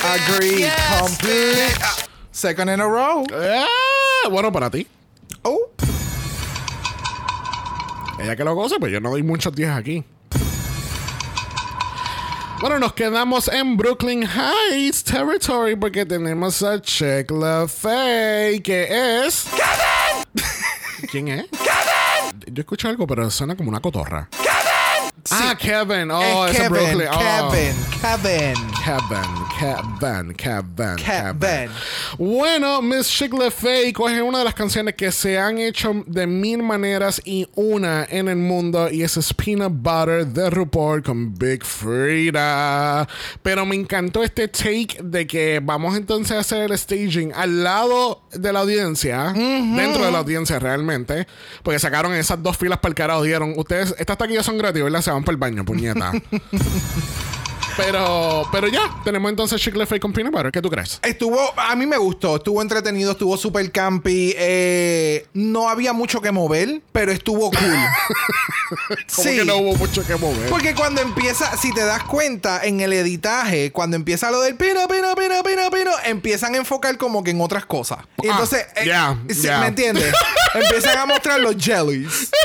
Yes, 0.58 1.00
Complete. 1.00 1.74
Second 2.30 2.70
in 2.70 2.80
a 2.80 2.87
row. 2.88 3.24
Ah, 3.32 4.28
bueno, 4.30 4.50
para 4.50 4.70
ti. 4.70 4.87
Oh. 5.42 5.68
Ella 8.18 8.37
que 8.37 8.44
lo 8.44 8.54
goce, 8.54 8.76
pues 8.78 8.92
yo 8.92 9.00
no 9.00 9.11
doy 9.11 9.22
muchos 9.22 9.54
días 9.54 9.76
aquí. 9.76 10.04
Bueno, 12.62 12.79
nos 12.79 12.92
quedamos 12.92 13.48
en 13.48 13.77
Brooklyn 13.77 14.22
Heights 14.22 15.03
Territory 15.03 15.75
porque 15.75 16.07
tenemos 16.07 16.62
a 16.62 16.81
Check 16.81 17.29
LaFay, 17.33 18.61
que 18.61 19.27
es. 19.27 19.46
¡Kevin! 19.51 20.46
¿Quién 21.11 21.27
es? 21.27 21.46
¡Kevin! 21.51 22.55
Yo 22.55 22.61
escucho 22.61 22.87
algo, 22.87 23.05
pero 23.05 23.29
suena 23.33 23.57
como 23.57 23.68
una 23.68 23.81
cotorra. 23.81 24.29
¡Kevin! 24.31 25.12
Ah, 25.33 25.57
Kevin. 25.59 26.11
Oh, 26.12 26.46
Es 26.46 26.53
es 26.55 26.61
Kevin, 26.61 26.72
Brooklyn. 26.72 27.09
Oh. 27.12 27.51
Kevin, 27.51 27.77
Kevin. 28.01 28.71
Kevin, 28.85 29.47
Kevin, 29.61 30.35
Kevin, 30.35 30.97
Kevin. 30.97 31.71
Bueno, 32.18 32.83
Miss 32.83 33.09
Chick 33.09 33.33
LaFay 33.33 33.92
coge 33.92 34.21
una 34.21 34.40
de 34.40 34.45
las 34.45 34.55
canciones 34.55 34.95
que 34.95 35.12
se 35.12 35.38
han 35.38 35.59
hecho 35.59 36.03
de 36.07 36.27
mil 36.27 36.64
maneras 36.64 37.23
y 37.25 37.49
una 37.55 38.05
en 38.11 38.29
el 38.29 38.38
mundo 38.38 38.90
y 38.90 39.03
es 39.03 39.35
Peanut 39.35 39.73
Butter 39.73 40.27
de 40.27 40.51
RuPaul 40.51 41.03
con 41.03 41.33
Big 41.33 41.64
Frida. 41.64 43.07
Pero 43.42 43.64
me 43.66 43.77
encantó 43.77 44.25
este 44.25 44.49
take 44.49 44.99
de 45.01 45.29
que 45.29 45.61
vamos 45.62 45.97
entonces 45.97 46.37
a 46.37 46.40
hacer 46.40 46.71
el 46.71 46.77
staging 46.77 47.33
al 47.35 47.62
lado 47.62 48.23
de 48.33 48.53
la 48.53 48.61
audiencia, 48.61 49.33
dentro 49.33 50.05
de 50.05 50.11
la 50.11 50.18
audiencia 50.18 50.59
realmente, 50.59 51.29
porque 51.62 51.79
sacaron 51.79 52.14
esas 52.14 52.42
dos 52.42 52.57
filas 52.57 52.81
para 52.81 52.90
el 52.90 52.95
carajo, 52.97 53.23
dieron, 53.23 53.55
ustedes, 53.57 53.95
estas 53.99 54.18
taquillas 54.18 54.45
son 54.45 54.59
gratis, 54.59 54.83
¿verdad? 54.83 55.03
Se 55.03 55.12
van 55.12 55.23
para 55.23 55.35
el 55.35 55.38
baño, 55.38 55.64
puñeta. 55.64 56.12
Pero, 57.76 58.46
pero 58.52 58.68
ya, 58.68 58.82
tenemos 59.04 59.30
entonces 59.30 59.61
Chick 59.61 59.74
LaFay 59.76 59.98
con 59.98 60.12
Peanut 60.12 60.32
Butter. 60.32 60.52
¿Qué 60.52 60.61
tú 60.61 60.70
crees? 60.70 60.98
Estuvo, 61.02 61.38
a 61.56 61.74
mí 61.74 61.87
me 61.87 61.96
gustó, 61.96 62.37
estuvo 62.37 62.61
entretenido, 62.61 63.12
estuvo 63.12 63.37
super 63.37 63.70
campy. 63.72 64.35
eh, 64.37 65.26
no 65.35 65.68
había 65.68 65.92
mucho 65.92 66.20
que 66.20 66.30
mover, 66.32 66.82
pero 66.92 67.12
estuvo 67.12 67.50
cool. 67.50 67.61
Como 69.14 69.28
que 69.30 69.44
no 69.44 69.56
hubo 69.56 69.76
mucho 69.76 70.06
que 70.06 70.16
mover. 70.16 70.48
Porque 70.50 70.74
cuando 70.74 71.00
empieza, 71.00 71.56
si 71.56 71.72
te 71.72 71.85
das 71.85 72.02
cuenta 72.04 72.64
en 72.64 72.80
el 72.80 72.92
editaje, 72.92 73.72
cuando 73.72 73.96
empieza 73.96 74.30
lo 74.30 74.40
del 74.40 74.56
pino, 74.56 74.87
pino, 74.88 75.14
pino, 75.14 75.42
pino, 75.42 75.70
pino, 75.70 75.90
empiezan 76.04 76.54
a 76.54 76.58
enfocar 76.58 76.96
como 76.98 77.22
que 77.24 77.30
en 77.30 77.40
otras 77.40 77.64
cosas. 77.66 77.98
Y 78.22 78.28
Ah, 78.28 78.32
entonces, 78.32 78.66
eh, 78.76 78.87
ya, 78.87 79.18
sí. 79.28 79.48
¿me 79.61 79.66
entiendes? 79.68 80.14
empiezan 80.54 80.98
a 80.98 81.06
mostrar 81.06 81.40
los 81.40 81.56
jellies. 81.56 82.30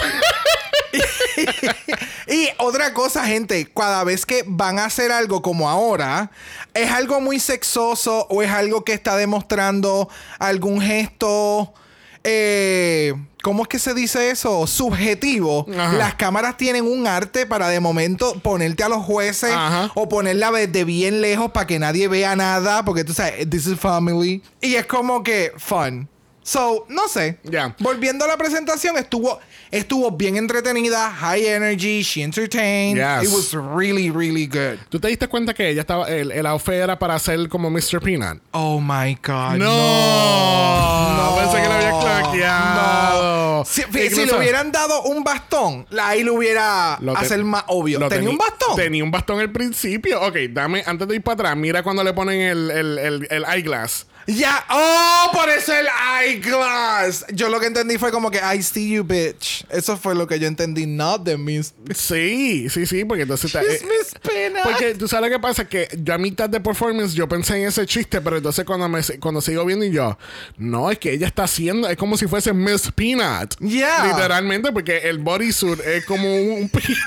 y 2.28 2.50
otra 2.58 2.93
cosa, 2.93 3.26
gente, 3.26 3.67
cada 3.76 4.04
vez 4.04 4.26
que 4.26 4.43
van 4.47 4.80
a 4.80 4.86
hacer 4.86 5.12
algo 5.12 5.41
como 5.41 5.69
ahora, 5.69 6.32
es 6.73 6.91
algo 6.91 7.21
muy 7.21 7.39
sexoso 7.39 8.28
o 8.30 8.41
es 8.41 8.52
algo 8.52 8.84
que 8.84 8.93
está 8.93 9.15
demostrando 9.17 10.10
algún 10.39 10.82
gesto 10.82 11.73
eh, 12.30 13.13
¿cómo 13.41 13.63
es 13.63 13.69
que 13.69 13.80
se 13.80 13.93
dice 13.93 14.30
eso? 14.32 14.67
Subjetivo. 14.67 15.65
Ajá. 15.78 15.93
Las 15.93 16.15
cámaras 16.15 16.58
tienen 16.58 16.86
un 16.86 17.08
arte 17.08 17.45
para 17.45 17.69
de 17.69 17.80
momento 17.80 18.38
ponerte 18.41 18.84
a 18.84 18.89
los 18.89 19.02
jueces 19.02 19.52
Ajá. 19.54 19.91
o 19.95 20.10
ponerla 20.10 20.52
desde 20.52 20.84
bien 20.84 21.21
lejos 21.21 21.52
para 21.52 21.65
que 21.67 21.80
nadie 21.80 22.10
vea 22.10 22.36
nada, 22.36 22.84
porque 22.84 23.06
tú 23.06 23.13
sabes, 23.13 23.50
this 23.50 23.65
is 23.65 23.79
family. 23.79 24.44
Y 24.60 24.75
es 24.75 24.85
como 24.85 25.23
que 25.23 25.54
fun. 25.58 26.10
So, 26.48 26.85
no 26.87 27.10
sé. 27.10 27.39
Ya. 27.43 27.75
Volviendo 27.79 28.23
a 28.23 28.27
la 28.29 28.37
presentación, 28.37 28.95
estuvo, 28.98 29.37
estuvo 29.69 30.12
bien 30.12 30.37
entretenida, 30.37 31.12
high 31.12 31.45
energy, 31.45 32.02
she 32.04 32.23
entertained. 32.23 32.95
Yes. 32.95 33.29
It 33.29 33.35
was 33.35 33.52
really, 33.54 34.10
really 34.10 34.48
good. 34.48 34.77
¿Tú 34.87 34.98
te 34.98 35.10
diste 35.10 35.27
cuenta 35.27 35.54
que 35.54 35.67
ella 35.67 35.81
estaba, 35.81 36.08
el, 36.08 36.31
el 36.31 36.45
outfit 36.45 36.75
era 36.75 36.98
para 36.98 37.15
hacer 37.15 37.50
como 37.50 37.69
Mr. 37.69 38.00
Peanut? 38.02 38.39
Oh 38.52 38.79
my 38.79 39.17
God. 39.21 39.58
No. 39.58 41.35
Pensé 41.37 41.62
que 41.62 41.67
lo 41.67 41.73
había 41.73 42.00
claqueado. 42.00 43.58
No. 43.58 43.65
Si, 43.65 43.81
si 43.81 43.87
Incluso- 44.06 44.25
le 44.25 44.37
hubieran 44.37 44.71
dado 44.71 45.02
un 45.02 45.25
bastón, 45.25 45.85
ahí 46.00 46.23
lo 46.23 46.35
hubiera 46.35 46.98
Lo 47.02 47.17
hacer 47.17 47.43
más 47.43 47.65
obvio. 47.67 48.00
lo 48.00 48.08
¿Tenía 48.08 48.29
un 48.29 48.37
bastón? 48.37 48.75
Tenía 48.77 49.04
un 49.04 49.12
bastón 49.12 49.41
al 49.41 49.52
principio. 49.52 50.21
Ok, 50.21 50.35
dame, 50.52 50.81
antes 50.85 51.10
de 51.10 51.15
ir 51.15 51.23
para 51.23 51.33
atrás, 51.33 51.58
mira 51.58 51.83
cuando 51.83 52.06
le 52.06 52.13
ponen 52.13 52.39
el, 52.39 52.71
el, 52.71 52.98
el, 53.00 53.27
el 53.29 53.45
eyeglass. 53.54 54.06
Ya. 54.28 54.65
Oh, 54.69 55.32
por 55.34 55.50
eso 55.50 55.73
el 55.73 55.88
eyeglass. 56.21 57.25
Yo 57.34 57.48
lo 57.50 57.60
que 57.62 57.67
entendí 57.67 57.98
fue 57.98 58.12
como 58.12 58.30
que 58.30 58.40
I 58.40 58.62
see 58.62 58.92
you, 58.92 59.04
bitch. 59.06 59.65
Eso 59.69 59.96
fue 59.98 60.15
lo 60.15 60.28
que 60.28 60.38
yo 60.38 60.48
entendí, 60.48 60.86
not 60.86 61.23
the 61.23 61.38
Miss. 61.38 61.73
Sí, 61.96 62.69
sí, 62.69 62.86
sí, 62.86 63.06
porque 63.06 63.23
entonces... 63.23 63.46
está- 63.54 63.63
She's 63.63 63.82
eh, 63.82 63.86
Miss 63.86 64.13
Peanut. 64.21 64.63
Porque 64.63 64.96
tú 64.96 65.08
sabes 65.08 65.30
lo 65.30 65.38
que 65.38 65.42
pasa, 65.42 65.65
que 65.67 65.88
yo 66.04 66.13
a 66.13 66.17
mitad 66.17 66.50
de 66.50 66.60
performance 66.60 67.13
yo 67.13 67.28
pensé 67.28 67.56
en 67.58 67.67
ese 67.67 67.86
chiste, 67.86 68.19
pero 68.21 68.38
entonces 68.38 68.65
cuando 68.65 68.90
me 68.90 69.02
cuando 69.19 69.40
sigo 69.40 69.63
viendo 69.65 69.86
y 69.86 69.92
yo, 69.92 70.17
no, 70.58 70.92
es 70.92 71.00
que 71.00 71.13
ella 71.13 71.28
está 71.28 71.44
haciendo, 71.44 71.88
es 71.88 71.96
como 71.98 72.17
si 72.17 72.28
fuese 72.28 72.52
Miss 72.54 72.92
Peanut. 72.94 73.56
Yeah. 73.60 74.08
Literalmente, 74.08 74.71
porque 74.73 74.98
el 75.10 75.19
bodysuit 75.19 75.80
es 75.80 76.06
como 76.06 76.36
un, 76.36 76.63
un 76.63 76.69
peanut. 76.69 76.98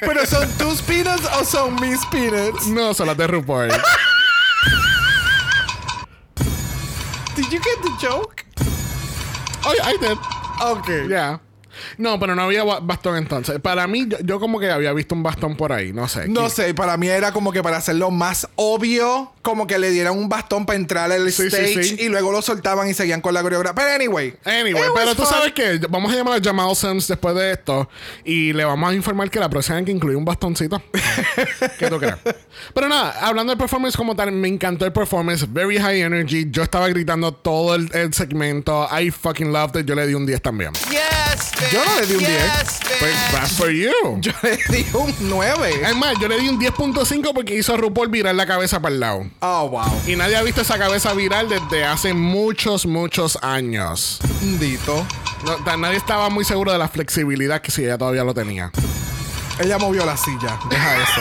Pero 0.00 0.26
son 0.26 0.48
tus 0.58 0.82
peanuts 0.82 1.26
o 1.40 1.44
son 1.44 1.74
mis 1.76 2.04
peanuts? 2.06 2.66
no, 2.66 2.92
son 2.92 3.06
las 3.06 3.16
de 3.16 3.26
RuPaul. 3.26 3.70
Did 7.34 7.50
you 7.50 7.60
get 7.60 7.82
the 7.82 7.96
joke? 7.98 8.44
Oh, 9.64 9.74
yeah, 9.76 9.86
I 9.86 9.96
did. 9.96 10.18
Okay. 10.60 11.06
Yeah. 11.08 11.38
No, 11.98 12.18
pero 12.20 12.34
no 12.34 12.42
había 12.42 12.64
ba- 12.64 12.80
bastón 12.80 13.16
entonces. 13.16 13.60
Para 13.60 13.86
mí, 13.86 14.06
yo, 14.08 14.18
yo 14.20 14.40
como 14.40 14.58
que 14.60 14.70
había 14.70 14.92
visto 14.92 15.14
un 15.14 15.22
bastón 15.22 15.56
por 15.56 15.72
ahí, 15.72 15.92
no 15.92 16.08
sé. 16.08 16.28
No 16.28 16.44
¿Qué- 16.44 16.50
sé, 16.50 16.74
para 16.74 16.96
mí 16.96 17.08
era 17.08 17.32
como 17.32 17.52
que 17.52 17.62
para 17.62 17.76
hacerlo 17.78 18.10
más 18.10 18.48
obvio, 18.56 19.32
como 19.42 19.66
que 19.66 19.78
le 19.78 19.90
dieran 19.90 20.16
un 20.16 20.28
bastón 20.28 20.66
para 20.66 20.78
entrar 20.78 21.10
al 21.12 21.30
Sí, 21.32 21.42
sí, 21.50 21.56
stage 21.56 21.82
sí. 21.84 21.96
y 22.00 22.08
luego 22.08 22.30
lo 22.32 22.42
soltaban 22.42 22.88
y 22.88 22.94
seguían 22.94 23.20
con 23.20 23.34
la 23.34 23.42
coreografía. 23.42 23.74
Pero 23.84 23.94
anyway. 23.94 24.34
Anyway, 24.44 24.84
pero 24.94 25.14
tú 25.14 25.22
fun. 25.22 25.30
sabes 25.32 25.52
que 25.52 25.78
vamos 25.88 26.12
a 26.12 26.16
llamar 26.16 26.40
a 26.40 26.44
Jamal 26.44 26.74
Sims 26.76 27.08
después 27.08 27.34
de 27.34 27.52
esto 27.52 27.88
y 28.24 28.52
le 28.52 28.64
vamos 28.64 28.90
a 28.90 28.94
informar 28.94 29.30
que 29.30 29.40
la 29.40 29.48
próxima 29.48 29.78
hay 29.78 29.84
que 29.84 29.92
incluir 29.92 30.16
un 30.16 30.24
bastoncito. 30.24 30.82
¿Qué 31.78 31.88
tú 31.88 31.98
crees? 31.98 32.16
Pero 32.74 32.88
nada, 32.88 33.14
hablando 33.20 33.50
del 33.50 33.58
performance 33.58 33.96
como 33.96 34.14
tal, 34.14 34.32
me 34.32 34.48
encantó 34.48 34.84
el 34.84 34.92
performance, 34.92 35.46
very 35.52 35.78
high 35.78 36.00
energy. 36.00 36.46
Yo 36.50 36.62
estaba 36.62 36.88
gritando 36.88 37.32
todo 37.32 37.74
el, 37.74 37.90
el 37.94 38.12
segmento. 38.14 38.88
I 38.96 39.10
fucking 39.10 39.52
loved 39.52 39.80
it. 39.80 39.86
Yo 39.86 39.94
le 39.94 40.06
di 40.06 40.14
un 40.14 40.26
10 40.26 40.40
también. 40.42 40.72
Yes, 40.90 41.50
bitch. 41.58 41.71
Yo 41.72 41.82
no 41.84 42.00
le 42.00 42.06
di 42.06 42.14
un 42.16 42.20
yes, 42.20 42.80
10. 42.80 42.98
Pues, 42.98 43.32
bad 43.32 43.48
for 43.48 43.70
you. 43.70 43.92
Yo 44.20 44.32
le 44.42 44.58
di 44.68 44.86
un 44.92 45.14
9. 45.20 45.80
Es 45.88 45.96
más, 45.96 46.14
yo 46.20 46.28
le 46.28 46.38
di 46.38 46.48
un 46.50 46.60
10.5 46.60 47.32
porque 47.32 47.54
hizo 47.54 47.72
a 47.72 47.78
RuPaul 47.78 48.08
virar 48.08 48.34
la 48.34 48.46
cabeza 48.46 48.80
para 48.80 48.94
el 48.94 49.00
lado. 49.00 49.26
Oh, 49.40 49.70
wow. 49.70 50.02
Y 50.06 50.14
nadie 50.14 50.36
ha 50.36 50.42
visto 50.42 50.60
esa 50.60 50.78
cabeza 50.78 51.14
viral 51.14 51.48
desde 51.48 51.84
hace 51.84 52.12
muchos, 52.12 52.84
muchos 52.84 53.38
años. 53.40 54.18
Dito. 54.60 55.06
No, 55.46 55.76
nadie 55.78 55.96
estaba 55.96 56.28
muy 56.28 56.44
seguro 56.44 56.72
de 56.72 56.78
la 56.78 56.88
flexibilidad 56.88 57.62
que 57.62 57.70
si 57.70 57.84
ella 57.84 57.96
todavía 57.96 58.24
lo 58.24 58.34
tenía. 58.34 58.70
Ella 59.58 59.78
movió 59.78 60.04
la 60.04 60.16
silla. 60.16 60.58
Deja 60.68 60.96
eso. 60.96 61.20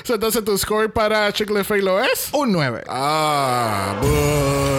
So, 0.04 0.14
entonces, 0.14 0.44
¿tu 0.44 0.56
score 0.56 0.92
para 0.92 1.32
Fey 1.32 1.82
lo 1.82 2.00
es? 2.00 2.28
un 2.32 2.52
9. 2.52 2.84
Ah, 2.88 3.96
boo. 4.00 4.75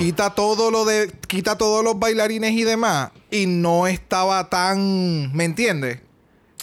Quita 0.00 0.30
todo 0.30 0.70
lo 0.70 0.86
de. 0.86 1.12
Quita 1.26 1.58
todos 1.58 1.84
los 1.84 1.98
bailarines 1.98 2.52
y 2.52 2.64
demás. 2.64 3.10
Y 3.30 3.44
no 3.44 3.86
estaba 3.86 4.48
tan. 4.48 5.30
¿Me 5.36 5.44
entiendes? 5.44 5.98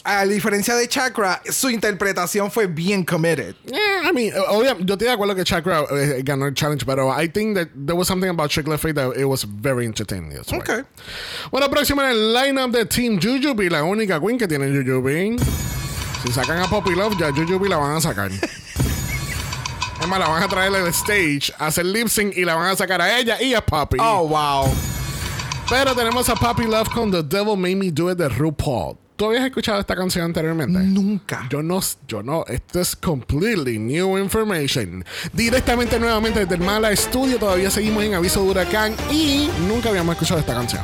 A 0.04 0.26
diferencia 0.26 0.74
de 0.74 0.88
Chakra, 0.88 1.44
su 1.48 1.70
interpretación 1.70 2.50
fue 2.50 2.66
bien 2.66 3.04
committed. 3.04 3.54
Yeah, 3.66 4.10
I 4.10 4.12
mean, 4.12 4.34
obvio, 4.50 4.76
yo 4.80 4.96
estoy 4.96 5.06
de 5.06 5.12
acuerdo 5.12 5.36
que 5.36 5.44
Chakra 5.44 5.84
eh, 5.92 6.22
ganó 6.24 6.48
el 6.48 6.56
challenge, 6.56 6.84
pero 6.84 7.12
I 7.12 7.28
think 7.28 7.56
that 7.56 7.68
there 7.76 7.96
was 7.96 8.08
something 8.08 8.30
about 8.30 8.50
Chicle 8.50 8.76
Fey 8.76 8.92
that 8.94 9.16
it 9.16 9.26
was 9.26 9.44
very 9.44 9.86
entertaining. 9.86 10.32
That's 10.32 10.52
why. 10.52 10.58
Ok. 10.58 10.88
Bueno, 11.52 11.70
próximo 11.70 12.02
en 12.02 12.10
el 12.10 12.34
lineup 12.34 12.72
de 12.72 12.86
Team 12.86 13.20
Jujubee, 13.22 13.70
la 13.70 13.84
única 13.84 14.20
queen 14.20 14.40
que 14.40 14.48
tiene 14.48 14.66
Jujubee. 14.70 15.38
Si 16.24 16.34
sacan 16.34 16.58
a 16.58 16.68
Poppy 16.68 16.96
Love, 16.96 17.16
ya 17.20 17.32
Jujubee 17.32 17.70
la 17.70 17.78
van 17.78 17.98
a 17.98 18.02
sacar. 18.02 18.32
La 20.10 20.30
van 20.30 20.42
a 20.42 20.48
traer 20.48 20.74
al 20.74 20.88
stage, 20.88 21.54
a 21.60 21.68
hacer 21.68 21.86
lip 21.86 22.08
sync 22.08 22.36
y 22.36 22.46
la 22.46 22.56
van 22.56 22.70
a 22.70 22.76
sacar 22.76 23.02
a 23.02 23.20
ella 23.20 23.40
y 23.42 23.54
a 23.54 23.64
Poppy. 23.64 23.98
Oh, 24.00 24.28
wow. 24.28 24.74
Pero 25.70 25.94
tenemos 25.94 26.28
a 26.30 26.36
Poppy 26.36 26.64
Love 26.64 26.90
con 26.90 27.12
The 27.12 27.22
Devil 27.22 27.58
Made 27.58 27.76
Me 27.76 27.92
Do 27.92 28.12
It 28.12 28.18
de 28.18 28.30
RuPaul. 28.30 28.98
¿Tú 29.18 29.26
habías 29.26 29.46
escuchado 29.46 29.80
esta 29.80 29.96
canción 29.96 30.26
anteriormente? 30.26 30.80
Nunca. 30.80 31.46
Yo 31.50 31.62
no, 31.62 31.82
yo 32.08 32.24
no, 32.24 32.46
esto 32.48 32.80
es 32.80 32.96
completely 32.96 33.78
new 33.78 34.18
information. 34.18 35.04
Directamente 35.34 36.00
nuevamente 36.00 36.40
desde 36.40 36.56
el 36.56 36.62
Mala 36.62 36.92
Estudio, 36.92 37.38
todavía 37.38 37.70
seguimos 37.70 38.04
en 38.04 38.14
aviso 38.14 38.42
de 38.44 38.50
huracán 38.50 38.96
y 39.12 39.50
nunca 39.68 39.90
habíamos 39.90 40.14
escuchado 40.14 40.40
esta 40.40 40.54
canción. 40.54 40.84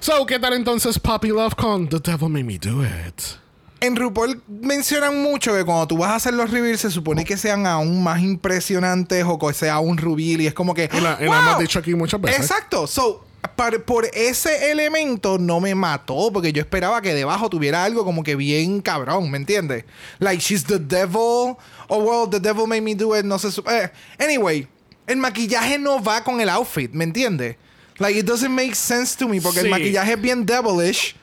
So, 0.00 0.24
¿qué 0.26 0.38
tal 0.38 0.54
entonces 0.54 0.98
Poppy 0.98 1.28
Love 1.28 1.54
con 1.54 1.88
The 1.88 2.00
Devil 2.00 2.30
Made 2.30 2.44
Me 2.44 2.58
Do 2.58 2.82
It? 2.84 3.49
En 3.80 3.96
RuPaul 3.96 4.42
mencionan 4.48 5.22
mucho 5.22 5.54
que 5.54 5.64
cuando 5.64 5.86
tú 5.88 5.96
vas 5.96 6.10
a 6.10 6.14
hacer 6.16 6.34
los 6.34 6.50
reveals 6.50 6.80
se 6.80 6.90
supone 6.90 7.24
que 7.24 7.36
sean 7.38 7.66
aún 7.66 8.02
más 8.02 8.20
impresionantes 8.20 9.24
o 9.26 9.38
que 9.38 9.54
sea 9.54 9.78
un 9.80 9.96
reveal 9.96 10.40
y 10.42 10.46
es 10.46 10.54
como 10.54 10.74
que... 10.74 10.90
Y 10.92 11.00
la- 11.00 11.16
y 11.20 11.24
¡wow! 11.26 11.34
hemos 11.34 11.58
dicho 11.60 11.78
aquí 11.78 11.94
muchas 11.94 12.20
veces. 12.20 12.40
Exacto. 12.40 12.86
So, 12.86 13.24
par- 13.56 13.82
por 13.84 14.04
ese 14.12 14.70
elemento 14.70 15.38
no 15.38 15.60
me 15.60 15.74
mató 15.74 16.30
porque 16.30 16.52
yo 16.52 16.60
esperaba 16.60 17.00
que 17.00 17.14
debajo 17.14 17.48
tuviera 17.48 17.82
algo 17.84 18.04
como 18.04 18.22
que 18.22 18.36
bien 18.36 18.82
cabrón, 18.82 19.30
¿me 19.30 19.38
entiendes? 19.38 19.84
Like, 20.18 20.42
she's 20.42 20.64
the 20.64 20.78
devil. 20.78 21.56
Oh, 21.88 21.98
well, 22.02 22.28
the 22.30 22.38
devil 22.38 22.66
made 22.66 22.82
me 22.82 22.94
do 22.94 23.16
it. 23.18 23.24
No 23.24 23.38
sé. 23.38 23.48
eh, 23.66 23.90
Anyway, 24.18 24.68
el 25.06 25.16
maquillaje 25.16 25.78
no 25.78 26.02
va 26.02 26.22
con 26.22 26.38
el 26.42 26.50
outfit, 26.50 26.92
¿me 26.92 27.04
entiendes? 27.04 27.56
Like, 27.98 28.18
it 28.18 28.26
doesn't 28.26 28.50
make 28.54 28.74
sense 28.74 29.16
to 29.16 29.26
me 29.26 29.40
porque 29.40 29.60
Sí. 29.60 29.64
el 29.66 29.70
maquillaje 29.70 30.12
es 30.12 30.20
bien 30.20 30.44
devilish. 30.44 31.16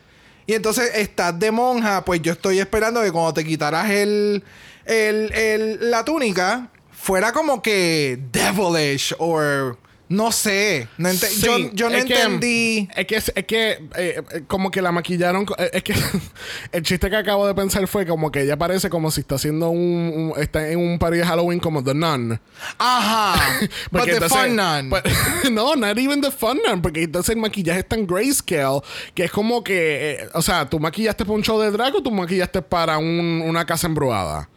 Y 0.48 0.54
entonces 0.54 0.90
estás 0.96 1.38
de 1.38 1.52
monja, 1.52 2.04
pues 2.06 2.22
yo 2.22 2.32
estoy 2.32 2.60
esperando 2.60 3.02
que 3.04 3.12
cuando 3.12 3.34
te 3.34 3.44
quitaras 3.46 3.90
el, 3.92 4.44
el, 4.86 5.32
el- 5.34 5.92
la 5.92 6.04
túnica, 6.06 6.70
fuera 6.92 7.32
como 7.34 7.62
que 7.62 8.18
devilish 8.32 9.14
o 9.20 9.78
no 10.10 10.32
sé. 10.32 10.88
No 10.98 11.10
ente- 11.10 11.28
Sí, 11.28 11.46
yo, 11.46 11.58
yo 11.74 11.90
no 11.90 11.96
es 11.98 12.06
que- 12.06 12.14
entendí. 12.22 12.90
es 12.96 13.06
que, 13.08 13.16
es 13.18 13.46
que 13.46 13.88
eh, 13.96 14.22
como 14.48 14.72
que 14.72 14.82
la 14.82 14.92
maquillaron. 14.92 15.46
eh, 15.58 15.70
Es 15.74 15.84
que 15.84 15.94
el 16.72 16.84
chiste 16.84 17.10
que 17.10 17.16
acabo 17.16 17.46
de 17.48 17.54
pensar 17.54 17.86
fue 17.88 18.06
como 18.06 18.32
que 18.32 18.42
ella 18.42 18.58
parece 18.58 18.90
como 18.90 19.12
si 19.12 19.22
está 19.22 19.36
haciendo 19.36 19.70
un. 19.70 20.32
un- 20.36 20.42
está 20.42 20.68
en 20.70 20.80
un 20.80 20.98
party 21.00 21.18
de 21.18 21.26
Halloween 21.26 21.60
como 21.60 21.84
The 21.84 21.94
Nun. 21.94 22.40
Ajá. 22.78 23.60
But 23.92 24.00
Porque 24.02 24.12
the 24.12 24.18
entonces- 24.26 24.38
fun 24.48 24.56
nun. 24.56 24.90
but- 24.90 25.06
no, 25.52 25.76
not 25.76 25.98
even 25.98 26.22
the 26.22 26.32
fun 26.32 26.60
nun. 26.66 26.82
Porque 26.82 27.04
entonces 27.04 27.36
el 27.36 27.42
maquillaje 27.42 27.80
es 27.80 27.88
tan 27.88 28.06
grayscale 28.08 28.82
que 29.14 29.26
es 29.26 29.32
como 29.32 29.64
que. 29.64 30.12
eh, 30.22 30.28
o 30.34 30.42
sea, 30.42 30.70
tú 30.70 30.80
maquillaste 30.80 31.26
para 31.26 31.36
un 31.36 31.44
show 31.44 31.60
de 31.60 31.72
drag 31.72 31.96
o 31.96 32.02
tú 32.02 32.12
maquillaste 32.12 32.62
para 32.62 32.98
un- 32.98 33.42
una 33.46 33.66
casa 33.66 33.88
embrujada. 33.88 34.50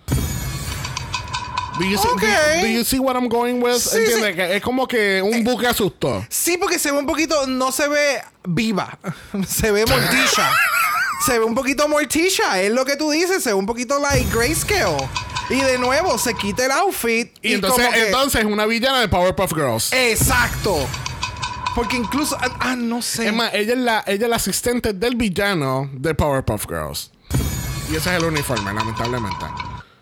Do 1.81 1.87
you, 1.87 1.97
see, 1.97 2.09
do- 2.09 2.15
Ok. 2.15 2.23
do 2.61 2.67
you 2.67 2.85
see 2.85 2.99
what 2.99 3.15
I'm 3.17 3.27
going 3.29 3.55
with? 3.63 3.79
Sí, 3.79 3.97
¿Entiendes? 3.97 4.31
sí. 4.31 4.35
Que 4.37 4.57
es 4.57 4.63
como 4.63 4.87
que 4.87 5.23
un 5.23 5.43
buque 5.45 5.67
asustó. 5.67 6.25
Sí, 6.29 6.59
porque 6.59 6.79
se 6.79 6.93
ve 6.93 6.99
un 6.99 7.07
poquito, 7.07 7.47
no 7.47 7.73
se 7.73 7.89
ve 7.89 8.21
viva. 8.45 8.99
se 9.49 9.71
ve 9.73 9.87
morticia. 9.87 10.51
se 11.27 11.39
ve 11.39 11.45
un 11.45 11.55
poquito 11.55 11.89
morticia. 11.89 12.61
Es 12.61 12.71
lo 12.71 12.85
que 12.85 12.97
tú 12.97 13.11
dices. 13.11 13.43
Se 13.43 13.49
ve 13.51 13.55
un 13.55 13.65
poquito 13.67 13.99
like 13.99 14.29
grayscale. 14.31 15.09
Y 15.49 15.61
de 15.63 15.79
nuevo, 15.79 16.19
se 16.19 16.35
quita 16.35 16.67
el 16.67 16.71
outfit. 16.73 17.33
Y, 17.43 17.55
entonces, 17.55 17.87
como 17.87 17.97
que- 17.97 18.07
entonces 18.07 18.41
es 18.43 18.47
una 18.47 18.67
villana 18.67 19.01
de 19.01 19.09
Powerpuff 19.09 19.55
Girls. 19.55 19.91
Exacto. 19.95 20.87
Porque 21.75 21.97
incluso. 21.97 22.37
Ah, 22.41 22.51
ah, 22.61 22.77
no 22.77 23.01
sé. 23.01 23.27
es 23.29 23.33
más, 23.33 23.55
ella 23.55 23.73
es, 23.73 23.79
la, 23.79 24.05
ella 24.07 24.27
es 24.27 24.31
la 24.31 24.37
asistente 24.37 24.93
del 24.93 25.17
villano 25.17 25.89
de 25.95 26.15
Powerpuff 26.15 26.67
Girls. 26.69 27.11
Y 27.91 27.97
ese 27.97 28.11
es 28.15 28.23
el 28.23 28.25
uniforme, 28.27 28.73
lamentablemente. 28.75 29.47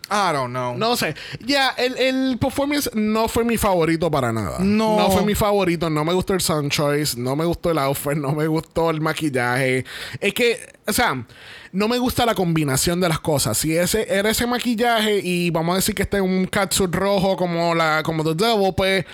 I 0.09 0.33
don't 0.33 0.51
know. 0.51 0.75
No 0.75 0.95
sé. 0.95 1.15
Ya, 1.45 1.69
el, 1.77 1.97
el 1.97 2.37
performance 2.39 2.89
no 2.93 3.27
fue 3.27 3.43
mi 3.43 3.57
favorito 3.57 4.09
para 4.09 4.31
nada. 4.33 4.57
No. 4.59 4.97
No 4.97 5.11
fue 5.11 5.23
mi 5.23 5.35
favorito. 5.35 5.89
No 5.89 6.03
me 6.03 6.13
gustó 6.13 6.33
el 6.33 6.41
sun 6.41 6.69
choice. 6.69 7.19
No 7.19 7.35
me 7.35 7.45
gustó 7.45 7.71
el 7.71 7.77
outfit. 7.77 8.13
No 8.15 8.31
me 8.33 8.47
gustó 8.47 8.89
el 8.89 9.01
maquillaje. 9.01 9.85
Es 10.19 10.33
que 10.33 10.78
o 10.89 10.93
sea, 10.93 11.25
no 11.71 11.87
me 11.87 11.99
gusta 11.99 12.25
la 12.25 12.33
combinación 12.33 12.99
de 12.99 13.07
las 13.07 13.19
cosas. 13.19 13.57
Si 13.57 13.77
ese 13.77 14.07
era 14.11 14.29
ese 14.31 14.47
maquillaje 14.47 15.19
y 15.23 15.51
vamos 15.51 15.73
a 15.73 15.75
decir 15.77 15.93
que 15.93 16.01
está 16.01 16.17
en 16.17 16.23
un 16.23 16.45
catsuit 16.45 16.93
rojo 16.93 17.37
como 17.37 17.75
la 17.75 18.01
como 18.03 18.23
The 18.23 18.33
Devil, 18.43 18.73
pues 18.75 19.05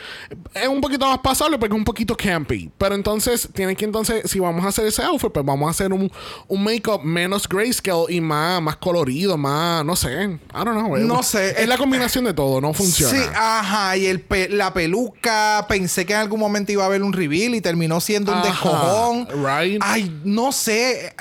es 0.53 0.67
un 0.67 0.80
poquito 0.80 1.05
más 1.05 1.19
pasable 1.19 1.57
porque 1.57 1.73
es 1.76 1.80
un 1.80 1.84
poquito 1.86 2.15
campy. 2.15 2.71
Pero 2.78 2.95
entonces 2.95 3.49
tiene 3.53 3.76
que 3.76 3.84
entonces 3.86 4.30
si 4.32 4.39
vamos 4.39 4.63
a 4.65 4.69
hacer 4.69 4.86
ese 4.88 5.03
outfit, 5.03 5.32
pues 5.32 5.45
vamos 5.45 5.67
a 5.67 5.71
hacer 5.71 5.91
un, 5.91 6.09
un 6.47 6.63
make-up 6.63 7.01
menos 7.03 7.47
grayscale 7.47 8.05
y 8.09 8.21
más 8.21 8.61
más 8.61 8.78
colorido, 8.78 9.38
más 9.38 9.84
no 9.84 9.95
sé, 9.97 10.11
I 10.23 10.38
don't 10.53 10.71
know. 10.80 10.95
No 10.97 11.23
sé. 11.23 11.61
Es 11.61 11.67
la 11.67 11.78
combinación 11.78 12.23
de 12.23 12.34
todo, 12.34 12.61
no 12.61 12.73
funciona. 12.73 13.11
Sí, 13.17 13.30
ajá, 13.36 13.97
y 13.97 14.05
el 14.05 14.21
pe- 14.21 14.47
la 14.49 14.73
peluca, 14.73 15.65
pensé 15.67 16.05
que 16.05 16.13
en 16.13 16.19
algún 16.19 16.39
momento 16.39 16.71
iba 16.71 16.84
a 16.84 16.86
haber 16.88 17.03
un 17.03 17.11
reveal 17.11 17.53
y 17.53 17.59
terminó 17.61 17.99
siendo 17.99 18.32
un 18.32 18.38
Ajá, 18.38 18.47
descojón. 18.49 19.28
right. 19.45 19.82
Ay, 19.84 20.21
no 20.23 20.51
sé, 20.53 21.07
eh, 21.07 21.13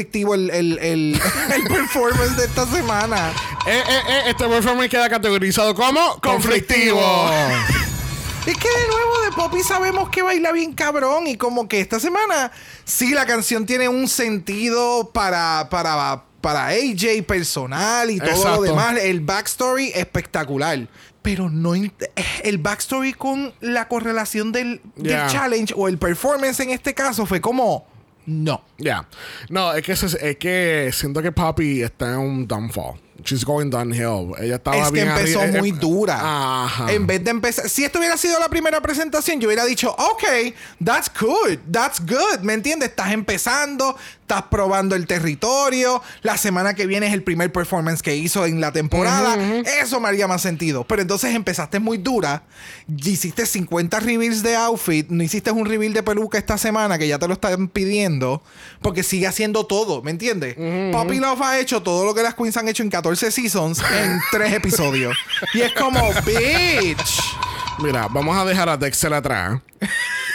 conflictivo 0.00 0.34
el, 0.34 0.50
el, 0.50 0.78
el, 0.78 1.20
el 1.54 1.62
performance 1.64 2.36
de 2.36 2.44
esta 2.44 2.66
semana. 2.66 3.32
Eh, 3.66 3.82
eh, 3.86 4.00
eh, 4.08 4.22
este 4.28 4.48
performance 4.48 4.90
queda 4.90 5.08
categorizado 5.08 5.74
como 5.74 6.18
conflictivo. 6.20 7.00
Es 8.46 8.56
que 8.56 8.68
de 8.68 8.88
nuevo 8.88 9.20
de 9.20 9.32
Poppy 9.32 9.62
sabemos 9.62 10.08
que 10.08 10.22
baila 10.22 10.50
bien 10.52 10.72
cabrón 10.72 11.26
y 11.26 11.36
como 11.36 11.68
que 11.68 11.78
esta 11.78 12.00
semana 12.00 12.50
sí 12.86 13.12
la 13.12 13.26
canción 13.26 13.66
tiene 13.66 13.86
un 13.90 14.08
sentido 14.08 15.10
para 15.12 15.68
para 15.68 16.24
para 16.40 16.68
AJ 16.68 17.22
personal 17.26 18.10
y 18.10 18.18
todo 18.18 18.30
Exacto. 18.30 18.56
lo 18.56 18.62
demás, 18.62 18.96
el 18.96 19.20
backstory 19.20 19.92
espectacular. 19.94 20.88
Pero 21.20 21.50
no 21.50 21.74
el 21.74 22.58
backstory 22.58 23.12
con 23.12 23.52
la 23.60 23.88
correlación 23.88 24.52
del, 24.52 24.80
del 24.96 25.26
challenge 25.28 25.74
o 25.76 25.86
el 25.86 25.98
performance 25.98 26.60
en 26.60 26.70
este 26.70 26.94
caso 26.94 27.26
fue 27.26 27.42
como 27.42 27.89
no. 28.30 28.62
Ya. 28.78 29.06
No, 29.48 29.72
es 29.72 29.82
que, 29.82 29.92
es 29.92 30.36
que 30.36 30.90
siento 30.92 31.20
que 31.20 31.32
Poppy 31.32 31.82
está 31.82 32.12
en 32.12 32.18
un 32.18 32.48
downfall. 32.48 32.98
She's 33.24 33.44
going 33.44 33.70
downhill. 33.70 34.34
Ella 34.38 34.56
estaba 34.56 34.76
es 34.76 34.86
que 34.88 34.92
bien 34.92 35.08
empezó 35.08 35.46
muy 35.46 35.70
eh, 35.70 35.76
dura. 35.80 36.64
Ajá. 36.64 36.92
En 36.92 37.06
vez 37.06 37.22
de 37.24 37.30
empezar. 37.30 37.68
Si 37.68 37.84
esto 37.84 37.98
hubiera 37.98 38.16
sido 38.16 38.38
la 38.38 38.48
primera 38.48 38.80
presentación, 38.80 39.40
yo 39.40 39.48
hubiera 39.48 39.64
dicho, 39.64 39.90
ok, 39.90 40.54
that's 40.84 41.10
good, 41.18 41.58
that's 41.70 42.00
good. 42.00 42.40
¿Me 42.42 42.54
entiendes? 42.54 42.90
Estás 42.90 43.12
empezando, 43.12 43.96
estás 44.20 44.42
probando 44.50 44.94
el 44.94 45.06
territorio. 45.06 46.02
La 46.22 46.36
semana 46.36 46.74
que 46.74 46.86
viene 46.86 47.06
es 47.06 47.12
el 47.12 47.22
primer 47.22 47.52
performance 47.52 48.02
que 48.02 48.16
hizo 48.16 48.46
en 48.46 48.60
la 48.60 48.72
temporada. 48.72 49.36
Eso 49.80 50.00
me 50.00 50.08
haría 50.08 50.26
más 50.26 50.42
sentido. 50.42 50.84
Pero 50.84 51.02
entonces 51.02 51.34
empezaste 51.34 51.78
muy 51.78 51.98
dura. 51.98 52.42
Hiciste 52.88 53.46
50 53.46 54.00
reveals 54.00 54.42
de 54.42 54.56
outfit. 54.56 55.08
No 55.08 55.22
hiciste 55.22 55.50
un 55.50 55.66
reveal 55.66 55.92
de 55.92 56.02
peluca 56.02 56.38
esta 56.38 56.58
semana 56.58 56.98
que 56.98 57.08
ya 57.08 57.18
te 57.18 57.26
lo 57.26 57.34
están 57.34 57.68
pidiendo. 57.68 58.42
Porque 58.80 59.02
sigue 59.02 59.26
haciendo 59.26 59.66
todo, 59.66 60.02
¿me 60.02 60.10
entiendes? 60.10 60.54
Poppy 60.92 61.18
Love 61.18 61.42
ha 61.42 61.58
hecho 61.58 61.82
todo 61.82 62.04
lo 62.04 62.14
que 62.14 62.22
las 62.22 62.34
queens 62.34 62.56
han 62.56 62.68
hecho 62.68 62.82
en 62.82 62.90
14 62.90 63.09
seasons 63.16 63.82
en 63.82 64.20
3 64.32 64.52
episodios. 64.54 65.16
Y 65.54 65.60
es 65.60 65.72
como, 65.72 66.12
bitch. 66.24 67.20
Mira, 67.78 68.08
vamos 68.08 68.36
a 68.36 68.44
dejar 68.44 68.68
a 68.68 68.76
Dexter 68.76 69.12
atrás. 69.14 69.60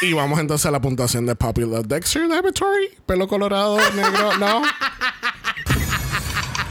y 0.01 0.13
vamos 0.13 0.39
entonces 0.39 0.65
a 0.65 0.71
la 0.71 0.81
puntuación 0.81 1.25
de 1.25 1.35
Love. 1.35 1.85
Dexter 1.87 2.27
Laboratory, 2.27 2.89
pelo 3.05 3.27
colorado, 3.27 3.77
negro, 3.95 4.37
no. 4.37 4.63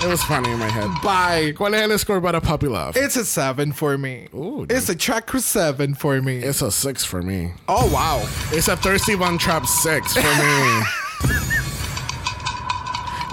It 0.01 0.11
was 0.11 0.23
funny 0.25 0.51
in 0.51 0.59
my 0.59 0.69
head. 0.69 0.91
Bye. 1.03 1.55
¿Cuál 1.55 1.75
es 1.75 1.83
el 1.83 1.99
score 1.99 2.21
para 2.21 2.39
Poppy 2.41 2.67
Love? 2.67 2.95
It's 2.97 3.17
a 3.17 3.25
7 3.25 3.73
for 3.73 3.97
me. 3.97 4.29
Ooh, 4.35 4.67
It's 4.69 4.91
a 4.91 4.95
tracker 4.95 5.41
7 5.41 5.95
for 5.95 6.21
me. 6.21 6.39
It's 6.39 6.61
a 6.61 6.71
six 6.71 7.05
for 7.07 7.23
me. 7.23 7.53
oh, 7.69 7.87
wow. 7.91 8.21
It's 8.53 8.69
a 8.69 8.77
Thirsty 8.77 9.15
Von 9.15 9.39
Trap 9.39 9.65
six 9.67 10.13
for 10.15 10.23
me. 10.23 10.83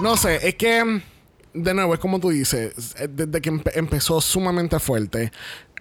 No 0.01 0.15
sé, 0.15 0.39
es 0.41 0.55
que, 0.55 1.01
de 1.53 1.73
nuevo, 1.73 1.93
es 1.93 1.99
como 1.99 2.19
tú 2.19 2.29
dices, 2.29 2.73
eh, 2.99 3.07
desde 3.09 3.41
que 3.41 3.51
empe- 3.51 3.71
empezó 3.75 4.21
sumamente 4.21 4.79
fuerte, 4.79 5.31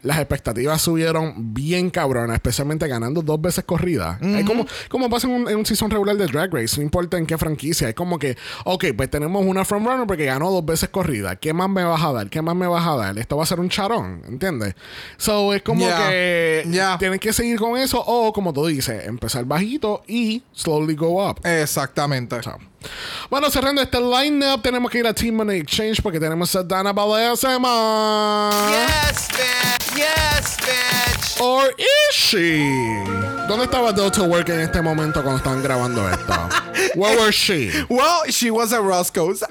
las 0.03 0.17
expectativas 0.17 0.81
subieron 0.81 1.53
bien 1.53 1.91
cabronas, 1.91 2.35
especialmente 2.37 2.89
ganando 2.89 3.21
dos 3.21 3.39
veces 3.39 3.65
corrida. 3.65 4.19
Es 4.23 4.47
como, 4.47 4.67
como 4.89 5.11
pasa 5.11 5.27
en 5.29 5.35
un, 5.35 5.47
en 5.51 5.59
un 5.59 5.67
season 5.67 5.91
regular 5.91 6.17
de 6.17 6.25
Drag 6.27 6.51
Race, 6.55 6.79
no 6.79 6.83
importa 6.83 7.19
en 7.19 7.27
qué 7.27 7.37
franquicia, 7.37 7.87
es 7.91 7.95
como 7.95 8.19
que, 8.19 8.35
ok, 8.65 8.87
pues 8.97 9.11
tenemos 9.11 9.45
una 9.45 9.63
frontrunner 9.67 10.07
porque 10.07 10.25
ganó 10.25 10.51
dos 10.51 10.65
veces 10.65 10.89
corrida. 10.89 11.37
¿Qué 11.37 11.53
más 11.53 11.69
me 11.69 11.85
vas 11.85 12.03
a 12.03 12.13
dar? 12.15 12.31
¿Qué 12.31 12.41
más 12.41 12.57
me 12.57 12.67
vas 12.67 12.87
a 12.87 12.97
dar? 12.97 13.19
Esto 13.19 13.37
va 13.37 13.43
a 13.43 13.47
ser 13.47 13.61
un 13.61 13.69
charón, 13.69 14.23
¿entiendes? 14.27 14.75
So, 15.19 15.53
es 15.53 15.61
como 15.61 15.81
Yeah. 15.85 16.09
que 16.09 16.65
Yeah. 16.71 16.97
tienes 16.99 17.21
que 17.21 17.35
seguir 17.35 17.59
con 17.59 17.77
eso 17.77 18.03
o, 18.03 18.33
como 18.33 18.55
tú 18.55 18.65
dices, 18.67 19.07
empezar 19.07 19.45
bajito 19.45 20.03
y 20.09 20.43
slowly 20.55 20.95
go 20.95 21.29
up. 21.29 21.41
Exactamente. 21.47 22.43
So. 22.43 22.57
Bueno, 23.29 23.51
cerrando 23.51 23.83
este 23.83 23.99
lineup, 24.01 24.63
tenemos 24.63 24.91
que 24.91 24.99
ir 24.99 25.07
a 25.07 25.15
Team 25.15 25.35
Money 25.37 25.61
Exchange 25.61 26.03
porque 26.03 26.19
tenemos 26.19 26.55
a 26.57 26.63
Dana 26.63 26.93
Balesema. 26.93 28.51
Yes, 28.71 29.29
bitch. 29.29 29.97
Yes, 29.97 30.57
bitch. 30.59 31.41
Or 31.41 31.73
is 31.79 32.15
she? 32.15 32.59
¿Dónde 33.49 33.65
estaba 33.65 33.93
Delta 33.93 34.23
Work 34.23 34.49
en 34.51 34.61
este 34.61 34.81
momento 34.83 35.23
cuando 35.23 35.39
estaban 35.39 35.63
grabando 35.63 36.09
esto? 36.09 36.35
Where 36.95 37.17
was 37.19 37.35
she? 37.35 37.71
Well, 37.89 38.25
she 38.31 38.51
was 38.51 38.73
at 38.73 38.83
Roscoe's. 38.83 39.43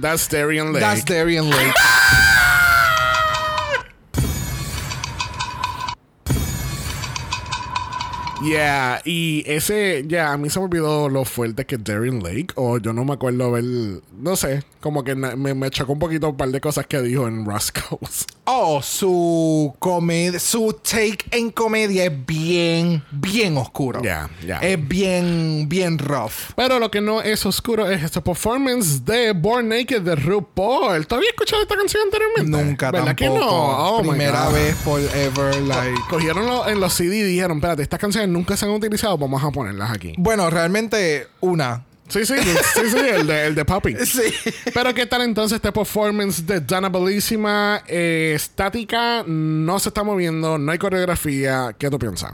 That's 0.00 0.28
Darian 0.28 0.72
Lake. 0.72 0.80
That's 0.80 1.04
Darian 1.04 1.50
Lake. 1.50 1.74
Yeah, 8.42 9.02
y 9.04 9.44
ese, 9.46 10.04
ya, 10.06 10.32
a 10.32 10.38
mí 10.38 10.48
se 10.48 10.58
me 10.58 10.64
olvidó 10.64 11.10
lo 11.10 11.26
fuerte 11.26 11.66
que 11.66 11.74
es 11.74 11.84
Darian 11.84 12.22
Lake, 12.22 12.48
o 12.54 12.78
yo 12.78 12.94
no 12.94 13.04
me 13.04 13.12
acuerdo 13.12 13.50
ver, 13.50 13.64
no 13.64 14.34
sé, 14.34 14.64
como 14.80 15.04
que 15.04 15.14
me, 15.14 15.36
me 15.36 15.70
chocó 15.70 15.92
un 15.92 15.98
poquito 15.98 16.30
un 16.30 16.36
par 16.38 16.48
de 16.48 16.60
cosas 16.60 16.86
que 16.86 17.02
dijo 17.02 17.28
en 17.28 17.44
Roscoe's. 17.44 18.26
Oh, 18.52 18.82
su 18.82 19.72
comedia, 19.78 20.40
su 20.40 20.72
take 20.82 21.18
en 21.30 21.50
comedia 21.50 22.06
es 22.06 22.26
bien, 22.26 23.00
bien 23.12 23.56
oscuro. 23.56 24.02
Ya, 24.02 24.28
ya. 24.44 24.58
Es 24.58 24.88
bien, 24.88 25.66
bien 25.68 25.98
rough. 25.98 26.50
Pero 26.56 26.80
lo 26.80 26.90
que 26.90 27.00
no 27.00 27.22
es 27.22 27.46
oscuro 27.46 27.88
es 27.88 28.02
este 28.02 28.20
performance 28.20 29.04
de 29.04 29.34
Born 29.34 29.68
Naked 29.68 30.02
de 30.02 30.16
RuPaul. 30.16 31.06
¿Todavía 31.06 31.28
has 31.28 31.34
escuchado 31.34 31.62
esta 31.62 31.76
canción 31.76 32.02
anteriormente? 32.02 32.50
Nunca 32.50 32.90
¿Verdad 32.90 33.14
tampoco. 33.14 33.34
que 33.34 33.38
no? 33.38 33.48
Oh 33.48 34.02
my 34.02 34.08
Primera 34.08 34.46
God. 34.46 34.54
vez 34.54 34.74
por 34.84 35.00
ever, 35.00 35.62
like. 35.62 36.00
Cogieron 36.08 36.68
en 36.68 36.80
los 36.80 36.92
CD 36.92 37.18
y 37.18 37.22
dijeron, 37.22 37.58
espérate, 37.58 37.82
estas 37.82 38.00
canciones 38.00 38.29
nunca 38.30 38.56
se 38.56 38.64
han 38.64 38.72
utilizado, 38.72 39.18
vamos 39.18 39.42
a 39.42 39.50
ponerlas 39.50 39.90
aquí. 39.90 40.14
Bueno, 40.16 40.48
realmente 40.50 41.28
una. 41.40 41.84
Sí, 42.08 42.26
sí, 42.26 42.34
sí, 42.38 42.90
sí, 42.90 42.98
el 42.98 43.26
de, 43.26 43.46
el 43.46 43.54
de 43.54 43.64
Poppy. 43.64 43.94
Sí. 44.04 44.22
Pero 44.74 44.92
¿qué 44.92 45.06
tal 45.06 45.22
entonces 45.22 45.56
este 45.56 45.70
performance 45.70 46.44
de 46.44 46.60
Dana 46.60 46.88
Bellísima? 46.88 47.82
Eh, 47.86 48.32
estática, 48.34 49.22
no 49.24 49.78
se 49.78 49.90
está 49.90 50.02
moviendo, 50.02 50.58
no 50.58 50.72
hay 50.72 50.78
coreografía. 50.78 51.74
¿Qué 51.78 51.88
tú 51.88 51.98
piensas? 51.98 52.32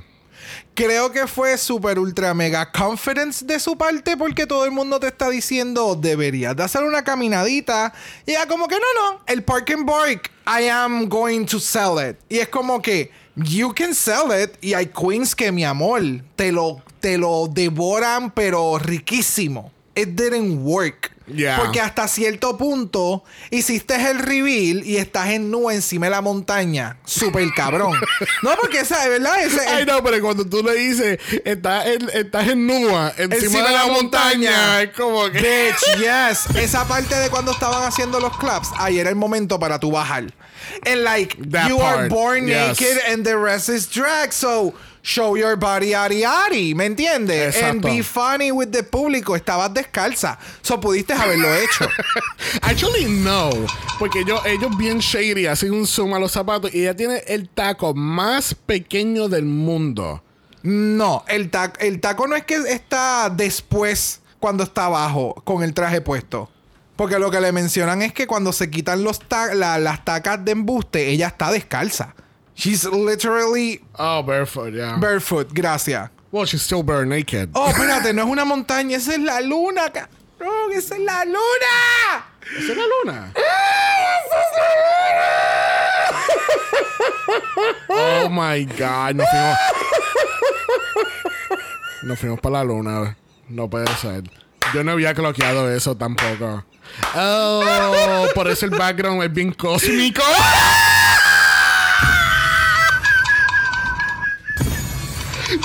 Creo 0.74 1.10
que 1.10 1.26
fue 1.26 1.56
super 1.58 1.98
ultra 1.98 2.34
mega 2.34 2.70
confidence 2.70 3.44
de 3.44 3.58
su 3.58 3.76
parte 3.76 4.16
porque 4.16 4.46
todo 4.46 4.64
el 4.64 4.70
mundo 4.70 5.00
te 5.00 5.08
está 5.08 5.28
diciendo 5.30 5.96
deberías 5.96 6.54
de 6.54 6.62
hacer 6.62 6.82
una 6.82 7.02
caminadita 7.02 7.92
y 8.26 8.32
ya 8.32 8.46
como 8.46 8.68
que 8.68 8.76
no, 8.76 9.10
no, 9.12 9.20
el 9.26 9.42
park 9.42 9.70
and 9.70 9.88
I 10.46 10.68
am 10.68 11.08
going 11.08 11.46
to 11.46 11.58
sell 11.58 11.96
it. 11.98 12.18
Y 12.28 12.38
es 12.38 12.48
como 12.48 12.80
que 12.80 13.10
you 13.36 13.72
can 13.74 13.94
sell 13.94 14.32
it 14.32 14.56
y 14.60 14.74
hay 14.74 14.86
queens 14.86 15.34
que 15.34 15.52
mi 15.52 15.64
amor 15.64 16.02
te 16.34 16.52
lo, 16.52 16.82
te 17.00 17.18
lo 17.18 17.48
devoran 17.48 18.30
pero 18.30 18.78
riquísimo. 18.78 19.72
It 19.94 20.08
didn't 20.10 20.60
work. 20.62 21.12
Yeah. 21.26 21.56
Porque 21.56 21.80
hasta 21.80 22.06
cierto 22.06 22.56
punto 22.56 23.24
hiciste 23.50 23.94
el 24.10 24.18
reveal 24.18 24.84
y 24.84 24.98
estás 24.98 25.30
en 25.30 25.50
nube 25.50 25.74
encima 25.74 26.06
de 26.06 26.10
la 26.10 26.20
montaña. 26.20 26.98
Super 27.04 27.48
cabrón. 27.54 27.98
no, 28.42 28.50
porque 28.60 28.80
esa, 28.80 29.02
de 29.02 29.08
verdad, 29.08 29.42
ese, 29.42 29.66
Ay, 29.66 29.86
no, 29.86 30.02
pero 30.04 30.20
cuando 30.20 30.46
tú 30.46 30.62
le 30.62 30.74
dices, 30.74 31.18
estás 31.44 31.86
en, 31.86 32.10
estás 32.12 32.46
en 32.48 32.66
Nua, 32.66 33.12
encima, 33.16 33.66
de 33.66 33.72
la, 33.72 33.86
montaña, 33.86 34.82
es 34.82 34.90
como 34.90 35.28
que... 35.30 35.40
Bitch, 35.40 35.98
yes. 35.98 36.56
Esa 36.56 36.86
parte 36.86 37.16
de 37.16 37.28
cuando 37.28 37.50
estaban 37.50 37.82
haciendo 37.82 38.20
los 38.20 38.36
claps, 38.38 38.68
ahí 38.76 39.00
era 39.00 39.10
el 39.10 39.16
momento 39.16 39.58
para 39.58 39.80
tú 39.80 39.90
bajar. 39.90 40.32
And 40.84 41.02
like, 41.02 41.36
That 41.50 41.68
you 41.68 41.78
are 41.78 42.08
born 42.08 42.48
yes. 42.48 42.80
naked 42.80 42.98
and 43.08 43.24
the 43.24 43.36
rest 43.38 43.68
is 43.68 43.86
drag. 43.88 44.32
So, 44.32 44.74
show 45.02 45.36
your 45.36 45.56
body, 45.56 45.94
ari, 45.94 46.24
ari. 46.24 46.74
¿Me 46.74 46.86
entiendes? 46.86 47.56
And 47.62 47.80
Exacto. 47.80 47.88
be 47.96 48.02
funny 48.02 48.50
with 48.52 48.72
the 48.72 48.82
público. 48.82 49.36
Estabas 49.36 49.72
descalza. 49.72 50.38
So, 50.62 50.78
pudiste 50.78 51.14
haberlo 51.14 51.48
hecho. 51.56 51.86
Actually, 52.62 53.04
no. 53.06 53.50
Porque 53.98 54.24
yo, 54.24 54.40
ellos 54.44 54.76
bien 54.76 54.98
shady, 55.00 55.46
hacen 55.46 55.72
un 55.72 55.86
zoom 55.86 56.14
a 56.14 56.18
los 56.18 56.32
zapatos 56.32 56.74
y 56.74 56.82
ella 56.82 56.94
tiene 56.94 57.22
el 57.26 57.48
taco 57.48 57.94
más 57.94 58.54
pequeño 58.54 59.28
del 59.28 59.44
mundo. 59.44 60.22
No, 60.62 61.24
el, 61.28 61.48
ta- 61.50 61.72
el 61.78 62.00
taco 62.00 62.26
no 62.26 62.34
es 62.34 62.44
que 62.44 62.56
está 62.56 63.30
después 63.30 64.20
cuando 64.40 64.64
está 64.64 64.86
abajo 64.86 65.40
con 65.44 65.62
el 65.62 65.72
traje 65.72 66.00
puesto. 66.00 66.50
Porque 66.96 67.18
lo 67.18 67.30
que 67.30 67.40
le 67.40 67.52
mencionan 67.52 68.00
es 68.02 68.12
que 68.12 68.26
cuando 68.26 68.52
se 68.52 68.70
quitan 68.70 69.04
los 69.04 69.18
ta- 69.20 69.54
la- 69.54 69.78
las 69.78 70.04
tacas 70.04 70.44
de 70.44 70.52
embuste, 70.52 71.08
ella 71.10 71.28
está 71.28 71.50
descalza. 71.50 72.14
She's 72.54 72.84
literally 72.84 73.82
Oh, 73.98 74.22
barefoot, 74.22 74.72
yeah. 74.72 74.96
barefoot, 74.96 75.48
gracias. 75.52 76.10
well, 76.32 76.46
she's 76.46 76.62
still 76.62 76.82
bare 76.82 77.04
naked. 77.04 77.50
Oh, 77.52 77.68
espérate, 77.70 78.12
no 78.14 78.22
es 78.22 78.28
una 78.28 78.44
montaña, 78.46 78.96
esa 78.96 79.12
es 79.12 79.20
la 79.20 79.40
luna. 79.42 79.90
ca- 79.92 80.08
¡No, 80.40 80.70
esa 80.70 80.94
es 80.94 81.00
la 81.02 81.24
luna! 81.24 82.24
¿Esa 82.58 82.72
es 82.72 82.76
la 82.78 82.84
luna? 83.12 83.32
Oh 87.88 88.28
my 88.30 88.64
God. 88.66 89.14
Nos 89.14 89.28
fuimos. 89.30 89.56
Nos 92.02 92.18
fuimos 92.18 92.40
para 92.40 92.58
la 92.58 92.64
luna. 92.64 93.16
No 93.48 93.68
puede 93.68 93.86
ser. 93.96 94.24
Yo 94.74 94.84
no 94.84 94.92
había 94.92 95.14
cloqueado 95.14 95.70
eso 95.72 95.96
tampoco. 95.96 96.64
Oh, 97.14 98.26
por 98.34 98.48
eso 98.48 98.66
el 98.66 98.72
background 98.72 99.22
es 99.22 99.32
bien 99.32 99.52
cósmico. 99.52 100.22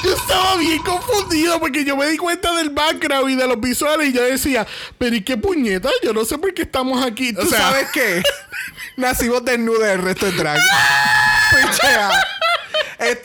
Yo 0.04 0.16
estaba 0.16 0.58
bien 0.58 0.82
confundido 0.84 1.60
porque 1.60 1.84
yo 1.84 1.98
me 1.98 2.08
di 2.08 2.18
cuenta 2.18 2.56
del 2.56 2.70
background 2.70 3.32
y 3.32 3.36
de 3.36 3.48
los 3.48 3.60
visuales 3.60 4.10
y 4.10 4.14
yo 4.14 4.24
decía, 4.24 4.66
pero 4.98 5.16
¿y 5.16 5.22
qué 5.22 5.38
puñeta? 5.38 5.90
Yo 6.04 6.14
no 6.14 6.24
sé 6.24 6.38
por 6.38 6.54
qué 6.54 6.62
estamos 6.64 7.04
aquí. 7.04 7.34
¿Tú 7.34 7.50
sabes 7.50 7.88
qué? 7.92 8.22
Nacimos 8.98 9.44
desnudos 9.44 9.84
el 9.84 10.02
resto 10.02 10.28
de 10.28 10.32
drag. 10.34 10.60
Pichea. 11.52 12.12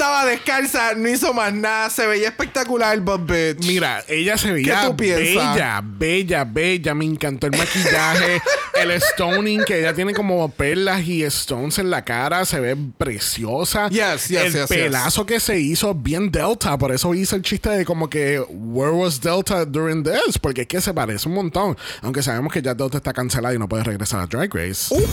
Estaba 0.06 0.24
descalza, 0.24 0.94
no 0.94 1.08
hizo 1.08 1.34
más 1.34 1.52
nada, 1.52 1.90
se 1.90 2.06
veía 2.06 2.28
espectacular, 2.28 3.00
but 3.00 3.26
bitch. 3.26 3.66
Mira, 3.66 4.04
ella 4.06 4.38
se 4.38 4.52
veía 4.52 4.82
¿Qué 4.82 4.86
tú 4.86 4.96
piensas? 4.96 5.54
bella, 5.54 5.82
bella, 5.84 6.44
bella. 6.44 6.94
Me 6.94 7.06
encantó 7.06 7.48
el 7.48 7.58
maquillaje, 7.58 8.40
el 8.80 9.02
stoning, 9.02 9.64
que 9.64 9.80
ella 9.80 9.94
tiene 9.94 10.14
como 10.14 10.48
perlas 10.48 11.02
y 11.02 11.24
stones 11.24 11.80
en 11.80 11.90
la 11.90 12.04
cara. 12.04 12.44
Se 12.44 12.60
ve 12.60 12.76
preciosa. 12.96 13.88
Yes, 13.88 14.28
yes, 14.28 14.42
el 14.44 14.52
yes, 14.52 14.66
pelazo 14.68 15.26
que 15.26 15.40
se 15.40 15.58
hizo 15.58 15.92
bien 15.92 16.30
Delta. 16.30 16.78
Por 16.78 16.92
eso 16.92 17.12
hice 17.12 17.34
el 17.34 17.42
chiste 17.42 17.70
de 17.70 17.84
como 17.84 18.08
que, 18.08 18.38
where 18.48 18.92
was 18.92 19.20
Delta 19.20 19.64
during 19.64 20.04
this? 20.04 20.38
Porque 20.40 20.60
es 20.60 20.66
que 20.68 20.80
se 20.80 20.94
parece 20.94 21.28
un 21.28 21.34
montón. 21.34 21.76
Aunque 22.02 22.22
sabemos 22.22 22.52
que 22.52 22.62
ya 22.62 22.74
Delta 22.74 22.98
está 22.98 23.12
cancelada 23.12 23.56
y 23.56 23.58
no 23.58 23.68
puede 23.68 23.82
regresar 23.82 24.20
a 24.20 24.26
Drag 24.28 24.54
Race. 24.54 24.94
Uh. 24.94 25.04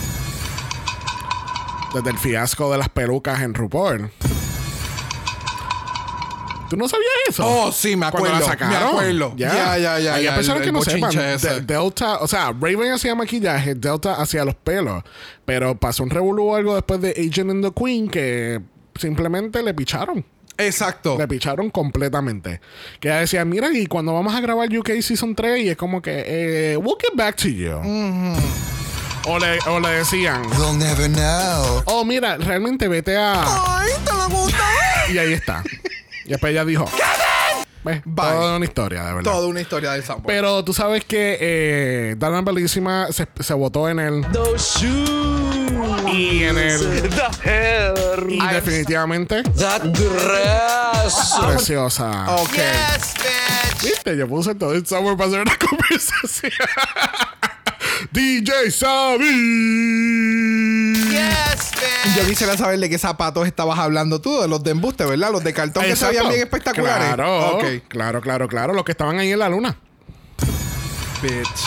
Desde 1.96 2.12
el 2.12 2.20
fiasco 2.20 2.72
de 2.72 2.78
las 2.78 2.90
pelucas 2.90 3.42
en 3.42 3.56
RuPaul. 3.56 4.12
¿Tú 6.74 6.78
no 6.80 6.88
sabías 6.90 7.12
eso? 7.30 7.44
Oh, 7.46 7.72
sí, 7.72 7.96
me 7.96 8.10
Cuando 8.10 8.30
la 8.32 8.38
acuerdo, 8.38 8.48
sacaron. 8.48 8.82
me 8.82 8.90
acuerdo. 9.04 9.34
Ya, 9.38 9.78
ya, 9.78 10.00
ya, 10.00 10.16
Hay 10.16 10.26
personas 10.26 10.58
el- 10.58 10.64
que 10.64 10.70
el 10.70 10.74
no 10.74 10.82
sepan. 10.82 11.12
De- 11.40 11.62
Delta, 11.62 12.18
o 12.18 12.28
sea, 12.28 12.48
Raven 12.60 12.94
hacía 12.94 13.14
maquillaje, 13.14 13.76
Delta 13.76 14.16
hacía 14.16 14.44
los 14.44 14.56
pelos. 14.56 15.04
Pero 15.46 15.80
pasó 15.80 16.02
un 16.02 16.10
revolú 16.10 16.48
o 16.50 16.56
algo 16.56 16.74
después 16.74 17.00
de 17.00 17.12
Agent 17.12 17.52
and 17.52 17.64
the 17.64 17.72
Queen 17.80 18.10
que 18.10 18.60
simplemente 19.00 19.62
le 19.62 19.76
picharon. 19.76 20.26
Exacto. 20.58 21.16
Le 21.16 21.28
picharon 21.28 21.70
completamente. 21.70 22.60
Que 23.00 23.10
ella 23.10 23.20
decía, 23.20 23.46
mira, 23.46 23.70
y 23.72 23.86
cuando 23.86 24.12
vamos 24.12 24.34
a 24.34 24.42
grabar 24.42 24.68
UK 24.76 25.00
Season 25.00 25.36
3, 25.36 25.66
y 25.66 25.70
es 25.70 25.78
como 25.78 26.02
que, 26.02 26.24
eh, 26.74 26.78
we'll 26.78 26.98
get 27.00 27.16
back 27.16 27.36
to 27.36 27.50
you. 27.50 27.70
o, 29.28 29.38
le, 29.38 29.60
o 29.68 29.80
le 29.80 29.90
decían, 29.90 30.42
You'll 30.58 30.80
never 30.80 31.08
know. 31.12 31.84
oh, 31.86 32.04
mira, 32.04 32.38
realmente 32.38 32.88
vete 32.88 33.16
a. 33.16 33.44
¡Ay, 33.78 33.92
te 34.04 34.12
lo 34.12 34.28
gusta! 34.42 34.58
Y 35.12 35.18
ahí 35.20 35.34
está. 35.34 35.64
Y 36.26 36.30
después 36.30 36.52
ella 36.52 36.64
dijo, 36.66 36.86
"Ves, 37.84 38.02
Bye. 38.06 38.16
toda 38.32 38.56
una 38.58 38.66
historia, 38.66 39.04
de 39.06 39.14
verdad. 39.14 39.32
Toda 39.32 39.48
una 39.48 39.62
historia 39.62 39.92
del 39.92 40.04
soundboard. 40.04 40.28
Pero 40.28 40.64
tú 40.64 40.74
sabes 40.74 41.04
que 41.06 41.38
eh, 41.40 42.16
Dana 42.18 42.42
Bellísima 42.42 43.08
se, 43.12 43.28
se 43.40 43.54
votó 43.54 43.90
en 43.90 44.00
el. 44.00 44.22
Those 44.32 44.80
shoes. 44.80 46.14
Y 46.14 46.44
en 46.44 46.58
el. 46.58 46.80
The 47.10 47.50
hair. 47.50 47.94
Y 48.30 48.40
definitivamente. 48.54 49.44
That 49.44 49.82
dress. 49.84 51.34
Preciosa. 51.46 52.36
Ok. 52.36 52.54
Yes, 52.54 53.14
bitch. 53.16 53.84
Viste, 53.84 54.16
yo 54.18 54.28
puse 54.28 54.56
todo 54.56 54.74
el 54.74 54.86
software 54.86 55.18
para 55.18 55.30
hacer 55.30 55.42
una 55.42 55.58
conversación. 55.70 56.52
DJ 58.12 58.72
Sabi. 58.72 59.24
Yes, 61.14 61.72
bitch. 61.72 62.16
Yo 62.18 62.28
quisiera 62.28 62.58
saber 62.58 62.80
de 62.80 62.90
qué 62.90 62.98
zapatos 62.98 63.46
estabas 63.46 63.78
hablando 63.78 64.20
tú, 64.20 64.42
de 64.42 64.48
los 64.48 64.64
de 64.64 64.72
embuste, 64.72 65.06
¿verdad? 65.06 65.32
Los 65.32 65.44
de 65.44 65.54
cartón 65.54 65.84
que 65.84 65.94
veían 65.94 66.28
bien 66.30 66.42
espectaculares. 66.42 67.14
Claro, 67.14 67.60
claro, 67.88 68.22
claro, 68.22 68.48
claro. 68.48 68.74
Los 68.74 68.84
que 68.84 68.92
estaban 68.94 69.20
ahí 69.20 69.32
en 69.32 69.40
la 69.40 69.50
luna. 69.50 69.78
Bitch. 71.22 71.66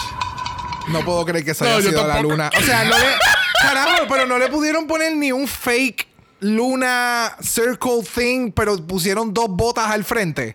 No 0.89 1.05
puedo 1.05 1.25
creer 1.25 1.45
que 1.45 1.55
se 1.55 1.65
No, 1.65 1.71
haya 1.71 1.89
sido 1.89 2.07
la 2.07 2.21
luna. 2.21 2.51
O 2.57 2.63
sea, 2.63 2.85
no 2.85 2.99
le. 2.99 3.07
Carajo, 3.63 4.05
pero 4.09 4.27
no 4.27 4.39
le 4.39 4.49
pudieron 4.49 4.87
poner 4.87 5.17
ni 5.17 5.33
un 5.33 5.49
fake 5.49 6.07
luna 6.41 7.37
circle 7.41 8.03
thing, 8.03 8.53
pero 8.53 8.77
pusieron 8.87 9.33
dos 9.33 9.47
botas 9.49 9.91
al 9.91 10.05
frente. 10.05 10.55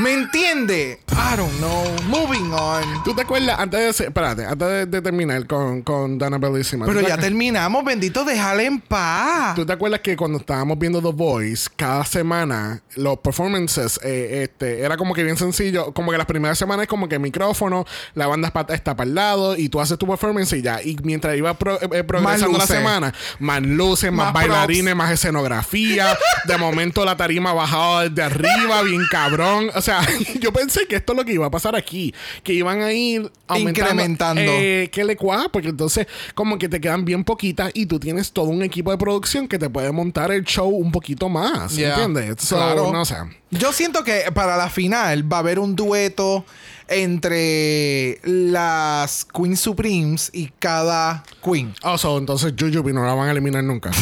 ¿Me 0.00 0.14
entiende? 0.14 0.98
I 1.12 1.36
don't 1.36 1.52
know. 1.58 1.84
Moving 2.08 2.50
on. 2.52 3.02
¿Tú 3.04 3.14
te 3.14 3.20
acuerdas? 3.22 3.58
Antes 3.58 3.98
de, 3.98 4.04
espérate, 4.06 4.46
antes 4.46 4.66
de, 4.66 4.86
de 4.86 5.02
terminar 5.02 5.46
con, 5.46 5.82
con 5.82 6.16
Dana 6.18 6.38
Bellísima. 6.38 6.86
Pero 6.86 7.00
¿tú 7.00 7.04
te 7.04 7.10
ya 7.10 7.18
terminamos, 7.18 7.84
bendito, 7.84 8.24
déjale 8.24 8.64
en 8.64 8.80
paz. 8.80 9.54
¿Tú 9.54 9.66
te 9.66 9.72
acuerdas 9.74 10.00
que 10.00 10.16
cuando 10.16 10.38
estábamos 10.38 10.78
viendo 10.78 11.02
The 11.02 11.12
Voice, 11.12 11.68
cada 11.76 12.04
semana 12.06 12.80
los 12.96 13.18
performances, 13.18 14.00
eh, 14.02 14.44
este, 14.44 14.80
era 14.80 14.96
como 14.96 15.12
que 15.12 15.22
bien 15.22 15.36
sencillo, 15.36 15.92
como 15.92 16.12
que 16.12 16.16
las 16.16 16.26
primeras 16.26 16.56
semanas 16.58 16.84
es 16.84 16.88
como 16.88 17.06
que 17.06 17.18
micrófono, 17.18 17.84
la 18.14 18.26
banda 18.26 18.48
está, 18.48 18.72
está 18.74 18.96
para 18.96 19.06
el 19.08 19.14
lado 19.14 19.54
y 19.56 19.68
tú 19.68 19.80
haces 19.82 19.98
tu 19.98 20.06
performance 20.06 20.54
y 20.54 20.62
ya. 20.62 20.80
Y 20.82 20.96
mientras 21.02 21.36
iba 21.36 21.52
pro- 21.54 21.78
eh, 21.80 21.88
eh, 21.92 22.04
progresando 22.04 22.56
la 22.56 22.66
semana, 22.66 23.12
más 23.38 23.60
luces, 23.60 24.10
más, 24.10 24.32
Más 24.32 24.34
bailarines, 24.34 24.96
más 24.96 25.10
escenografía. 25.12 26.16
de 26.46 26.56
momento 26.56 27.04
la 27.04 27.18
tarima 27.18 27.52
bajaba 27.52 28.08
desde 28.08 28.22
arriba, 28.22 28.80
bien 28.82 29.02
cabrón. 29.10 29.70
O 29.74 29.80
sea, 29.82 29.89
yo 30.40 30.52
pensé 30.52 30.86
que 30.86 30.96
esto 30.96 31.12
es 31.12 31.18
lo 31.18 31.24
que 31.24 31.32
iba 31.32 31.46
a 31.46 31.50
pasar 31.50 31.74
aquí, 31.76 32.14
que 32.42 32.52
iban 32.52 32.82
a 32.82 32.92
ir 32.92 33.30
Incrementando. 33.56 34.40
eh, 34.44 34.88
que 34.92 35.04
le 35.04 35.16
cuaja, 35.16 35.48
porque 35.48 35.68
entonces 35.68 36.06
como 36.34 36.58
que 36.58 36.68
te 36.68 36.80
quedan 36.80 37.04
bien 37.04 37.24
poquitas 37.24 37.70
y 37.74 37.86
tú 37.86 37.98
tienes 37.98 38.32
todo 38.32 38.46
un 38.46 38.62
equipo 38.62 38.90
de 38.90 38.98
producción 38.98 39.48
que 39.48 39.58
te 39.58 39.68
puede 39.70 39.90
montar 39.92 40.30
el 40.32 40.44
show 40.44 40.68
un 40.68 40.92
poquito 40.92 41.28
más, 41.28 41.74
Yeah. 41.76 41.90
¿entiendes? 42.02 42.42
So, 42.44 42.56
Claro. 42.56 42.92
no 42.92 43.04
sé. 43.04 43.16
Yo 43.50 43.72
siento 43.72 44.04
que 44.04 44.24
para 44.32 44.56
la 44.56 44.68
final 44.70 45.30
va 45.32 45.38
a 45.38 45.40
haber 45.40 45.58
un 45.58 45.74
dueto 45.74 46.44
entre 46.88 48.20
las 48.24 49.24
Queen 49.24 49.56
Supremes 49.56 50.30
y 50.32 50.50
cada 50.58 51.24
Queen. 51.42 51.74
Oh, 51.82 51.96
so, 51.98 52.18
entonces 52.18 52.52
Jujubee 52.58 52.92
no 52.92 53.04
la 53.04 53.14
van 53.14 53.28
a 53.28 53.32
eliminar 53.32 53.64
nunca. 53.64 53.90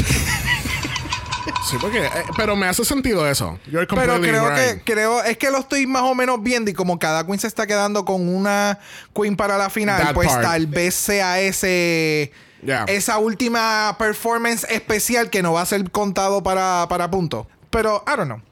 sí, 1.69 1.77
porque... 1.81 2.05
eh, 2.07 2.11
pero 2.37 2.57
me 2.57 2.67
hace 2.67 2.85
sentido 2.85 3.27
eso. 3.29 3.59
You're 3.71 3.87
Pero 3.87 4.21
creo 4.21 4.49
right. 4.49 4.83
que 4.85 4.93
creo 4.93 5.23
es 5.23 5.37
que 5.39 5.51
lo 5.51 5.59
estoy 5.59 5.87
más 5.87 6.03
o 6.03 6.15
menos 6.15 6.43
viendo 6.43 6.71
y 6.71 6.75
como 6.75 6.99
cada 6.99 7.25
queen 7.27 7.39
se 7.39 7.47
está 7.47 7.67
quedando 7.67 8.05
con 8.05 8.29
una 8.29 8.79
queen 9.15 9.37
para 9.37 9.57
la 9.59 9.71
final, 9.71 10.03
That 10.03 10.15
pues 10.15 10.29
part. 10.29 10.43
tal 10.43 10.67
vez 10.67 10.95
sea 10.95 11.41
ese 11.41 12.33
Yeah. 12.61 12.87
esa 12.89 13.19
última 13.19 13.95
performance 14.01 14.65
especial 14.69 15.31
que 15.31 15.43
no 15.45 15.53
va 15.53 15.61
a 15.63 15.67
ser 15.67 15.89
contado 15.93 16.43
para 16.43 16.87
para 16.89 17.09
punto. 17.09 17.47
Pero 17.71 18.03
I 18.05 18.17
don't 18.17 18.25
know. 18.27 18.43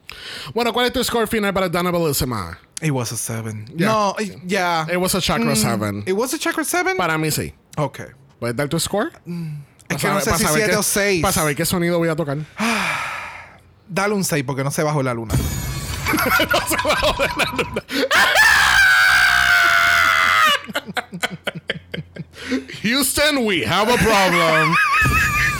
Bueno, 0.53 0.71
¿cuál 0.71 0.85
es 0.85 0.93
tu 0.93 1.03
score 1.03 1.27
final 1.27 1.53
para 1.53 1.67
Dana 1.67 1.91
Bellissima? 1.91 2.57
It 2.81 2.91
was 2.91 3.11
a 3.11 3.17
seven. 3.17 3.65
Yeah. 3.75 3.87
No, 3.87 4.15
ya. 4.45 4.87
It 4.89 4.95
was 4.97 5.13
a 5.13 5.19
chakra 5.19 5.53
7. 5.55 6.03
It 6.05 6.13
was 6.13 6.33
a 6.33 6.37
chakra 6.39 6.63
seven. 6.63 6.95
Para 6.95 7.17
mí 7.17 7.31
sí. 7.31 7.53
Ok. 7.75 7.99
¿Puedes 8.39 8.55
dar 8.55 8.69
tu 8.69 8.79
score? 8.79 9.11
Es 9.89 9.97
que 9.97 10.07
no 10.07 10.21
sé 10.21 10.37
si 10.37 10.45
siete 10.45 10.75
o 10.75 10.83
seis. 10.83 11.21
Para 11.21 11.33
saber 11.33 11.55
qué 11.55 11.65
sonido 11.65 11.97
voy 11.97 12.09
a 12.09 12.15
tocar. 12.15 12.37
Dale 13.89 14.13
un 14.13 14.23
6 14.23 14.43
porque 14.45 14.63
no 14.65 14.71
se 14.71 14.83
bajó 14.83 15.01
la 15.01 15.13
luna. 15.13 15.33
Houston, 22.81 23.45
we 23.45 23.61
have 23.61 23.89
a 23.89 23.97
problem. 23.97 24.75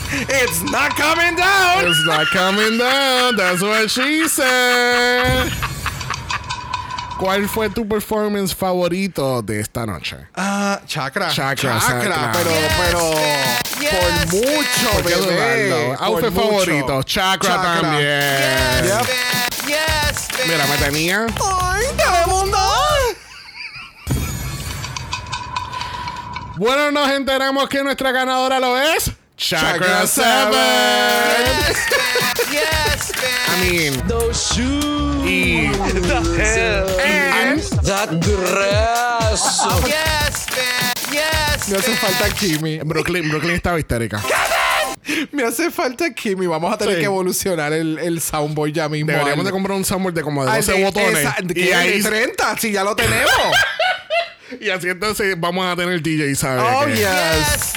It's 0.09 0.61
not 0.63 0.95
coming 0.95 1.35
down. 1.35 1.85
It's 1.85 2.05
not 2.05 2.27
coming 2.27 2.77
down. 2.77 3.35
That's 3.35 3.61
what 3.61 3.91
she 3.91 4.27
said. 4.27 5.51
¿Cuál 7.19 7.49
fue 7.49 7.69
tu 7.69 7.87
performance 7.87 8.53
favorito 8.53 9.41
de 9.41 9.59
esta 9.59 9.85
noche? 9.87 10.17
Ah, 10.35 10.79
chakra. 10.85 11.29
Chakra, 11.29 11.79
chakra. 11.79 12.31
Pero, 12.31 12.51
pero. 12.85 13.11
Yes, 13.79 13.91
por 13.91 14.35
mucho, 14.35 14.91
¿Por 14.93 15.03
bebé. 15.03 15.95
Por 15.97 16.03
Outfit 16.07 16.31
mucho. 16.31 16.47
favorito. 16.47 17.03
Chakra, 17.03 17.49
Chakra. 17.55 17.81
también. 17.81 18.83
Yes, 18.83 18.85
Yep. 18.85 19.07
Yes. 19.67 20.47
Mira, 20.47 20.65
me 20.67 20.77
tenía. 20.77 21.25
¡Ay, 21.61 21.85
telemundo! 21.97 22.57
Bueno, 26.57 26.91
nos 26.91 27.09
enteramos 27.11 27.67
que 27.69 27.83
nuestra 27.83 28.11
ganadora 28.11 28.59
lo 28.59 28.77
es. 28.79 29.11
Chakra 29.37 30.05
Chakra 30.05 30.07
7. 30.07 30.25
Yes, 32.51 33.11
bitch. 33.11 33.49
I 33.49 33.69
mean, 33.69 34.07
Those 34.07 34.53
shoes. 34.55 34.96
Y. 35.27 35.69
The 35.71 36.41
hair. 36.41 36.85
That 37.83 38.09
dress. 38.19 39.61
Yes, 39.85 40.45
bitch. 40.47 41.11
Yes, 41.11 41.69
Me 41.69 41.77
hace 41.77 41.95
falta 41.95 42.29
Kimi. 42.35 42.79
Brooklyn, 42.79 43.29
Brooklyn 43.29 43.55
estaba 43.55 43.79
histérica. 43.79 44.21
Me 45.31 45.43
hace 45.43 45.71
falta 45.71 46.13
Kimi. 46.13 46.47
Vamos 46.47 46.73
a 46.73 46.77
tener 46.77 46.95
Sí. 46.95 46.99
que 46.99 47.05
evolucionar 47.05 47.73
el, 47.73 47.97
el 47.99 48.21
soundboard 48.21 48.71
ya 48.71 48.89
mismo. 48.89 49.11
Deberíamos 49.11 49.39
al- 49.39 49.45
de 49.45 49.51
comprar 49.51 49.77
un 49.77 49.85
soundboard 49.85 50.13
de 50.15 50.21
como 50.21 50.43
de 50.45 50.51
al 50.51 50.57
12 50.57 50.73
de- 50.73 50.83
botones. 50.83 51.17
esa- 51.19 51.35
y 51.41 51.47
¿qué? 51.53 51.73
ahí 51.75 52.01
de 52.01 52.09
30, 52.09 52.57
si 52.57 52.71
ya 52.71 52.83
lo 52.83 52.95
tenemos. 52.95 53.31
Y 54.61 54.69
así 54.69 54.87
entonces 54.87 55.35
vamos 55.37 55.65
a 55.65 55.75
tener 55.75 56.01
DJ, 56.01 56.33
¿sabes? 56.35 56.63
Oh, 56.65 56.87
yes. 56.87 57.73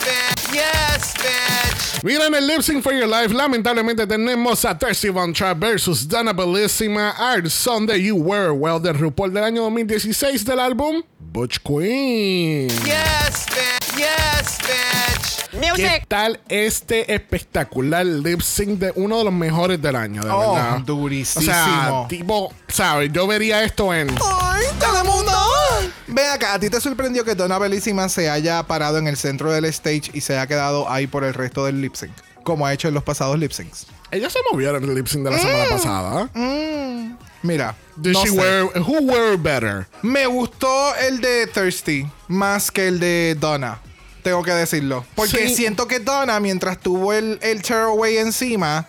Yes, 0.53 1.15
bitch. 1.19 1.60
Mira, 2.03 2.27
en 2.27 2.35
el 2.35 2.47
Lip 2.47 2.63
Sync 2.63 2.83
for 2.83 2.95
Your 2.95 3.07
Life, 3.07 3.35
lamentablemente 3.35 4.07
tenemos 4.07 4.65
a 4.65 4.77
Thirsty 4.77 5.11
Von 5.11 5.35
versus 5.59 6.09
Dana 6.09 6.33
Bellissima, 6.33 7.11
Art 7.11 7.47
Song 7.49 7.87
that 7.87 7.97
You 7.99 8.17
Were 8.17 8.53
Well 8.53 8.81
de 8.81 8.93
RuPaul 8.95 9.33
del 9.35 9.45
año 9.45 9.63
2016 9.65 10.45
del 10.47 10.61
álbum 10.61 11.03
Butch 11.19 11.59
Queen. 11.63 12.69
Yes, 12.71 13.47
bitch. 13.51 13.99
Yes, 13.99 14.59
bitch. 14.63 15.77
¿Qué 15.77 16.03
tal 16.09 16.41
este 16.49 17.13
espectacular 17.13 18.07
lip 18.07 18.41
sync 18.41 18.79
de 18.79 18.93
uno 18.95 19.19
de 19.19 19.25
los 19.25 19.33
mejores 19.33 19.83
del 19.83 19.95
año, 19.97 20.23
de 20.23 20.31
Oh, 20.31 20.55
verdad? 20.55 20.79
durísimo. 20.81 21.43
O 21.43 21.45
sea, 21.45 22.07
tipo, 22.09 22.55
¿sabes? 22.69 23.13
Yo 23.13 23.27
vería 23.27 23.63
esto 23.63 23.93
en... 23.93 24.09
¡Ay, 24.11 24.65
todo 24.79 24.99
el 25.03 25.05
mundo! 25.07 25.33
Ve 26.13 26.27
acá, 26.27 26.55
¿a 26.55 26.59
ti 26.59 26.69
te 26.71 26.81
sorprendió 26.81 27.25
que 27.25 27.35
Donna 27.35 27.59
Bellísima 27.59 28.09
se 28.09 28.29
haya 28.31 28.63
parado 28.65 28.99
en 28.99 29.07
el 29.07 29.17
centro 29.17 29.53
del 29.53 29.65
stage 29.67 30.11
y 30.13 30.21
se 30.21 30.35
haya 30.35 30.47
quedado 30.47 30.91
ahí 30.91 31.07
por 31.07 31.25
el 31.25 31.35
resto 31.35 31.65
del 31.67 31.81
lip 31.81 31.95
sync? 31.95 32.11
Como 32.43 32.67
ha 32.67 32.73
hecho 32.73 32.89
en 32.89 32.95
los 32.95 33.05
pasados 33.05 33.39
lip 33.39 33.53
syncs. 33.53 33.87
Ella 34.11 34.29
se 34.29 34.39
movió 34.51 34.75
en 34.77 34.83
el 34.85 34.95
lip 34.95 35.07
sync 35.07 35.25
de 35.25 35.31
la 35.31 35.39
semana 35.39 35.65
pasada. 35.71 36.31
Mira, 37.43 37.75
Did 37.97 38.13
no 38.13 38.23
she 38.25 38.31
sé. 38.31 38.37
wear, 38.39 38.65
who 38.83 38.99
wear 39.03 39.37
better? 39.39 39.87
me 40.03 40.27
gustó 40.27 40.95
el 40.97 41.21
de 41.21 41.47
Thirsty 41.47 42.07
más 42.29 42.71
que 42.71 42.89
el 42.89 42.99
de 43.01 43.37
Donna. 43.39 43.81
Tengo 44.23 44.43
que 44.43 44.51
decirlo. 44.53 45.07
Porque 45.15 45.49
Sí. 45.49 45.55
siento 45.55 45.87
que 45.89 46.01
Donna, 46.01 46.39
mientras 46.41 46.79
tuvo 46.79 47.13
el, 47.15 47.39
el 47.41 47.63
tearaway 47.63 48.19
encima, 48.19 48.87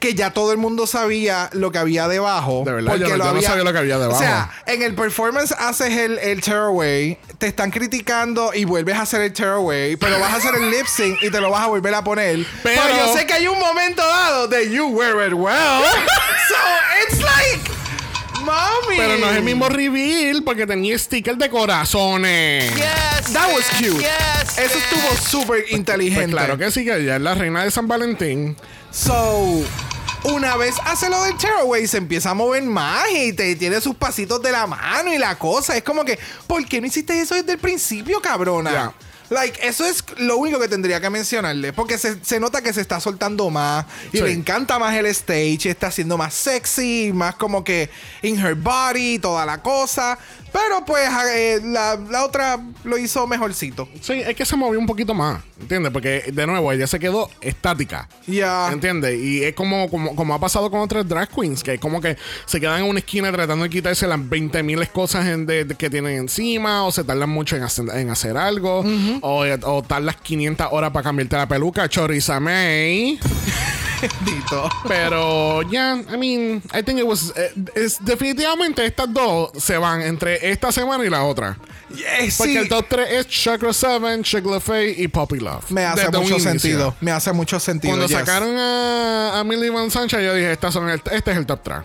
que 0.00 0.14
ya 0.14 0.32
todo 0.32 0.52
el 0.52 0.58
mundo 0.58 0.86
sabía 0.86 1.50
lo 1.52 1.70
que 1.72 1.78
había 1.78 2.08
debajo. 2.08 2.62
De 2.64 2.72
verdad, 2.72 2.92
porque 2.92 3.08
yo 3.08 3.16
no- 3.16 3.24
yo 3.24 3.32
no 3.34 3.42
sabía 3.42 3.64
lo 3.64 3.72
que 3.72 3.78
había 3.78 3.98
debajo. 3.98 4.18
O 4.18 4.22
sea, 4.22 4.50
en 4.66 4.82
el 4.82 4.94
performance 4.94 5.52
haces 5.58 5.96
el, 5.96 6.18
el 6.18 6.40
tearaway, 6.40 7.18
te 7.38 7.46
están 7.48 7.70
criticando 7.70 8.52
y 8.54 8.64
vuelves 8.64 8.96
a 8.96 9.02
hacer 9.02 9.20
el 9.22 9.32
tearaway, 9.32 9.96
pero 9.96 10.18
vas 10.20 10.32
a 10.32 10.36
hacer 10.36 10.54
el 10.54 10.70
lip 10.70 10.86
sync 10.86 11.22
y 11.22 11.30
te 11.30 11.40
lo 11.40 11.50
vas 11.50 11.62
a 11.62 11.66
volver 11.66 11.94
a 11.94 12.02
poner. 12.04 12.46
Pero- 12.62 12.80
Pero, 12.82 12.96
yo 13.06 13.16
sé 13.16 13.26
que 13.26 13.32
hay 13.34 13.46
un 13.48 13.58
momento 13.58 14.02
dado 14.06 14.48
de 14.48 14.70
you 14.70 14.86
wear 14.88 15.26
it 15.28 15.34
well. 15.34 15.82
so 16.48 16.54
it's 17.08 17.20
like, 17.22 17.70
mommy. 18.44 18.96
Pero 18.96 19.18
no 19.18 19.30
es 19.30 19.36
el 19.36 19.42
mismo 19.42 19.68
reveal 19.68 20.42
porque 20.44 20.66
tenía 20.66 20.98
sticker 20.98 21.36
de 21.36 21.50
corazones. 21.50 22.74
Yes, 22.74 23.32
That 23.32 23.48
was 23.52 23.64
cute. 23.78 23.98
Yes, 24.02 24.58
Eso 24.58 24.78
estuvo 24.78 25.16
súper 25.16 25.62
Pues 25.62 25.72
inteligente. 25.72 26.30
claro 26.32 26.56
que 26.56 26.70
sí, 26.70 26.84
que 26.84 26.96
ella 26.96 27.16
es 27.16 27.22
la 27.22 27.34
reina 27.34 27.64
de 27.64 27.70
San 27.70 27.86
Valentín. 27.88 28.56
So, 28.90 29.62
una 30.24 30.56
vez 30.56 30.74
hace 30.84 31.08
lo 31.08 31.22
del 31.22 31.36
tearaway, 31.36 31.86
se 31.86 31.98
empieza 31.98 32.30
a 32.30 32.34
mover 32.34 32.62
más 32.64 33.04
y 33.14 33.32
te 33.32 33.54
tiene 33.56 33.80
sus 33.80 33.94
pasitos 33.96 34.42
de 34.42 34.52
la 34.52 34.66
mano 34.66 35.12
y 35.12 35.18
la 35.18 35.38
cosa. 35.38 35.76
Es 35.76 35.82
como 35.82 36.04
que, 36.04 36.18
¿por 36.46 36.64
qué 36.66 36.80
no 36.80 36.86
hiciste 36.86 37.18
eso 37.20 37.34
desde 37.34 37.52
el 37.52 37.58
principio, 37.58 38.20
cabrona? 38.20 38.70
Ya. 38.72 38.92
Like, 39.30 39.58
eso 39.66 39.84
es 39.84 40.02
lo 40.16 40.38
único 40.38 40.58
que 40.58 40.68
tendría 40.68 41.02
que 41.02 41.10
mencionarle. 41.10 41.74
Porque 41.74 41.98
se, 41.98 42.24
se 42.24 42.40
nota 42.40 42.62
que 42.62 42.72
se 42.72 42.80
está 42.80 42.98
soltando 42.98 43.50
más. 43.50 43.84
Y 44.10 44.16
Sí. 44.18 44.22
le 44.24 44.32
encanta 44.32 44.78
más 44.78 44.96
el 44.96 45.04
stage. 45.04 45.68
Está 45.68 45.90
siendo 45.90 46.16
más 46.16 46.32
sexy. 46.32 47.10
Más 47.12 47.34
como 47.34 47.62
que 47.62 47.90
in 48.22 48.38
her 48.38 48.54
body. 48.54 49.18
Toda 49.18 49.44
la 49.44 49.60
cosa. 49.62 50.18
Pero 50.52 50.84
pues 50.86 51.08
eh, 51.34 51.60
la, 51.62 51.96
la 52.10 52.24
otra 52.24 52.58
lo 52.84 52.96
hizo 52.98 53.26
mejorcito. 53.26 53.88
Sí, 54.00 54.14
es 54.14 54.34
que 54.34 54.44
se 54.44 54.56
movió 54.56 54.78
un 54.78 54.86
poquito 54.86 55.14
más, 55.14 55.42
¿entiendes? 55.60 55.92
Porque, 55.92 56.30
de 56.32 56.46
nuevo, 56.46 56.72
ella 56.72 56.86
se 56.86 56.98
quedó 56.98 57.30
estática. 57.40 58.08
Ya. 58.26 58.70
¿Entiendes? 58.72 59.18
Y 59.20 59.44
es 59.44 59.54
como, 59.54 59.88
como, 59.90 60.16
como 60.16 60.34
ha 60.34 60.38
pasado 60.40 60.70
con 60.70 60.80
otras 60.80 61.06
drag 61.08 61.28
queens, 61.28 61.62
que 61.62 61.74
es 61.74 61.80
como 61.80 62.00
que 62.00 62.16
se 62.46 62.60
quedan 62.60 62.82
en 62.82 62.88
una 62.88 62.98
esquina 63.00 63.30
tratando 63.32 63.64
de 63.64 63.70
quitarse 63.70 64.06
las 64.06 64.26
20 64.28 64.62
mil 64.62 64.88
cosas 64.88 65.26
en- 65.26 65.44
de- 65.46 65.64
de- 65.64 65.74
que 65.74 65.90
tienen 65.90 66.16
encima, 66.18 66.84
o 66.84 66.92
se 66.92 67.04
tardan 67.04 67.28
mucho 67.30 67.56
en 67.56 67.62
hacer, 67.62 67.84
en 67.94 68.10
hacer 68.10 68.36
algo, 68.36 68.84
o, 69.20 69.44
o 69.62 69.82
tardas 69.82 70.16
500 70.16 70.68
horas 70.70 70.90
para 70.92 71.04
cambiarte 71.04 71.36
la 71.36 71.46
peluca, 71.48 71.88
Choriza 71.88 72.40
May. 72.40 73.18
Bendito. 74.00 74.68
Pero 74.86 75.62
ya, 75.62 75.94
I 76.12 76.16
mean, 76.16 76.62
I 76.72 76.82
think 76.82 76.98
it 76.98 77.04
was. 77.04 77.32
eh, 77.36 77.52
es, 77.74 77.98
definitivamente 78.04 78.84
estas 78.84 79.12
dos 79.12 79.50
se 79.56 79.76
van 79.78 80.02
entre 80.02 80.50
esta 80.50 80.70
semana 80.72 81.04
y 81.04 81.10
la 81.10 81.24
otra. 81.24 81.56
Eh, 81.90 82.30
Porque 82.36 82.52
sí. 82.52 82.56
el 82.58 82.68
top 82.68 82.84
3 82.88 83.08
es 83.12 83.28
Chakra 83.28 83.72
7, 83.72 84.20
Chick 84.22 84.44
Fay 84.60 84.94
y 85.02 85.08
Poppy 85.08 85.38
Love. 85.40 85.70
Me 85.70 85.84
hace 85.84 86.06
Desde 86.06 86.18
mucho 86.18 86.38
sentido. 86.38 86.94
Me 87.00 87.10
hace 87.12 87.32
mucho 87.32 87.58
sentido. 87.58 87.92
Cuando 87.92 88.06
yes. 88.06 88.18
sacaron 88.18 88.56
a, 88.58 89.40
a 89.40 89.44
Millie 89.44 89.70
Van 89.70 89.90
Sánchez, 89.90 90.20
yo 90.22 90.34
dije, 90.34 90.52
Estas 90.52 90.74
son 90.74 90.88
el- 90.90 91.02
este 91.10 91.30
es 91.30 91.36
el 91.36 91.46
top 91.46 91.60
3. 91.62 91.78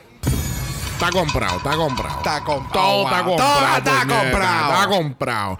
Está 1.03 1.19
comprado, 1.19 1.57
está 1.57 1.71
comprado. 1.75 2.17
Está 2.19 2.43
comprado. 2.45 2.71
Todo 2.71 3.03
está 3.03 3.17
Todo 3.23 3.29
comprado. 3.35 3.77
está 3.77 3.91
puñeta, 3.99 4.19
comprado. 4.21 4.73
Está 4.73 4.87
comprado. 4.87 5.59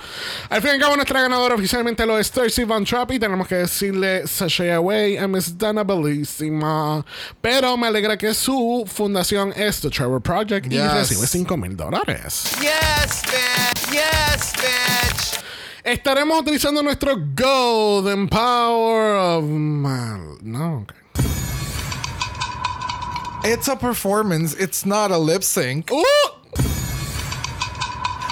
Al 0.50 0.62
fin 0.62 0.72
y 0.72 0.74
al 0.76 0.80
cabo, 0.80 0.96
nuestra 0.96 1.22
ganadora 1.22 1.56
oficialmente 1.56 2.06
lo 2.06 2.18
es 2.18 2.32
Thirsty 2.32 2.64
Van 2.64 2.86
Trapp 2.86 3.12
y 3.12 3.20
tenemos 3.20 3.46
que 3.46 3.56
decirle 3.56 4.26
sashay 4.26 4.72
away 4.72 5.18
a 5.18 5.28
Miss 5.28 5.58
Dana 5.58 5.84
Bellissima. 5.84 7.06
Pero 7.42 7.76
me 7.76 7.88
alegra 7.88 8.18
que 8.18 8.34
su 8.34 8.86
fundación 8.88 9.52
es 9.58 9.82
The 9.82 9.90
Trevor 9.90 10.22
Project 10.22 10.68
y 10.68 10.78
Yes. 10.78 10.94
recibe 10.94 11.28
5 11.28 11.58
mil 11.58 11.76
dólares. 11.76 12.44
Yes, 12.62 13.22
bitch. 13.26 13.92
Yes, 13.92 14.54
bitch. 14.54 15.44
Estaremos 15.84 16.40
utilizando 16.40 16.82
nuestro 16.82 17.16
Golden 17.36 18.30
Power 18.30 19.16
of 19.40 19.44
Mal. 19.44 20.38
No, 20.42 20.78
ok. 20.84 20.94
It's 23.44 23.68
a 23.68 23.76
performance. 23.76 24.56
It's 24.58 24.86
not 24.86 25.12
a 25.12 25.18
lip 25.18 25.44
sync. 25.44 25.92
¡Uh! 25.92 26.04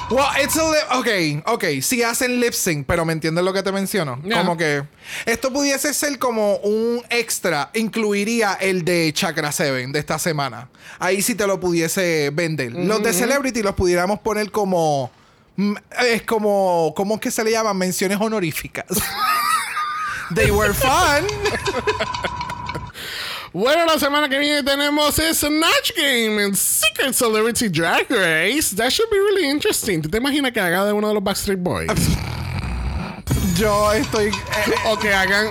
Well, 0.09 0.27
it's 0.41 0.57
a 0.57 0.63
lip. 0.69 0.83
Ok, 0.91 1.43
ok. 1.53 1.63
Sí 1.81 2.03
hacen 2.03 2.39
lip 2.41 2.53
sync, 2.53 2.85
pero 2.85 3.05
¿me 3.05 3.13
entiendes 3.13 3.43
lo 3.45 3.53
que 3.53 3.63
te 3.63 3.71
menciono? 3.71 4.21
Yeah. 4.23 4.39
Como 4.39 4.57
que 4.57 4.83
esto 5.25 5.51
pudiese 5.53 5.93
ser 5.93 6.19
como 6.19 6.57
un 6.57 7.01
extra. 7.09 7.69
Incluiría 7.73 8.53
el 8.59 8.83
de 8.83 9.11
Chakra 9.13 9.51
7 9.53 9.87
de 9.87 9.99
esta 9.99 10.19
semana. 10.19 10.69
Ahí 10.99 11.21
sí 11.21 11.33
te 11.35 11.47
lo 11.47 11.59
pudiese 11.61 12.29
vender. 12.33 12.73
Los 12.73 13.01
de 13.03 13.13
Celebrity 13.13 13.61
los 13.63 13.73
pudiéramos 13.75 14.19
poner 14.19 14.51
como. 14.51 15.11
mm, 15.55 15.75
Es 16.05 16.23
como. 16.23 16.93
¿Cómo 16.95 17.15
es 17.15 17.21
que 17.21 17.31
se 17.31 17.43
le 17.45 17.51
llaman? 17.51 17.77
Menciones 17.77 18.17
honoríficas. 18.19 18.87
They 20.35 20.51
were 20.51 20.73
fun. 20.73 21.25
Bueno, 23.53 23.85
la 23.85 23.99
semana 23.99 24.29
que 24.29 24.39
viene 24.39 24.63
tenemos 24.63 25.15
Snatch 25.15 25.91
Game 25.97 26.41
en 26.41 26.55
Secret 26.55 27.13
Celebrity 27.13 27.67
Drag 27.67 28.05
Race. 28.09 28.73
That 28.75 28.89
should 28.91 29.09
be 29.11 29.17
really 29.19 29.49
interesting. 29.49 30.01
¿Tú 30.01 30.09
te 30.09 30.17
imaginas 30.19 30.53
que 30.53 30.59
haga 30.61 30.85
de 30.85 30.93
uno 30.93 31.09
de 31.09 31.13
los 31.15 31.23
Backstreet 31.23 31.59
Boys? 31.59 31.89
Yo 33.57 33.91
estoy. 33.91 34.27
eh, 34.27 34.73
o 34.85 34.97
que 34.97 35.13
hagan. 35.13 35.47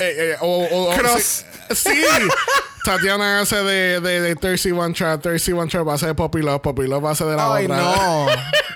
eh, 0.00 0.32
eh, 0.32 0.36
o, 0.40 0.46
o- 0.64 0.90
o- 0.92 0.96
Cross. 0.96 1.44
Sí. 1.70 1.90
sí. 1.90 2.02
Tatiana 2.84 3.40
hace 3.40 3.56
de, 3.56 4.00
de, 4.00 4.20
de 4.20 4.34
Thirsty 4.36 4.72
One 4.72 4.94
Trap. 4.94 5.22
Thirsty 5.22 5.52
One 5.52 5.68
Trap 5.70 5.86
va 5.86 5.94
a 5.94 5.98
ser 5.98 6.08
de 6.08 6.14
Poppy 6.14 6.40
Love. 6.42 6.60
Poppy 6.62 6.86
Love 6.86 7.04
va 7.04 7.10
a 7.10 7.14
ser 7.14 7.26
de 7.28 7.36
la 7.36 7.54
Ay, 7.54 7.64
otra. 7.66 7.76
no. 7.76 8.26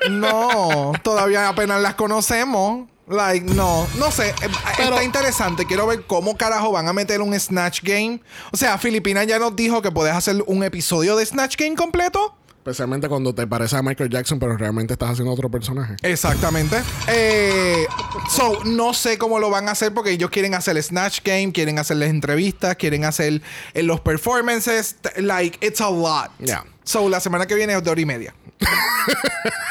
No. 0.11 0.93
Todavía 1.03 1.49
apenas 1.49 1.81
las 1.81 1.95
conocemos. 1.95 2.89
Like, 3.09 3.45
no. 3.55 3.87
No 3.99 4.11
sé. 4.11 4.31
Eh, 4.31 4.35
Pero- 4.77 4.91
Está 4.91 5.05
interesante. 5.05 5.67
Quiero 5.67 5.87
ver 5.87 6.05
cómo 6.07 6.37
carajo 6.37 6.71
van 6.73 6.89
a 6.89 6.93
meter 6.93 7.21
un 7.21 7.39
Snatch 7.39 7.83
Game. 7.83 8.21
O 8.53 8.57
sea, 8.57 8.79
Filipina 8.79 9.25
ya 9.25 9.39
nos 9.39 9.55
dijo 9.57 9.83
que 9.83 9.91
puedes 9.91 10.15
hacer 10.15 10.43
un 10.47 10.63
episodio 10.63 11.17
de 11.17 11.27
Snatch 11.27 11.57
Game 11.57 11.75
completo. 11.77 12.37
Especialmente 12.59 13.09
cuando 13.09 13.35
te 13.35 13.45
pareces 13.45 13.75
a 13.77 13.83
Michael 13.83 14.09
Jackson, 14.09 14.39
pero 14.39 14.57
realmente 14.57 14.93
estás 14.93 15.11
haciendo 15.11 15.33
otro 15.33 15.51
personaje. 15.51 15.97
Exactamente. 16.03 16.81
Eh, 17.09 17.85
so, 18.31 18.63
no 18.65 18.95
sé 18.95 19.19
cómo 19.19 19.41
lo 19.41 19.51
van 19.51 19.69
a 19.69 19.73
hacer 19.73 19.93
porque 19.93 20.13
ellos 20.13 20.31
quieren 20.31 20.55
hacer 20.55 20.77
el 20.77 20.83
Snatch 20.85 21.23
Game, 21.25 21.51
quieren 21.51 21.81
hacer 21.81 21.97
las 21.97 22.09
entrevistas, 22.09 22.77
quieren 22.77 23.05
hacer 23.05 23.43
eh, 23.75 23.83
los 23.83 24.01
performances. 24.01 24.95
Like, 25.17 25.59
it's 25.67 25.81
a 25.81 25.91
lot. 25.91 26.31
Yeah. 26.39 26.65
So, 26.85 27.09
la 27.09 27.19
semana 27.19 27.47
que 27.47 27.57
viene 27.57 27.75
es 27.75 27.83
de 27.83 27.91
hora 27.91 28.01
y 28.01 28.07
media. 28.07 28.33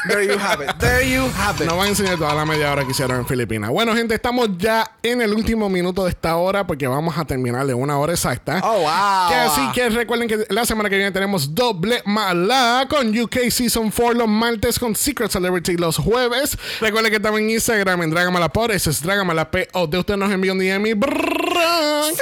There 0.08 0.24
you 0.24 0.38
have 0.38 0.60
it. 0.64 0.70
There 0.78 1.08
you 1.08 1.30
have 1.36 1.62
it. 1.62 1.68
No 1.68 1.76
van 1.76 1.86
a 1.86 1.88
enseñar 1.90 2.18
toda 2.18 2.34
la 2.34 2.44
media 2.44 2.72
hora 2.72 2.84
que 2.84 2.90
hicieron 2.90 3.18
en 3.18 3.26
Filipinas. 3.26 3.70
Bueno, 3.70 3.94
gente, 3.94 4.14
estamos 4.14 4.48
ya 4.58 4.90
en 5.02 5.22
el 5.22 5.32
último 5.32 5.68
minuto 5.68 6.04
de 6.04 6.10
esta 6.10 6.36
hora 6.36 6.66
porque 6.66 6.86
vamos 6.88 7.16
a 7.16 7.24
terminar 7.24 7.66
de 7.66 7.74
una 7.74 7.96
hora 7.98 8.12
exacta. 8.12 8.60
Oh, 8.64 8.80
wow. 8.80 9.28
Que 9.28 9.34
así 9.34 9.60
que 9.72 9.88
recuerden 9.90 10.28
que 10.28 10.46
la 10.48 10.66
semana 10.66 10.90
que 10.90 10.96
viene 10.96 11.12
tenemos 11.12 11.54
doble 11.54 12.02
mala 12.04 12.86
con 12.88 13.16
UK 13.16 13.50
Season 13.50 13.90
4 13.90 14.14
los 14.14 14.28
martes 14.28 14.78
con 14.78 14.96
Secret 14.96 15.30
Celebrity 15.30 15.76
los 15.76 15.96
jueves. 15.96 16.58
Recuerden 16.80 17.12
que 17.12 17.20
también 17.20 17.44
en 17.44 17.50
Instagram 17.50 18.02
en 18.02 18.10
Dragamala 18.10 18.48
por 18.48 18.72
eso 18.72 18.90
es 18.90 19.02
Dragamala 19.02 19.50
P 19.50 19.68
o 19.72 19.86
de 19.86 19.98
usted 19.98 20.16
nos 20.16 20.32
envía 20.32 20.52
un 20.52 20.58
DM 20.58 20.86
y 20.86 20.94
brrrr, 20.94 22.12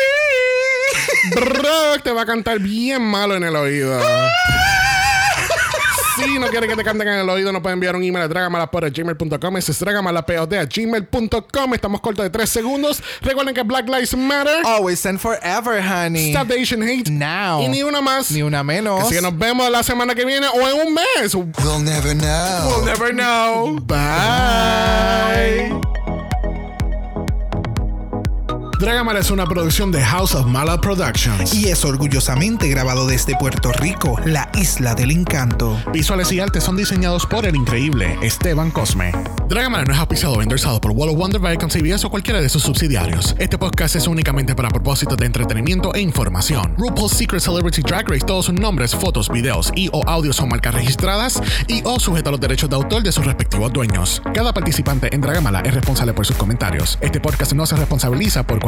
brrrr, 1.35 2.03
te 2.03 2.13
va 2.13 2.23
a 2.23 2.27
cantar 2.27 2.59
bien 2.59 3.03
malo 3.03 3.37
en 3.37 3.45
el 3.45 3.57
oído. 3.57 4.01
Y 6.27 6.39
no 6.39 6.49
quiere 6.49 6.69
que 6.69 6.77
te 6.77 6.85
canten 6.85 7.09
en 7.09 7.21
el 7.21 7.29
oído, 7.29 7.53
no 7.53 7.61
pueden 7.63 7.75
enviar 7.77 7.97
un 7.97 8.03
email 8.03 8.25
a 8.25 8.29
dragamalapod.gmail.com. 8.29 9.57
Ese 9.57 9.73
es 9.73 9.79
dragamalapod.gmail.com. 9.81 11.75
Estamos 11.75 12.01
cortos 12.01 12.23
de 12.25 12.31
3 12.31 12.49
segundos. 12.49 13.03
Recuerden 13.23 13.55
que 13.55 13.63
Black 13.63 13.89
Lives 13.89 14.17
Matter. 14.17 14.65
Always 14.65 15.05
and 15.07 15.19
forever, 15.19 15.81
honey. 15.81 16.31
Stop 16.33 16.49
the 16.49 16.61
Asian 16.61 16.83
hate. 16.83 17.11
Now. 17.11 17.63
Y 17.63 17.69
ni 17.69 17.83
una 17.83 18.01
más. 18.01 18.31
Ni 18.31 18.43
una 18.43 18.63
menos. 18.63 19.05
Así 19.05 19.15
que 19.15 19.23
nos 19.23 19.37
vemos 19.37 19.71
la 19.71 19.83
semana 19.83 20.15
que 20.15 20.25
viene 20.25 20.47
o 20.49 20.61
en 20.69 20.87
un 20.87 20.95
mes. 20.95 21.35
We'll 21.35 21.83
never 21.83 22.15
know. 22.15 22.69
We'll 22.69 22.85
never 22.85 23.13
know. 23.13 23.79
Bye. 23.81 25.71
Dragamala 28.81 29.19
es 29.21 29.31
una 29.31 29.45
producción 29.45 29.93
de 29.93 30.03
House 30.03 30.35
of 30.35 30.47
Mala 30.47 30.81
Productions. 30.81 31.53
Y 31.53 31.69
es 31.69 31.85
orgullosamente 31.85 32.67
grabado 32.69 33.07
desde 33.07 33.37
Puerto 33.37 33.73
Rico, 33.73 34.19
la 34.25 34.51
isla 34.55 34.95
del 34.95 35.11
encanto. 35.11 35.79
Visuales 35.93 36.33
y 36.33 36.41
artes 36.41 36.65
son 36.65 36.79
diseñados 36.79 37.27
por 37.27 37.45
el 37.45 37.57
increíble 37.57 38.17
Esteban 38.23 38.71
Cosme. 38.71 39.13
Dragamala 39.51 39.85
no 39.85 39.93
es 39.93 39.99
auspiciado 39.99 40.37
o 40.37 40.43
endorsado 40.43 40.81
por 40.81 40.93
Wall 40.93 41.11
of 41.11 41.17
Wonder, 41.17 41.43
Viacom 41.43 41.69
CBS 41.69 42.07
o 42.07 42.11
cualquiera 42.11 42.41
de 42.41 42.49
sus 42.49 42.63
subsidiarios. 42.63 43.35
Este 43.39 43.59
podcast 43.59 43.97
es 43.97 44.07
únicamente 44.07 44.55
para 44.55 44.71
propósitos 44.71 45.19
de 45.19 45.27
entretenimiento 45.27 45.95
e 45.95 46.01
información. 46.01 46.75
RuPaul's 46.79 47.13
Secret 47.13 47.43
Celebrity 47.43 47.83
Drag 47.83 48.09
Race, 48.09 48.25
todos 48.25 48.47
sus 48.47 48.55
nombres, 48.55 48.95
fotos, 48.95 49.29
videos 49.29 49.73
y 49.75 49.91
o 49.93 50.09
audios 50.09 50.37
son 50.37 50.49
marcas 50.49 50.73
registradas 50.73 51.43
y 51.69 51.83
o 51.85 52.01
sujetos 52.01 52.29
a 52.29 52.31
los 52.31 52.41
derechos 52.41 52.71
de 52.71 52.77
autor 52.77 53.03
de 53.03 53.13
sus 53.13 53.27
respectivos 53.27 53.71
dueños. 53.75 54.23
Cada 54.33 54.55
participante 54.55 55.15
en 55.15 55.21
Dragamala 55.21 55.61
es 55.61 55.75
responsable 55.75 56.15
por 56.15 56.25
sus 56.25 56.37
comentarios. 56.37 56.97
Este 57.03 57.21
podcast 57.21 57.53
no 57.53 57.67
se 57.67 57.77
responsabiliza 57.77 58.45
por 58.45 58.59